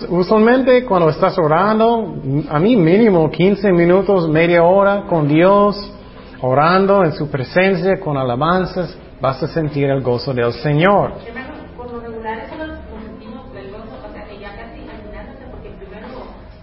usualmente 0.09 0.83
cuando 0.83 1.09
estás 1.09 1.37
orando, 1.37 2.15
a 2.49 2.59
mí 2.59 2.75
mínimo 2.75 3.29
15 3.29 3.71
minutos, 3.71 4.27
media 4.27 4.63
hora 4.63 5.03
con 5.07 5.27
Dios, 5.27 5.93
orando 6.41 7.05
en 7.05 7.13
su 7.13 7.29
presencia, 7.29 7.99
con 7.99 8.17
alabanzas, 8.17 8.97
vas 9.21 9.41
a 9.43 9.47
sentir 9.47 9.89
el 9.89 10.01
gozo 10.01 10.33
del 10.33 10.51
Señor. 10.53 11.13
Hermano, 11.25 11.53
por 11.77 11.91
lo 11.91 11.99
regular 12.01 12.39
eso 12.39 12.55
nos 12.57 12.79
sentimos 13.03 13.45
el 13.55 13.71
gozo, 13.71 14.07
o 14.07 14.11
sea, 14.11 14.25
que 14.25 14.39
ya 14.39 14.55
casi 14.55 14.81
imaginándose, 14.81 15.45
porque 15.51 15.69
primero 15.69 16.07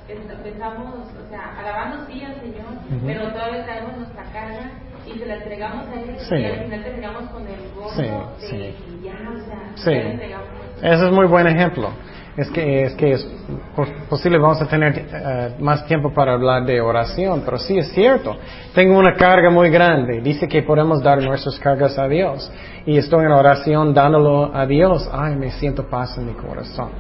empezamos, 0.08 0.94
o 0.94 1.30
sea, 1.30 1.56
alabando 1.58 2.04
sí 2.06 2.22
al 2.24 2.40
Señor, 2.40 2.66
pero 3.06 3.32
todavía 3.32 3.64
traemos 3.64 3.96
nuestra 3.96 4.24
carga 4.32 4.70
y 5.06 5.18
se 5.18 5.26
la 5.26 5.36
entregamos 5.36 5.86
a 5.88 6.00
Él 6.00 6.15
Sí. 6.28 6.34
y 6.36 6.44
al 6.44 6.64
final 6.64 6.82
terminamos 6.84 7.30
con 7.30 7.42
el 7.46 7.54
gozo 7.74 7.94
Sí, 8.38 8.56
de 8.56 8.72
sí. 8.72 8.74
ya, 9.04 9.12
o 9.12 9.44
sea, 9.44 9.72
Sí. 9.76 9.84
ya 9.90 10.02
le 10.02 10.10
entregamos. 10.12 10.46
Ese 10.82 11.06
es 11.06 11.12
muy 11.12 11.26
buen 11.26 11.46
ejemplo. 11.46 11.88
Es 12.36 12.50
que 12.50 12.82
es, 12.84 12.94
que 12.96 13.12
es 13.12 13.26
pos- 13.74 13.88
posible 14.10 14.36
vamos 14.36 14.60
a 14.60 14.66
tener 14.66 15.06
eh, 15.10 15.54
más 15.58 15.86
tiempo 15.86 16.12
para 16.12 16.34
hablar 16.34 16.66
de 16.66 16.82
oración, 16.82 17.40
pero 17.46 17.56
sí 17.58 17.78
es 17.78 17.88
cierto. 17.92 18.36
Tengo 18.74 18.98
una 18.98 19.14
carga 19.14 19.48
muy 19.48 19.70
grande. 19.70 20.20
Dice 20.20 20.46
que 20.46 20.62
podemos 20.62 21.02
dar 21.02 21.22
nuestras 21.22 21.58
cargas 21.58 21.98
a 21.98 22.06
Dios. 22.08 22.52
Y 22.84 22.98
estoy 22.98 23.24
en 23.24 23.32
oración 23.32 23.94
dándolo 23.94 24.54
a 24.54 24.66
Dios. 24.66 25.08
Ay, 25.10 25.34
me 25.34 25.50
siento 25.52 25.88
paz 25.88 26.18
en 26.18 26.26
mi 26.26 26.34
corazón. 26.34 26.90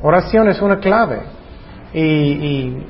Oración 0.00 0.48
es 0.48 0.62
una 0.62 0.78
clave. 0.78 1.18
Y, 1.92 2.00
y 2.00 2.86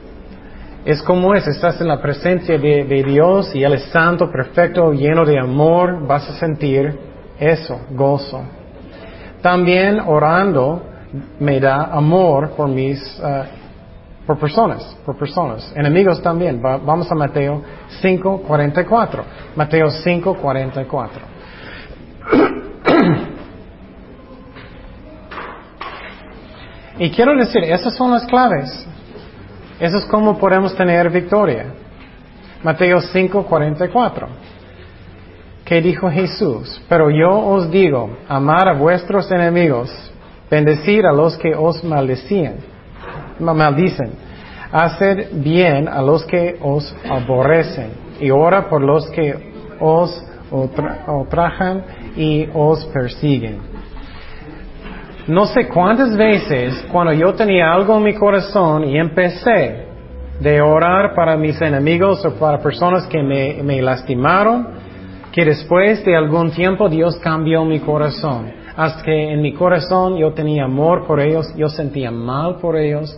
es 0.85 1.03
como 1.03 1.35
es, 1.35 1.47
estás 1.47 1.80
en 1.80 1.89
la 1.89 2.01
presencia 2.01 2.59
de, 2.59 3.05
Dios 3.05 3.55
y 3.55 3.62
Él 3.62 3.74
es 3.74 3.85
santo, 3.85 4.30
perfecto, 4.30 4.93
lleno 4.93 5.24
de 5.24 5.39
amor, 5.39 6.07
vas 6.07 6.28
a 6.28 6.35
sentir 6.35 6.99
eso, 7.39 7.80
gozo. 7.91 8.43
También 9.41 10.01
orando 10.01 10.83
me 11.39 11.61
da 11.61 11.85
amor 11.85 12.51
por 12.57 12.68
mis, 12.68 12.99
eh, 13.22 13.45
por 14.26 14.39
personas, 14.39 14.97
por 15.05 15.16
personas. 15.16 15.72
Enemigos 15.76 16.22
también. 16.22 16.61
Va- 16.64 16.78
vamos 16.78 17.11
a 17.11 17.14
Mateo 17.14 17.62
5.44. 18.03 19.22
Mateo 19.57 19.89
5.44. 19.89 21.09
y 26.99 27.11
quiero 27.11 27.37
decir, 27.37 27.64
esas 27.64 27.95
son 27.95 28.12
las 28.12 28.24
claves. 28.26 28.89
Eso 29.83 29.99
es 29.99 30.05
como 30.05 30.39
podemos 30.39 30.76
tener 30.76 31.11
victoria. 31.11 31.64
Mateo 32.62 33.01
5:44. 33.01 34.28
¿Qué 35.64 35.80
dijo 35.83 36.09
Jesús? 36.09 36.80
Pero 36.89 37.11
yo 37.11 37.30
os 37.37 37.68
digo, 37.68 38.11
amar 38.28 38.68
a 38.68 38.74
vuestros 38.74 39.28
enemigos, 39.33 39.91
bendecir 40.49 41.05
a 41.05 41.12
los 41.12 41.37
que 41.37 41.53
os 41.57 41.83
maldecían, 41.83 42.57
ma- 43.41 43.55
maldicen, 43.55 44.12
hacer 44.70 45.30
bien 45.33 45.89
a 45.89 46.01
los 46.01 46.24
que 46.26 46.59
os 46.62 46.95
aborrecen 47.11 47.91
y 48.20 48.30
ora 48.30 48.68
por 48.68 48.83
los 48.83 49.11
que 49.11 49.53
os 49.80 50.11
ultra- 50.53 51.05
ultrajan 51.09 51.83
y 52.16 52.49
os 52.55 52.85
persiguen. 52.87 53.71
No 55.28 55.46
sé 55.46 55.68
cuántas 55.68 56.16
veces 56.16 56.84
cuando 56.90 57.12
yo 57.12 57.32
tenía 57.34 57.72
algo 57.72 57.96
en 57.96 58.02
mi 58.02 58.14
corazón 58.14 58.84
y 58.84 58.98
empecé 58.98 59.86
de 60.40 60.60
orar 60.60 61.14
para 61.14 61.36
mis 61.36 61.60
enemigos 61.60 62.24
o 62.24 62.34
para 62.34 62.58
personas 62.58 63.06
que 63.06 63.22
me, 63.22 63.80
lastimaron, 63.80 64.66
que 65.30 65.44
después 65.44 66.04
de 66.04 66.16
algún 66.16 66.50
tiempo 66.50 66.88
Dios 66.88 67.16
cambió 67.20 67.64
mi 67.64 67.78
corazón. 67.78 68.50
Hasta 68.74 69.02
que 69.04 69.32
en 69.32 69.42
mi 69.42 69.52
corazón 69.52 70.16
yo 70.16 70.32
tenía 70.32 70.64
amor 70.64 71.06
por 71.06 71.20
ellos, 71.20 71.54
yo 71.56 71.68
sentía 71.68 72.10
mal 72.10 72.56
por 72.56 72.76
ellos 72.76 73.16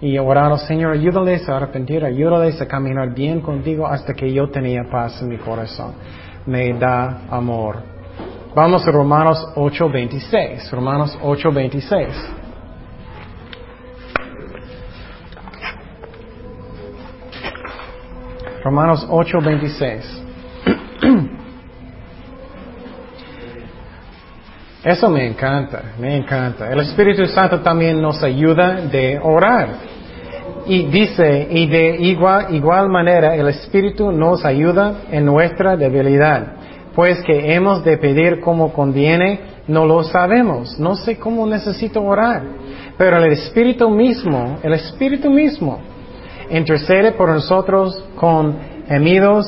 y 0.00 0.16
oraba, 0.18 0.56
Señor, 0.58 0.92
ayúdales 0.92 1.48
a 1.48 1.56
arrepentir, 1.56 2.04
ayúdales 2.04 2.60
a 2.60 2.68
caminar 2.68 3.12
bien 3.12 3.40
contigo 3.40 3.86
hasta 3.86 4.14
que 4.14 4.32
yo 4.32 4.48
tenía 4.50 4.84
paz 4.88 5.20
en 5.20 5.28
mi 5.30 5.36
corazón. 5.38 5.94
Me 6.46 6.72
da 6.74 7.22
amor. 7.28 7.89
Vamos 8.54 8.86
a 8.86 8.90
Romanos 8.90 9.46
8:26. 9.54 10.70
Romanos 10.72 11.16
8:26. 11.22 12.08
Romanos 18.64 19.06
8:26. 19.08 20.02
Eso 24.84 25.10
me 25.10 25.26
encanta, 25.26 25.92
me 25.98 26.16
encanta. 26.16 26.72
El 26.72 26.80
Espíritu 26.80 27.26
Santo 27.26 27.60
también 27.60 28.00
nos 28.00 28.22
ayuda 28.22 28.80
de 28.80 29.20
orar. 29.22 29.68
Y 30.66 30.86
dice, 30.86 31.46
y 31.50 31.66
de 31.66 31.96
igual, 32.00 32.54
igual 32.54 32.88
manera 32.88 33.36
el 33.36 33.48
Espíritu 33.48 34.10
nos 34.10 34.44
ayuda 34.44 35.02
en 35.10 35.24
nuestra 35.26 35.76
debilidad, 35.76 36.54
pues 36.94 37.22
que 37.22 37.54
hemos 37.54 37.84
de 37.84 37.96
pedir 37.98 38.40
como 38.40 38.72
conviene, 38.72 39.40
no 39.68 39.86
lo 39.86 40.02
sabemos, 40.02 40.78
no 40.78 40.96
sé 40.96 41.18
cómo 41.18 41.46
necesito 41.46 42.02
orar, 42.02 42.42
pero 42.98 43.18
el 43.18 43.32
Espíritu 43.32 43.88
mismo, 43.88 44.58
el 44.62 44.74
Espíritu 44.74 45.30
mismo, 45.30 45.80
intercede 46.50 47.12
por 47.12 47.28
nosotros 47.28 48.02
con 48.16 48.58
gemidos 48.88 49.46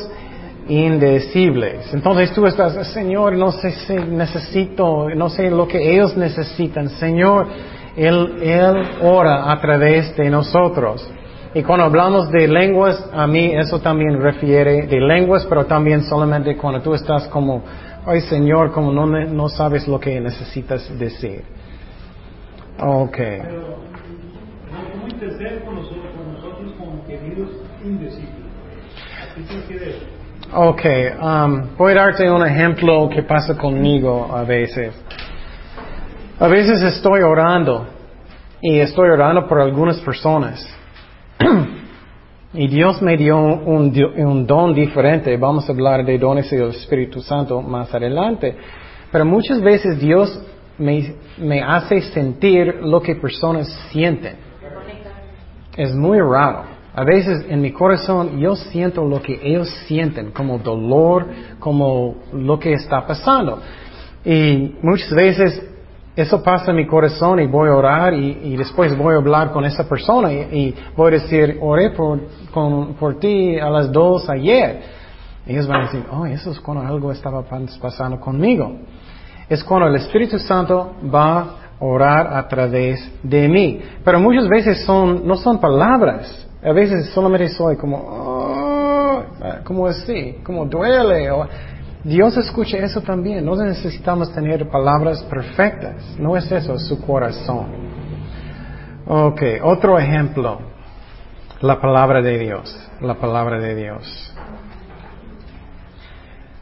indecibles. 0.69 1.93
Entonces 1.93 2.33
tú 2.33 2.47
estás, 2.47 2.87
Señor, 2.89 3.37
no 3.37 3.51
sé 3.53 3.73
si 3.73 3.95
necesito, 3.95 5.09
no 5.11 5.29
sé 5.29 5.51
lo 5.51 5.67
que 5.67 5.93
ellos 5.93 6.17
necesitan. 6.17 6.89
Señor, 6.91 7.49
Él, 7.97 8.39
Él 8.43 8.75
ora 9.03 9.51
a 9.51 9.61
través 9.61 10.17
de 10.17 10.31
nosotros. 10.31 11.11
Y 11.55 11.63
cuando 11.63 11.85
hablamos 11.85 12.31
de 12.31 12.49
lenguas, 12.49 13.09
a 13.13 13.27
mí 13.27 13.53
eso 13.55 13.79
también 13.81 14.21
refiere 14.21 14.87
de 14.87 15.01
lenguas, 15.01 15.45
pero 15.47 15.67
también 15.67 16.03
solamente 16.03 16.57
cuando 16.57 16.81
tú 16.81 16.95
estás 16.95 17.29
como, 17.29 17.63
ay 18.07 18.23
Señor, 18.23 18.73
como 18.73 18.91
no, 18.91 19.07
no 19.07 19.49
sabes 19.51 19.87
lo 19.87 20.01
que 20.01 20.19
necesitas 20.19 20.99
decir. 20.99 21.45
Ok. 22.81 23.19
Ok, 30.55 30.85
um, 31.21 31.77
voy 31.77 31.93
a 31.93 31.95
darte 31.95 32.31
un 32.31 32.47
ejemplo 32.47 33.09
que 33.11 33.23
pasa 33.23 33.57
conmigo 33.57 34.35
a 34.35 34.43
veces. 34.45 34.95
A 36.39 36.49
veces 36.49 36.83
estoy 36.83 37.21
orando 37.21 37.87
y 38.61 38.79
estoy 38.81 39.11
orando 39.11 39.47
por 39.47 39.61
algunas 39.61 40.01
personas. 40.01 40.82
y 42.55 42.69
Dios 42.69 43.01
me 43.03 43.17
dio 43.17 43.39
un, 43.39 44.47
don 44.47 44.75
diferente. 44.75 45.37
Vamos 45.37 45.69
a 45.69 45.73
hablar 45.73 46.05
de 46.05 46.19
dones 46.19 46.51
del 46.51 46.71
Espíritu 46.71 47.21
Santo 47.21 47.61
más 47.63 47.93
adelante. 47.95 48.57
Pero 49.11 49.25
muchas 49.25 49.61
veces 49.61 49.99
Dios 49.99 50.43
me, 50.79 51.15
me 51.39 51.63
hace 51.63 52.01
sentir 52.01 52.81
lo 52.83 53.01
que 53.01 53.17
personas 53.17 53.69
sienten. 53.91 54.37
Es 55.77 55.95
muy 55.95 56.19
raro. 56.19 56.65
A 56.95 57.05
veces 57.05 57.47
en 57.49 57.63
mi 57.63 57.73
corazón 57.73 58.39
yo 58.39 58.55
siento 58.55 59.07
lo 59.07 59.23
que 59.23 59.41
ellos 59.43 59.69
sienten, 59.87 60.31
como 60.31 60.59
dolor, 60.59 61.27
como 61.59 62.17
lo 62.35 62.59
que 62.59 62.75
está 62.75 63.07
pasando. 63.07 63.61
Y 64.25 64.77
muchas 64.83 65.11
veces 65.15 65.72
eso 66.15 66.43
pasa 66.43 66.71
en 66.73 66.77
mi 66.77 66.87
corazón 66.87 67.41
y 67.41 67.47
voy 67.47 67.69
a 67.71 67.75
orar 67.77 68.13
y, 68.15 68.39
y 68.45 68.57
después 68.57 68.97
voy 68.97 69.15
a 69.15 69.19
hablar 69.19 69.51
con 69.53 69.65
esa 69.65 69.89
persona 69.89 70.33
y, 70.33 70.37
y 70.53 70.75
voy 70.97 71.09
a 71.15 71.21
decir, 71.21 71.59
oré 71.61 71.91
por, 71.91 72.21
con- 72.53 72.95
por 72.95 73.19
ti 73.19 73.59
a 73.59 73.71
las 73.71 73.91
dos 73.91 74.29
ayer. 74.29 74.81
Ellos 75.47 75.67
van 75.67 75.81
a 75.81 75.85
decir, 75.87 76.05
oh, 76.13 76.27
eso 76.27 76.51
es 76.51 76.61
cuando 76.61 76.85
algo 76.87 77.11
estaba 77.11 77.43
pas- 77.49 77.79
pasando 77.81 78.21
conmigo. 78.21 78.77
Es 79.49 79.65
cuando 79.65 79.89
el 79.89 79.97
Espíritu 79.97 80.39
Santo 80.39 80.93
va 81.13 81.39
a 81.41 81.47
orar 81.81 82.37
a 82.37 82.47
través 82.47 83.11
de 83.23 83.49
mí. 83.49 83.81
Pero 84.05 84.21
muchas 84.21 84.47
veces 84.49 84.85
son, 84.85 85.27
no 85.27 85.37
son 85.37 85.59
palabras. 85.59 86.47
A 86.63 86.73
veces 86.73 87.11
solamente 87.11 87.49
soy 87.49 87.77
como, 87.77 87.97
"Oh", 87.99 89.23
como 89.65 89.87
así, 89.87 90.37
como 90.45 90.67
duele. 90.67 91.31
o- 91.31 91.47
Dios 92.05 92.37
escucha 92.37 92.79
eso 92.79 93.01
también. 93.01 93.45
No 93.45 93.55
necesitamos 93.57 94.33
tener 94.33 94.69
palabras 94.69 95.23
perfectas. 95.25 96.17
No 96.19 96.37
es 96.37 96.51
eso, 96.51 96.75
es 96.75 96.87
su 96.87 97.01
corazón. 97.01 97.67
Ok, 99.07 99.43
otro 99.63 99.99
ejemplo. 99.99 100.73
La 101.61 101.81
palabra 101.81 102.21
de 102.21 102.39
Dios, 102.39 102.77
la 103.01 103.15
palabra 103.15 103.61
de 103.61 103.77
Dios. 103.77 104.35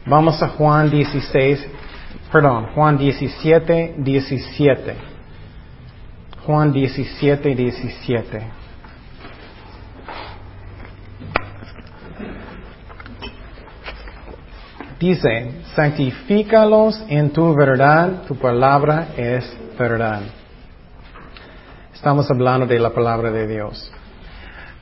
Vamos 0.05 0.41
a 0.43 0.49
Juan 0.49 0.91
16, 0.91 1.67
perdón, 2.31 2.67
Juan 2.75 2.99
17, 2.99 3.95
17. 3.97 4.95
Juan 6.45 6.71
17, 6.71 7.55
17. 7.55 8.60
Dice, 15.01 15.63
santifícalos 15.73 17.03
en 17.09 17.31
tu 17.31 17.55
verdad, 17.55 18.21
tu 18.27 18.35
palabra 18.35 19.07
es 19.17 19.51
verdad. 19.75 20.21
Estamos 21.91 22.29
hablando 22.29 22.67
de 22.67 22.77
la 22.77 22.91
palabra 22.91 23.31
de 23.31 23.47
Dios. 23.47 23.91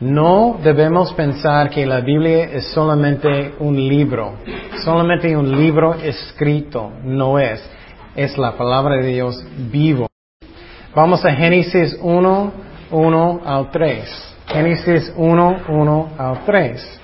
No 0.01 0.59
debemos 0.61 1.13
pensar 1.13 1.69
que 1.69 1.85
la 1.85 2.01
Biblia 2.01 2.51
es 2.51 2.65
solamente 2.73 3.53
un 3.59 3.77
libro, 3.77 4.33
solamente 4.83 5.37
un 5.37 5.57
libro 5.57 5.93
escrito, 5.93 6.91
no 7.05 7.39
es. 7.39 7.63
Es 8.13 8.37
la 8.37 8.57
palabra 8.57 8.97
de 8.97 9.07
Dios 9.07 9.41
vivo. 9.71 10.07
Vamos 10.93 11.23
a 11.23 11.31
Génesis 11.31 11.97
1, 12.01 12.51
1 12.91 13.41
al 13.45 13.71
3. 13.71 14.35
Génesis 14.47 15.13
1, 15.15 15.57
1 15.69 16.09
al 16.17 16.43
3. 16.43 16.98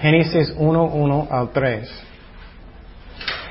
Génesis 0.00 0.54
1, 0.56 0.84
1 0.84 1.28
al 1.30 1.50
3. 1.50 2.06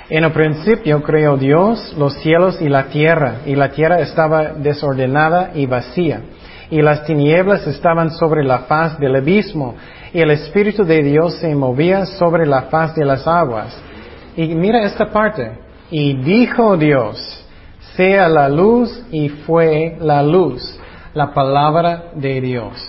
En 0.10 0.24
el 0.24 0.32
principio 0.32 1.04
creó 1.04 1.38
Dios 1.38 1.94
los 1.96 2.16
cielos 2.16 2.60
y 2.60 2.68
la 2.68 2.86
tierra, 2.86 3.42
y 3.46 3.56
la 3.56 3.70
tierra 3.70 4.00
estaba 4.00 4.54
desordenada 4.54 5.52
y 5.54 5.68
vacía, 5.68 6.22
y 6.72 6.82
las 6.82 7.06
tinieblas 7.06 7.68
estaban 7.68 8.10
sobre 8.10 8.44
la 8.44 8.60
faz 8.60 8.98
del 8.98 9.18
abismo, 9.18 9.76
y 10.12 10.22
el 10.22 10.32
Espíritu 10.32 10.84
de 10.84 11.04
Dios 11.04 11.36
se 11.36 11.54
movía 11.54 12.08
sobre 12.08 12.48
la 12.48 12.64
faz 12.64 12.96
de 12.96 13.06
las 13.06 13.28
aguas. 13.28 13.78
Y 14.36 14.48
mira 14.56 14.84
esta 14.84 15.12
parte, 15.12 15.52
y 15.92 16.16
dijo 16.24 16.76
Dios, 16.78 17.46
sea 17.96 18.28
la 18.28 18.50
luz, 18.50 19.04
y 19.12 19.30
fue 19.30 19.98
la 20.00 20.24
luz, 20.24 20.80
la 21.14 21.32
palabra 21.32 22.06
de 22.16 22.42
Dios. 22.42 22.89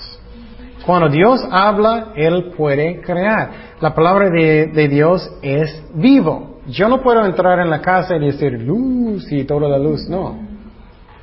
Cuando 0.90 1.08
Dios 1.08 1.46
habla, 1.52 2.08
Él 2.16 2.52
puede 2.56 3.00
crear. 3.00 3.76
La 3.80 3.94
palabra 3.94 4.28
de, 4.28 4.88
Dios 4.88 5.30
es 5.40 5.84
vivo. 5.94 6.62
Yo 6.66 6.88
no 6.88 7.00
puedo 7.00 7.24
entrar 7.24 7.60
en 7.60 7.70
la 7.70 7.80
casa 7.80 8.16
y 8.16 8.18
decir 8.18 8.60
luz 8.60 9.30
y 9.30 9.44
toda 9.44 9.68
la 9.68 9.78
luz, 9.78 10.08
no. 10.08 10.40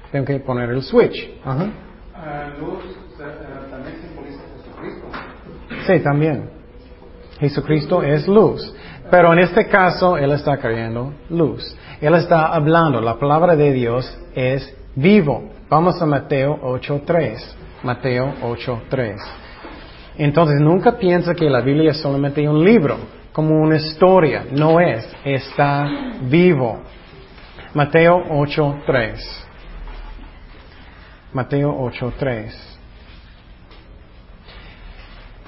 Tengo 0.10 0.24
que 0.24 0.40
poner 0.40 0.70
el 0.70 0.82
switch. 0.84 1.32
Ajá. 1.44 1.66
Uh, 1.66 2.62
luz 2.62 2.98
uh, 3.18 3.70
también 3.70 3.96
simboliza 4.08 4.40
Jesucristo. 4.56 5.08
Sí, 5.86 6.00
también. 6.00 6.50
Jesucristo 7.38 8.04
es 8.04 8.26
luz. 8.26 8.74
Pero 9.12 9.34
en 9.34 9.40
este 9.40 9.68
caso, 9.68 10.18
Él 10.18 10.32
está 10.32 10.56
creando 10.60 11.12
luz. 11.30 11.78
Él 12.00 12.16
está 12.16 12.56
hablando. 12.56 13.02
La 13.02 13.20
palabra 13.20 13.58
de 13.58 13.74
Dios 13.74 14.18
es 14.34 14.74
vivo. 14.96 15.50
Vamos 15.70 16.02
a 16.02 16.06
Mateo 16.06 16.58
8.3. 16.62 17.38
Mateo 17.84 18.34
8.3. 18.44 19.47
Entonces 20.18 20.60
nunca 20.60 20.98
piensa 20.98 21.36
que 21.36 21.50
la 21.50 21.62
Biblia 21.62 21.92
es 21.92 21.98
solamente 21.98 22.48
un 22.48 22.64
libro, 22.64 22.98
como 23.32 23.62
una 23.62 23.76
historia. 23.76 24.46
No 24.52 24.80
es, 24.80 25.08
está 25.24 25.88
vivo. 26.24 26.80
Mateo 27.74 28.24
8.3. 28.30 29.20
Mateo 31.34 31.72
8.3. 31.72 32.52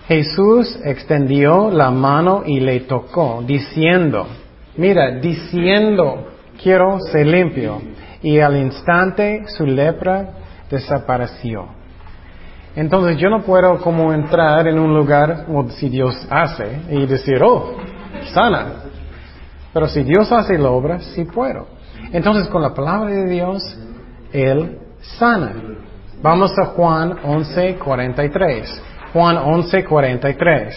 Jesús 0.07 0.79
extendió 0.83 1.71
la 1.71 1.91
mano 1.91 2.43
y 2.45 2.59
le 2.59 2.81
tocó, 2.81 3.43
diciendo, 3.45 4.27
mira, 4.75 5.19
diciendo, 5.19 6.31
quiero 6.61 6.99
ser 7.11 7.27
limpio. 7.27 7.81
Y 8.21 8.39
al 8.39 8.57
instante 8.57 9.45
su 9.47 9.65
lepra 9.65 10.29
desapareció. 10.69 11.78
Entonces 12.79 13.17
yo 13.17 13.29
no 13.29 13.41
puedo 13.41 13.77
como 13.81 14.13
entrar 14.13 14.65
en 14.65 14.79
un 14.79 14.95
lugar, 14.95 15.47
si 15.71 15.89
Dios 15.89 16.15
hace, 16.29 16.79
y 16.89 17.05
decir, 17.07 17.43
oh, 17.43 17.75
sana. 18.33 18.67
Pero 19.73 19.89
si 19.89 20.01
Dios 20.03 20.31
hace 20.31 20.57
la 20.57 20.69
obra, 20.69 21.01
sí 21.01 21.25
puedo. 21.25 21.67
Entonces 22.13 22.47
con 22.47 22.61
la 22.61 22.73
palabra 22.73 23.09
de 23.09 23.27
Dios, 23.27 23.61
Él 24.31 24.79
sana. 25.19 25.51
Vamos 26.21 26.57
a 26.57 26.67
Juan 26.67 27.17
11:43. 27.21 28.81
Juan 29.11 29.35
11:43. 29.35 30.73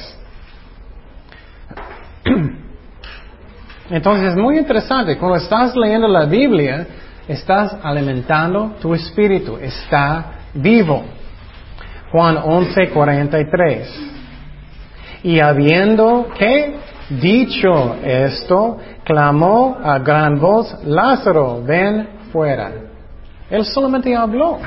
Entonces 3.91 4.31
es 4.31 4.37
muy 4.37 4.59
interesante, 4.59 5.17
cuando 5.19 5.37
estás 5.37 5.77
leyendo 5.77 6.09
la 6.09 6.25
Biblia, 6.25 6.85
estás 7.29 7.77
alimentando 7.81 8.73
tu 8.81 8.93
espíritu, 8.93 9.57
está 9.59 10.33
vivo. 10.53 11.22
Juan 12.13 12.37
11:43. 12.37 13.89
Y 15.25 15.41
habiendo 15.41 16.29
que 16.39 16.77
dicho 17.09 17.97
esto, 18.05 18.79
clamó 19.05 19.79
a 19.83 19.99
gran 19.99 20.39
voz, 20.39 20.85
Lázaro, 20.85 21.63
ven 21.63 22.09
fuera. 22.31 22.71
Él 23.51 23.65
solamente 23.65 24.15
habló. 24.15 24.59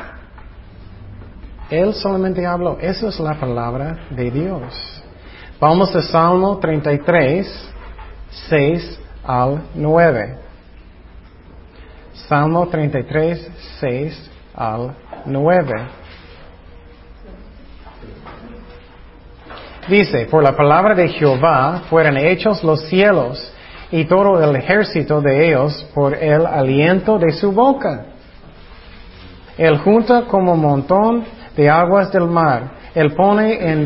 Él 1.69 1.93
solamente 1.93 2.45
habló. 2.45 2.77
Esa 2.79 3.07
es 3.09 3.19
la 3.19 3.35
palabra 3.35 4.07
de 4.09 4.31
Dios. 4.31 5.03
Vamos 5.59 5.95
a 5.95 6.01
Salmo 6.01 6.57
33, 6.57 7.73
6 8.49 8.99
al 9.23 9.63
9. 9.73 10.37
Salmo 12.27 12.67
33, 12.67 13.51
6 13.79 14.31
al 14.55 14.95
9. 15.25 16.04
Dice, 19.87 20.25
por 20.25 20.41
la 20.41 20.55
palabra 20.55 20.95
de 20.95 21.09
Jehová 21.09 21.83
fueron 21.89 22.17
hechos 22.17 22.63
los 22.63 22.81
cielos 22.85 23.53
y 23.91 24.05
todo 24.05 24.43
el 24.43 24.55
ejército 24.55 25.21
de 25.21 25.47
ellos 25.47 25.85
por 25.93 26.15
el 26.15 26.43
aliento 26.45 27.19
de 27.19 27.31
su 27.31 27.51
boca. 27.51 28.05
Él 29.57 29.77
junta 29.77 30.23
como 30.23 30.55
montón 30.55 31.23
de 31.55 31.69
aguas 31.69 32.11
del 32.11 32.25
mar. 32.25 32.71
Él 32.95 33.13
pone 33.13 33.71
en 33.71 33.85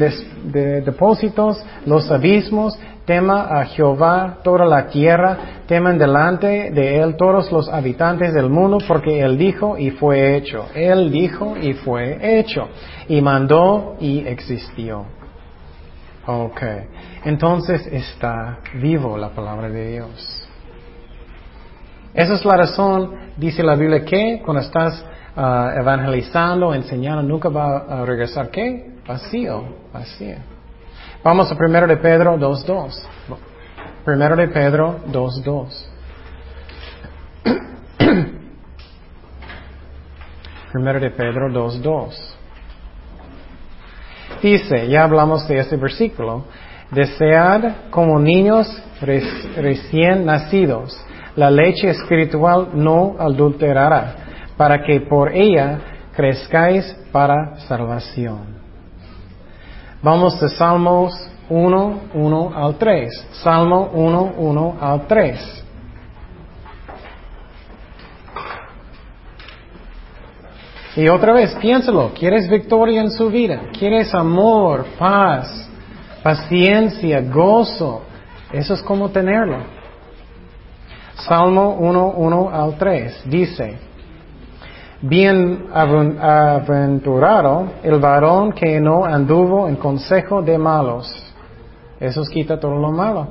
depósitos 0.86 1.62
los 1.86 2.10
abismos. 2.10 2.80
Tema 3.06 3.60
a 3.60 3.66
Jehová 3.66 4.38
toda 4.44 4.66
la 4.66 4.88
tierra. 4.88 5.38
Temen 5.68 5.98
delante 5.98 6.72
de 6.72 7.02
él 7.02 7.18
todos 7.18 7.52
los 7.52 7.68
habitantes 7.68 8.34
del 8.34 8.50
mundo 8.50 8.78
porque 8.88 9.20
él 9.20 9.38
dijo 9.38 9.78
y 9.78 9.90
fue 9.92 10.38
hecho. 10.38 10.68
Él 10.74 11.12
dijo 11.12 11.58
y 11.60 11.74
fue 11.74 12.40
hecho. 12.40 12.70
Y 13.08 13.20
mandó 13.22 13.96
y 14.00 14.20
existió. 14.26 15.19
Ok. 16.26 16.62
Entonces 17.26 17.86
está 17.88 18.60
vivo 18.76 19.18
la 19.18 19.30
palabra 19.30 19.70
de 19.70 19.92
Dios. 19.92 20.48
Esa 22.14 22.34
es 22.34 22.44
la 22.44 22.58
razón, 22.58 23.16
dice 23.38 23.64
la 23.64 23.76
Biblia, 23.76 24.04
que 24.04 24.42
cuando 24.44 24.62
estás 24.62 25.06
ah, 25.36 25.74
evangelizando, 25.76 26.74
enseñando, 26.74 27.24
nunca 27.24 27.50
va 27.50 27.78
a 27.78 28.06
regresar, 28.06 28.50
¿qué? 28.50 28.94
Vacío, 29.08 29.64
vacío. 29.94 30.38
Vamos 31.24 31.52
a 31.52 31.56
primero 31.56 31.88
de 31.88 31.98
Pedro 31.98 32.38
2.2. 32.38 33.02
Primero 34.06 34.36
de 34.36 34.48
Pedro 34.48 35.00
2.2. 35.08 35.86
primero 40.72 41.00
de 41.00 41.12
Pedro 41.12 41.50
2.2. 41.50 42.39
Dice, 44.42 44.88
ya 44.88 45.04
hablamos 45.04 45.48
de 45.48 45.60
este 45.60 45.76
versículo, 45.76 46.46
desead 46.92 47.90
como 47.90 48.20
niños 48.20 48.68
recién 49.02 50.26
nacidos 50.26 50.98
la 51.36 51.50
leche 51.50 51.90
espiritual 51.90 52.70
no 52.74 53.16
adulterará, 53.18 54.16
para 54.58 54.84
que 54.84 55.00
por 55.02 55.34
ella 55.34 55.80
crezcáis 56.14 56.86
para 57.12 57.56
salvación. 57.68 58.60
Vamos 60.02 60.40
de 60.42 60.50
Salmos 60.50 61.14
1, 61.50 62.00
1 62.14 62.52
al 62.56 62.76
3. 62.78 63.28
Salmo 63.44 63.90
1, 63.94 64.34
1 64.38 64.78
al 64.82 65.08
3. 65.08 65.66
Y 70.96 71.08
otra 71.08 71.34
vez, 71.34 71.54
piénsalo, 71.56 72.12
¿quieres 72.18 72.50
victoria 72.50 73.02
en 73.02 73.12
su 73.12 73.30
vida? 73.30 73.62
¿Quieres 73.78 74.16
amor, 74.16 74.86
paz, 74.98 75.70
paciencia, 76.24 77.22
gozo? 77.22 78.02
Eso 78.52 78.74
es 78.74 78.82
como 78.82 79.10
tenerlo. 79.10 79.60
Salmo 81.28 81.76
1, 81.80 82.14
1 82.18 82.50
al 82.52 82.76
3 82.78 83.22
dice, 83.26 83.78
Bienaventurado 85.02 87.68
el 87.84 88.00
varón 88.00 88.52
que 88.52 88.82
no 88.82 89.06
anduvo 89.06 89.70
en 89.70 89.76
consejo 89.76 90.42
de 90.42 90.58
malos. 90.58 91.14
Eso 92.00 92.24
quita 92.24 92.60
todo 92.60 92.80
lo 92.80 92.92
malo. 92.92 93.28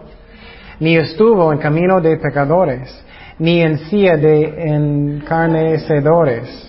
Ni 0.79 0.97
estuvo 0.97 1.53
en 1.53 1.59
camino 1.59 2.01
de 2.01 2.19
pecadores, 2.19 3.05
ni 3.41 3.63
en 3.63 3.79
silla 3.79 4.17
de 4.17 4.73
encarnecedores 4.73 6.69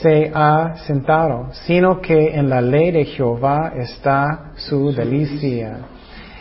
se 0.00 0.30
ha 0.34 0.76
sentado, 0.86 1.48
sino 1.66 2.00
que 2.00 2.34
en 2.34 2.48
la 2.48 2.60
ley 2.60 2.90
de 2.90 3.04
Jehová 3.04 3.72
está 3.76 4.52
su 4.56 4.92
delicia. 4.92 5.78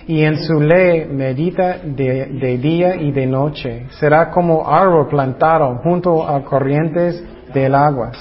Y 0.08 0.24
en 0.24 0.38
su 0.38 0.60
ley 0.60 1.06
medita 1.06 1.78
de, 1.84 2.58
día 2.60 2.96
y 2.96 3.12
de 3.12 3.28
noche. 3.28 3.86
Será 4.00 4.32
como 4.32 4.68
árbol 4.68 5.08
plantado 5.08 5.76
junto 5.84 6.28
a 6.28 6.44
corrientes 6.44 7.24
del 7.54 7.76
aguas. 7.76 8.18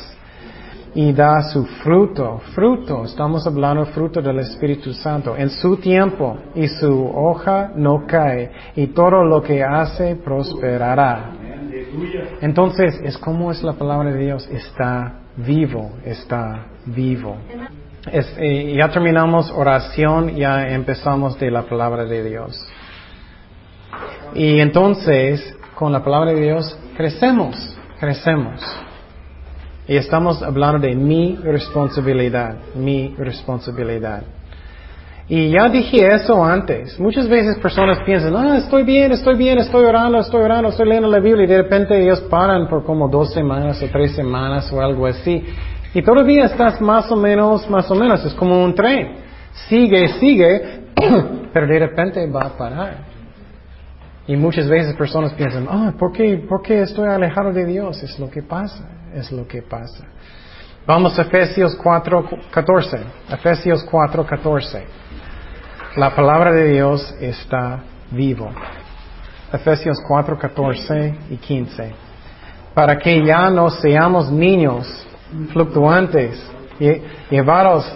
Y 0.95 1.13
da 1.13 1.43
su 1.43 1.65
fruto, 1.65 2.41
fruto, 2.55 3.05
estamos 3.05 3.47
hablando 3.47 3.87
fruto 3.87 4.21
del 4.21 4.41
Espíritu 4.41 4.93
Santo, 4.93 5.37
en 5.37 5.49
su 5.49 5.77
tiempo, 5.77 6.37
y 6.55 6.67
su 6.67 7.07
hoja 7.15 7.71
no 7.77 8.05
cae, 8.07 8.51
y 8.75 8.89
todo 8.89 9.23
lo 9.23 9.43
que 9.43 9.63
hace 9.63 10.17
prosperará. 10.17 11.31
Entonces, 12.41 13.01
es 13.05 13.17
como 13.19 13.53
es 13.53 13.63
la 13.63 13.75
palabra 13.75 14.11
de 14.11 14.19
Dios, 14.19 14.49
está 14.51 15.28
vivo, 15.39 15.93
está 16.05 16.67
vivo. 16.87 17.37
Eh, 18.11 18.75
ya 18.77 18.89
terminamos 18.91 19.51
oración, 19.51 20.37
ya 20.37 20.69
empezamos 20.69 21.39
de 21.39 21.51
la 21.51 21.63
palabra 21.63 22.05
de 22.05 22.25
Dios. 22.25 22.69
Y 24.35 24.61
entonces, 24.61 25.57
con 25.75 25.93
la 25.93 26.03
palabra 26.03 26.33
de 26.33 26.41
Dios, 26.41 26.79
crecemos, 26.97 27.77
crecemos. 27.99 28.61
Y 29.87 29.97
estamos 29.97 30.43
hablando 30.43 30.87
de 30.87 30.95
mi 30.95 31.37
responsabilidad, 31.37 32.57
mi 32.75 33.15
responsabilidad. 33.17 34.23
Y 35.31 35.51
ya 35.51 35.69
dije 35.69 36.07
eso 36.15 36.43
antes. 36.43 36.99
Muchas 36.99 37.29
veces 37.29 37.59
personas 37.59 37.99
piensan, 38.05 38.35
ah, 38.35 38.57
estoy 38.57 38.83
bien, 38.83 39.13
estoy 39.13 39.37
bien, 39.37 39.59
estoy 39.59 39.85
orando, 39.85 40.19
estoy 40.19 40.41
orando, 40.41 40.71
estoy 40.71 40.87
leyendo 40.87 41.09
la 41.09 41.21
Biblia 41.21 41.45
y 41.45 41.47
de 41.47 41.63
repente 41.63 42.03
ellos 42.03 42.21
paran 42.31 42.67
por 42.67 42.83
como 42.83 43.09
dos 43.09 43.35
semanas 43.35 43.83
o 43.83 43.89
tres 43.89 44.13
semanas 44.13 44.73
o 44.73 44.81
algo 44.81 45.07
así. 45.07 45.45
Y 45.93 46.03
todavía 46.03 46.47
estás 46.47 46.81
más 46.81 47.11
o 47.13 47.17
menos, 47.17 47.69
más 47.69 47.91
o 47.91 47.95
menos, 47.95 48.25
es 48.25 48.33
como 48.35 48.65
un 48.65 48.75
tren. 48.75 49.17
Sigue, 49.69 50.09
sigue, 50.19 50.85
pero 51.53 51.67
de 51.67 51.79
repente 51.79 52.27
va 52.31 52.47
a 52.47 52.57
parar. 52.57 52.97
Y 54.27 54.37
muchas 54.37 54.67
veces 54.67 54.95
personas 54.95 55.35
piensan, 55.35 55.67
ah, 55.69 55.93
¿por 55.99 56.11
qué, 56.13 56.39
¿por 56.49 56.63
qué 56.63 56.83
estoy 56.83 57.07
alejado 57.07 57.53
de 57.53 57.67
Dios? 57.67 58.03
Es 58.03 58.19
lo 58.19 58.31
que 58.31 58.43
pasa, 58.43 58.89
es 59.15 59.31
lo 59.31 59.47
que 59.47 59.61
pasa. 59.61 60.07
Vamos 60.87 61.19
a 61.19 61.23
Efesios 61.23 61.77
4, 61.77 62.29
14. 62.51 62.99
Efesios 63.31 63.85
4, 63.85 64.25
14. 64.25 64.87
La 65.97 66.15
palabra 66.15 66.53
de 66.53 66.71
Dios 66.73 67.15
está 67.19 67.81
vivo. 68.11 68.51
Efesios 69.53 69.99
4, 70.07 70.39
14 70.39 71.15
y 71.31 71.37
15. 71.37 71.95
Para 72.75 72.99
que 72.99 73.25
ya 73.25 73.49
no 73.49 73.71
seamos 73.71 74.31
niños 74.31 74.87
fluctuantes, 75.53 76.41
llevados 77.31 77.91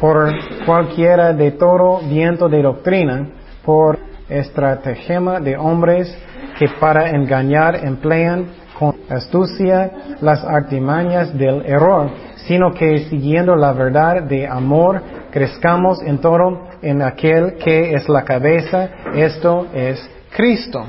por 0.00 0.30
cualquiera 0.66 1.32
de 1.32 1.52
todo 1.52 2.00
viento 2.08 2.48
de 2.48 2.60
doctrina, 2.60 3.28
por 3.64 3.98
estratagema 4.28 5.38
de 5.38 5.56
hombres 5.56 6.14
que 6.58 6.68
para 6.80 7.10
engañar 7.10 7.76
emplean 7.84 8.46
con 8.78 8.96
astucia 9.08 9.90
las 10.20 10.44
artimañas 10.44 11.36
del 11.36 11.64
error, 11.64 12.10
sino 12.46 12.72
que 12.72 13.06
siguiendo 13.10 13.56
la 13.56 13.72
verdad 13.72 14.22
de 14.22 14.46
amor, 14.46 15.02
crezcamos 15.30 16.02
en 16.02 16.18
todo 16.18 16.68
en 16.82 17.02
aquel 17.02 17.54
que 17.54 17.94
es 17.94 18.08
la 18.08 18.24
cabeza, 18.24 18.90
esto 19.14 19.66
es 19.74 20.08
Cristo. 20.34 20.84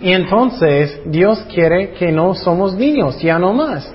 Y 0.00 0.12
entonces 0.12 1.00
Dios 1.06 1.44
quiere 1.52 1.90
que 1.90 2.12
no 2.12 2.34
somos 2.34 2.74
niños, 2.74 3.20
ya 3.20 3.38
no 3.38 3.52
más, 3.52 3.92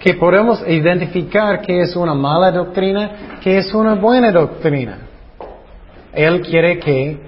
que 0.00 0.14
podemos 0.14 0.62
identificar 0.66 1.60
qué 1.60 1.80
es 1.80 1.94
una 1.96 2.14
mala 2.14 2.50
doctrina, 2.50 3.38
qué 3.40 3.58
es 3.58 3.72
una 3.72 3.94
buena 3.94 4.32
doctrina. 4.32 4.98
Él 6.12 6.40
quiere 6.42 6.78
que 6.78 7.18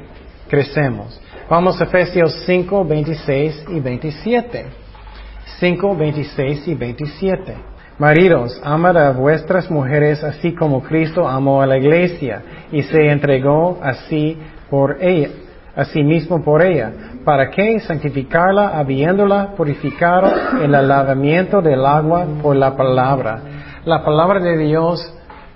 crecemos. 0.49 1.21
Vamos 1.49 1.81
a 1.81 1.85
Efesios 1.85 2.43
5, 2.45 2.85
26 2.85 3.65
y 3.69 3.81
27. 3.81 4.67
5, 5.61 5.97
26 5.97 6.69
y 6.69 6.75
27. 6.75 7.55
Maridos, 7.99 8.61
amad 8.63 8.95
a 8.99 9.13
vuestras 9.13 9.71
mujeres 9.71 10.23
así 10.23 10.55
como 10.55 10.83
Cristo 10.83 11.27
amó 11.27 11.63
a 11.63 11.67
la 11.67 11.79
iglesia 11.79 12.43
y 12.71 12.83
se 12.83 13.11
entregó 13.11 13.79
así 13.83 14.37
por 14.69 14.99
ella, 15.03 15.31
así 15.75 16.03
mismo 16.03 16.45
por 16.45 16.61
ella, 16.61 16.93
para 17.25 17.51
que 17.51 17.81
santificarla 17.81 18.77
habiéndola 18.77 19.55
purificado 19.57 20.31
en 20.63 20.75
el 20.75 20.89
lavamiento 20.89 21.63
del 21.63 21.87
agua 21.87 22.27
por 22.43 22.55
la 22.55 22.77
palabra. 22.77 23.41
La 23.87 24.05
palabra 24.05 24.41
de 24.41 24.59
Dios 24.59 25.01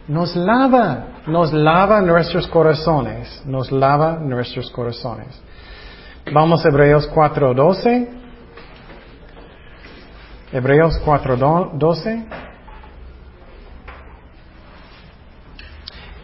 nos 0.08 0.34
lava, 0.34 1.08
nos 1.26 1.52
lava 1.52 2.00
nuestros 2.00 2.46
corazones, 2.48 3.42
nos 3.44 3.70
lava 3.70 4.16
nuestros 4.18 4.70
corazones. 4.70 5.38
Vamos 6.32 6.64
a 6.64 6.68
Hebreos 6.70 7.06
4:12. 7.14 8.19
Hebreos 10.52 11.00
4:12 11.04 12.24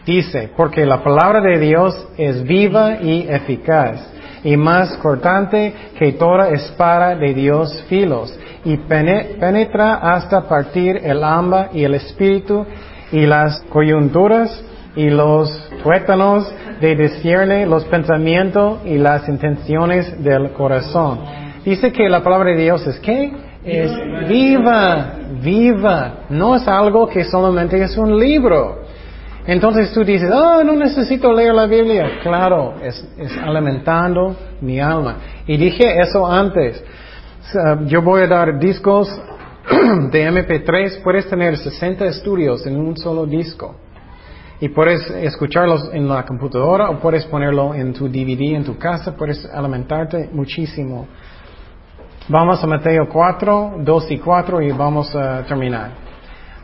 dice, 0.05 0.49
porque 0.55 0.85
la 0.85 1.03
palabra 1.03 1.41
de 1.41 1.59
Dios 1.59 2.07
es 2.17 2.43
viva 2.43 3.01
y 3.01 3.25
eficaz 3.29 4.05
y 4.43 4.57
más 4.57 4.97
cortante 4.97 5.73
que 5.97 6.13
toda 6.13 6.49
espada 6.49 7.15
de 7.15 7.33
Dios 7.33 7.83
filos 7.87 8.37
y 8.65 8.77
penetra 8.77 9.95
hasta 9.95 10.47
partir 10.47 10.97
el 10.97 11.23
alma 11.23 11.69
y 11.73 11.83
el 11.83 11.93
espíritu 11.95 12.65
y 13.11 13.25
las 13.25 13.61
coyunturas 13.69 14.61
y 14.95 15.09
los 15.09 15.49
tuétanos 15.83 16.53
de 16.81 16.95
discierne 16.95 17.65
los 17.65 17.85
pensamientos 17.85 18.79
y 18.85 18.97
las 18.97 19.27
intenciones 19.29 20.21
del 20.21 20.51
corazón. 20.51 21.19
Dice 21.63 21.91
que 21.91 22.09
la 22.09 22.23
palabra 22.23 22.51
de 22.51 22.57
Dios 22.57 22.85
es 22.87 22.99
que 22.99 23.46
es 23.67 23.91
viva, 24.27 25.13
viva. 25.41 26.13
No 26.29 26.55
es 26.55 26.67
algo 26.67 27.07
que 27.07 27.25
solamente 27.25 27.81
es 27.81 27.97
un 27.97 28.17
libro. 28.17 28.83
Entonces 29.45 29.93
tú 29.93 30.03
dices, 30.03 30.29
oh, 30.31 30.63
no 30.63 30.73
necesito 30.73 31.31
leer 31.33 31.53
la 31.53 31.65
Biblia. 31.65 32.19
Claro, 32.21 32.75
es, 32.81 33.05
alimentando 33.41 34.35
mi 34.61 34.79
alma. 34.79 35.17
Y 35.45 35.57
dije 35.57 35.99
eso 35.99 36.25
antes. 36.25 36.83
Yo 37.85 38.01
voy 38.01 38.21
a 38.21 38.27
dar 38.27 38.59
discos 38.59 39.09
de 40.11 40.29
MP3. 40.31 41.01
Puedes 41.01 41.27
tener 41.29 41.57
60 41.57 42.05
estudios 42.05 42.65
en 42.65 42.77
un 42.77 42.97
solo 42.97 43.25
disco. 43.25 43.75
Y 44.59 44.69
puedes 44.69 45.09
escucharlos 45.11 45.89
en 45.93 46.07
la 46.07 46.25
computadora 46.25 46.89
o 46.89 46.99
puedes 46.99 47.25
ponerlo 47.25 47.75
en 47.75 47.93
tu 47.93 48.07
DVD 48.09 48.55
en 48.55 48.63
tu 48.63 48.77
casa. 48.77 49.15
Puedes 49.15 49.45
alimentarte 49.45 50.29
muchísimo. 50.31 51.07
Vamos 52.29 52.61
a 52.61 52.67
Mateo 52.67 53.07
4, 53.07 53.75
2 53.79 54.11
y 54.11 54.17
4 54.17 54.61
y 54.61 54.71
vamos 54.73 55.15
a 55.15 55.43
terminar. 55.43 55.91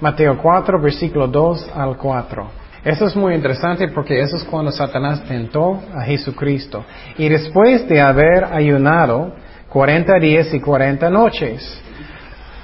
Mateo 0.02 0.38
4, 0.38 0.82
versículo 0.82 1.26
2 1.28 1.72
al 1.74 1.96
4. 1.96 2.48
Eso 2.84 3.06
es 3.06 3.16
muy 3.16 3.34
interesante 3.34 3.88
porque 3.88 4.20
eso 4.20 4.36
es 4.36 4.44
cuando 4.44 4.74
Satanás 4.74 5.24
tentó 5.24 5.82
a 5.96 6.02
Jesucristo. 6.02 6.84
Y 7.18 7.30
después 7.30 7.88
de 7.88 8.02
haber 8.02 8.44
ayunado 8.44 9.36
40 9.70 10.20
días 10.20 10.54
y 10.54 10.60
40 10.60 11.10
noches. 11.10 11.82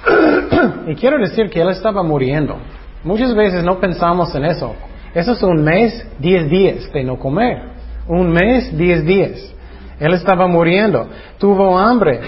y 0.86 0.94
quiero 0.94 1.16
decir 1.16 1.48
que 1.48 1.62
él 1.62 1.70
estaba 1.70 2.02
muriendo. 2.02 2.58
Muchas 3.02 3.34
veces 3.34 3.64
no 3.64 3.80
pensamos 3.80 4.34
en 4.34 4.44
eso. 4.44 4.74
Eso 5.14 5.32
es 5.32 5.42
un 5.42 5.64
mes, 5.64 6.06
10 6.18 6.50
días 6.50 6.92
de 6.92 7.02
no 7.02 7.18
comer. 7.18 7.62
Un 8.06 8.30
mes, 8.30 8.76
10 8.76 9.06
días. 9.06 9.54
Él 9.98 10.12
estaba 10.12 10.46
muriendo. 10.46 11.08
Tuvo 11.38 11.78
hambre. 11.78 12.20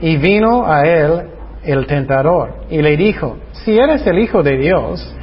Y 0.00 0.16
vino 0.16 0.66
a 0.66 0.86
él 0.86 1.22
el 1.62 1.86
tentador 1.86 2.66
y 2.70 2.80
le 2.80 2.96
dijo, 2.96 3.38
si 3.52 3.78
eres 3.78 4.06
el 4.06 4.18
Hijo 4.18 4.42
de 4.42 4.56
Dios, 4.56 5.14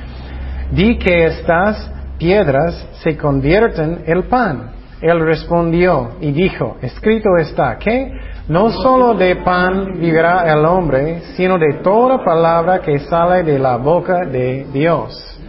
di 0.71 0.97
que 0.97 1.25
estas 1.25 1.91
piedras 2.17 2.87
se 3.03 3.17
convierten 3.17 4.03
en 4.05 4.23
pan. 4.23 4.71
Él 5.01 5.19
respondió 5.19 6.11
y 6.21 6.31
dijo, 6.31 6.77
escrito 6.81 7.37
está 7.37 7.77
que 7.77 8.11
no 8.47 8.71
solo 8.71 9.13
de 9.13 9.37
pan 9.37 9.99
vivirá 9.99 10.51
el 10.51 10.65
hombre, 10.65 11.21
sino 11.35 11.57
de 11.57 11.79
toda 11.83 12.23
palabra 12.23 12.81
que 12.81 12.99
sale 12.99 13.43
de 13.43 13.59
la 13.59 13.77
boca 13.77 14.25
de 14.25 14.65
Dios. 14.71 15.39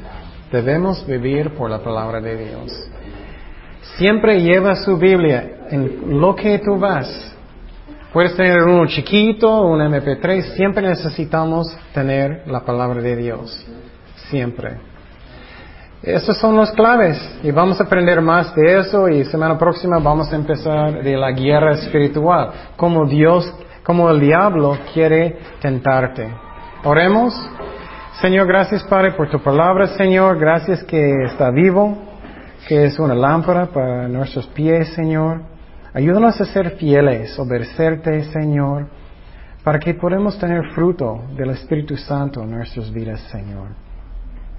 Debemos 0.50 1.06
vivir 1.06 1.50
por 1.54 1.70
la 1.70 1.78
palabra 1.78 2.20
de 2.20 2.36
Dios. 2.36 2.90
Siempre 3.96 4.40
lleva 4.40 4.76
su 4.76 4.96
Biblia 4.96 5.66
en 5.70 6.20
lo 6.20 6.34
que 6.34 6.58
tú 6.58 6.78
vas 6.78 7.33
Puedes 8.14 8.36
tener 8.36 8.62
uno 8.62 8.86
chiquito, 8.86 9.62
un 9.62 9.80
MP3, 9.80 10.54
siempre 10.54 10.86
necesitamos 10.86 11.76
tener 11.92 12.44
la 12.46 12.60
palabra 12.60 13.02
de 13.02 13.16
Dios. 13.16 13.66
Siempre. 14.30 14.78
Esas 16.00 16.38
son 16.38 16.56
las 16.56 16.70
claves 16.70 17.18
y 17.42 17.50
vamos 17.50 17.80
a 17.80 17.84
aprender 17.84 18.20
más 18.20 18.54
de 18.54 18.78
eso 18.78 19.08
y 19.08 19.24
semana 19.24 19.58
próxima 19.58 19.98
vamos 19.98 20.32
a 20.32 20.36
empezar 20.36 21.02
de 21.02 21.16
la 21.16 21.32
guerra 21.32 21.72
espiritual, 21.72 22.52
como 22.76 23.04
Dios, 23.04 23.52
como 23.82 24.08
el 24.08 24.20
diablo 24.20 24.78
quiere 24.92 25.36
tentarte. 25.60 26.32
Oremos. 26.84 27.34
Señor, 28.20 28.46
gracias 28.46 28.84
Padre 28.84 29.10
por 29.14 29.28
tu 29.28 29.40
palabra, 29.40 29.88
Señor. 29.88 30.38
Gracias 30.38 30.84
que 30.84 31.24
está 31.24 31.50
vivo, 31.50 31.98
que 32.68 32.84
es 32.84 32.96
una 33.00 33.16
lámpara 33.16 33.66
para 33.66 34.06
nuestros 34.06 34.46
pies, 34.46 34.94
Señor. 34.94 35.53
Ayúdanos 35.94 36.40
a 36.40 36.44
ser 36.46 36.72
fieles, 36.72 37.38
obedecerte, 37.38 38.24
Señor, 38.24 38.88
para 39.62 39.78
que 39.78 39.94
podamos 39.94 40.36
tener 40.40 40.72
fruto 40.74 41.22
del 41.36 41.50
Espíritu 41.50 41.96
Santo 41.96 42.42
en 42.42 42.50
nuestras 42.50 42.92
vidas, 42.92 43.20
Señor. 43.30 43.68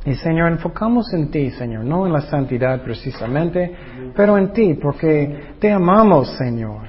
Y 0.05 0.15
Señor, 0.15 0.53
enfocamos 0.53 1.13
en 1.13 1.29
ti, 1.29 1.51
Señor, 1.51 1.83
no 1.83 2.07
en 2.07 2.13
la 2.13 2.21
santidad 2.21 2.81
precisamente, 2.81 3.75
pero 4.15 4.37
en 4.37 4.53
ti, 4.53 4.75
porque 4.75 5.55
te 5.59 5.71
amamos, 5.73 6.29
Señor. 6.37 6.87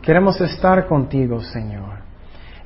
Queremos 0.00 0.40
estar 0.40 0.86
contigo, 0.86 1.42
Señor. 1.42 1.98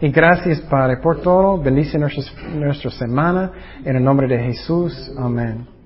Y 0.01 0.11
gracias, 0.11 0.61
Padre, 0.61 0.99
por 0.99 1.21
todo. 1.21 1.61
Bendice 1.61 1.99
nuestra, 1.99 2.49
nuestra 2.55 2.91
semana. 2.93 3.51
En 3.85 3.97
el 3.97 4.05
nombre 4.05 4.29
de 4.29 4.39
Jesús. 4.39 5.13
Amén. 5.19 5.78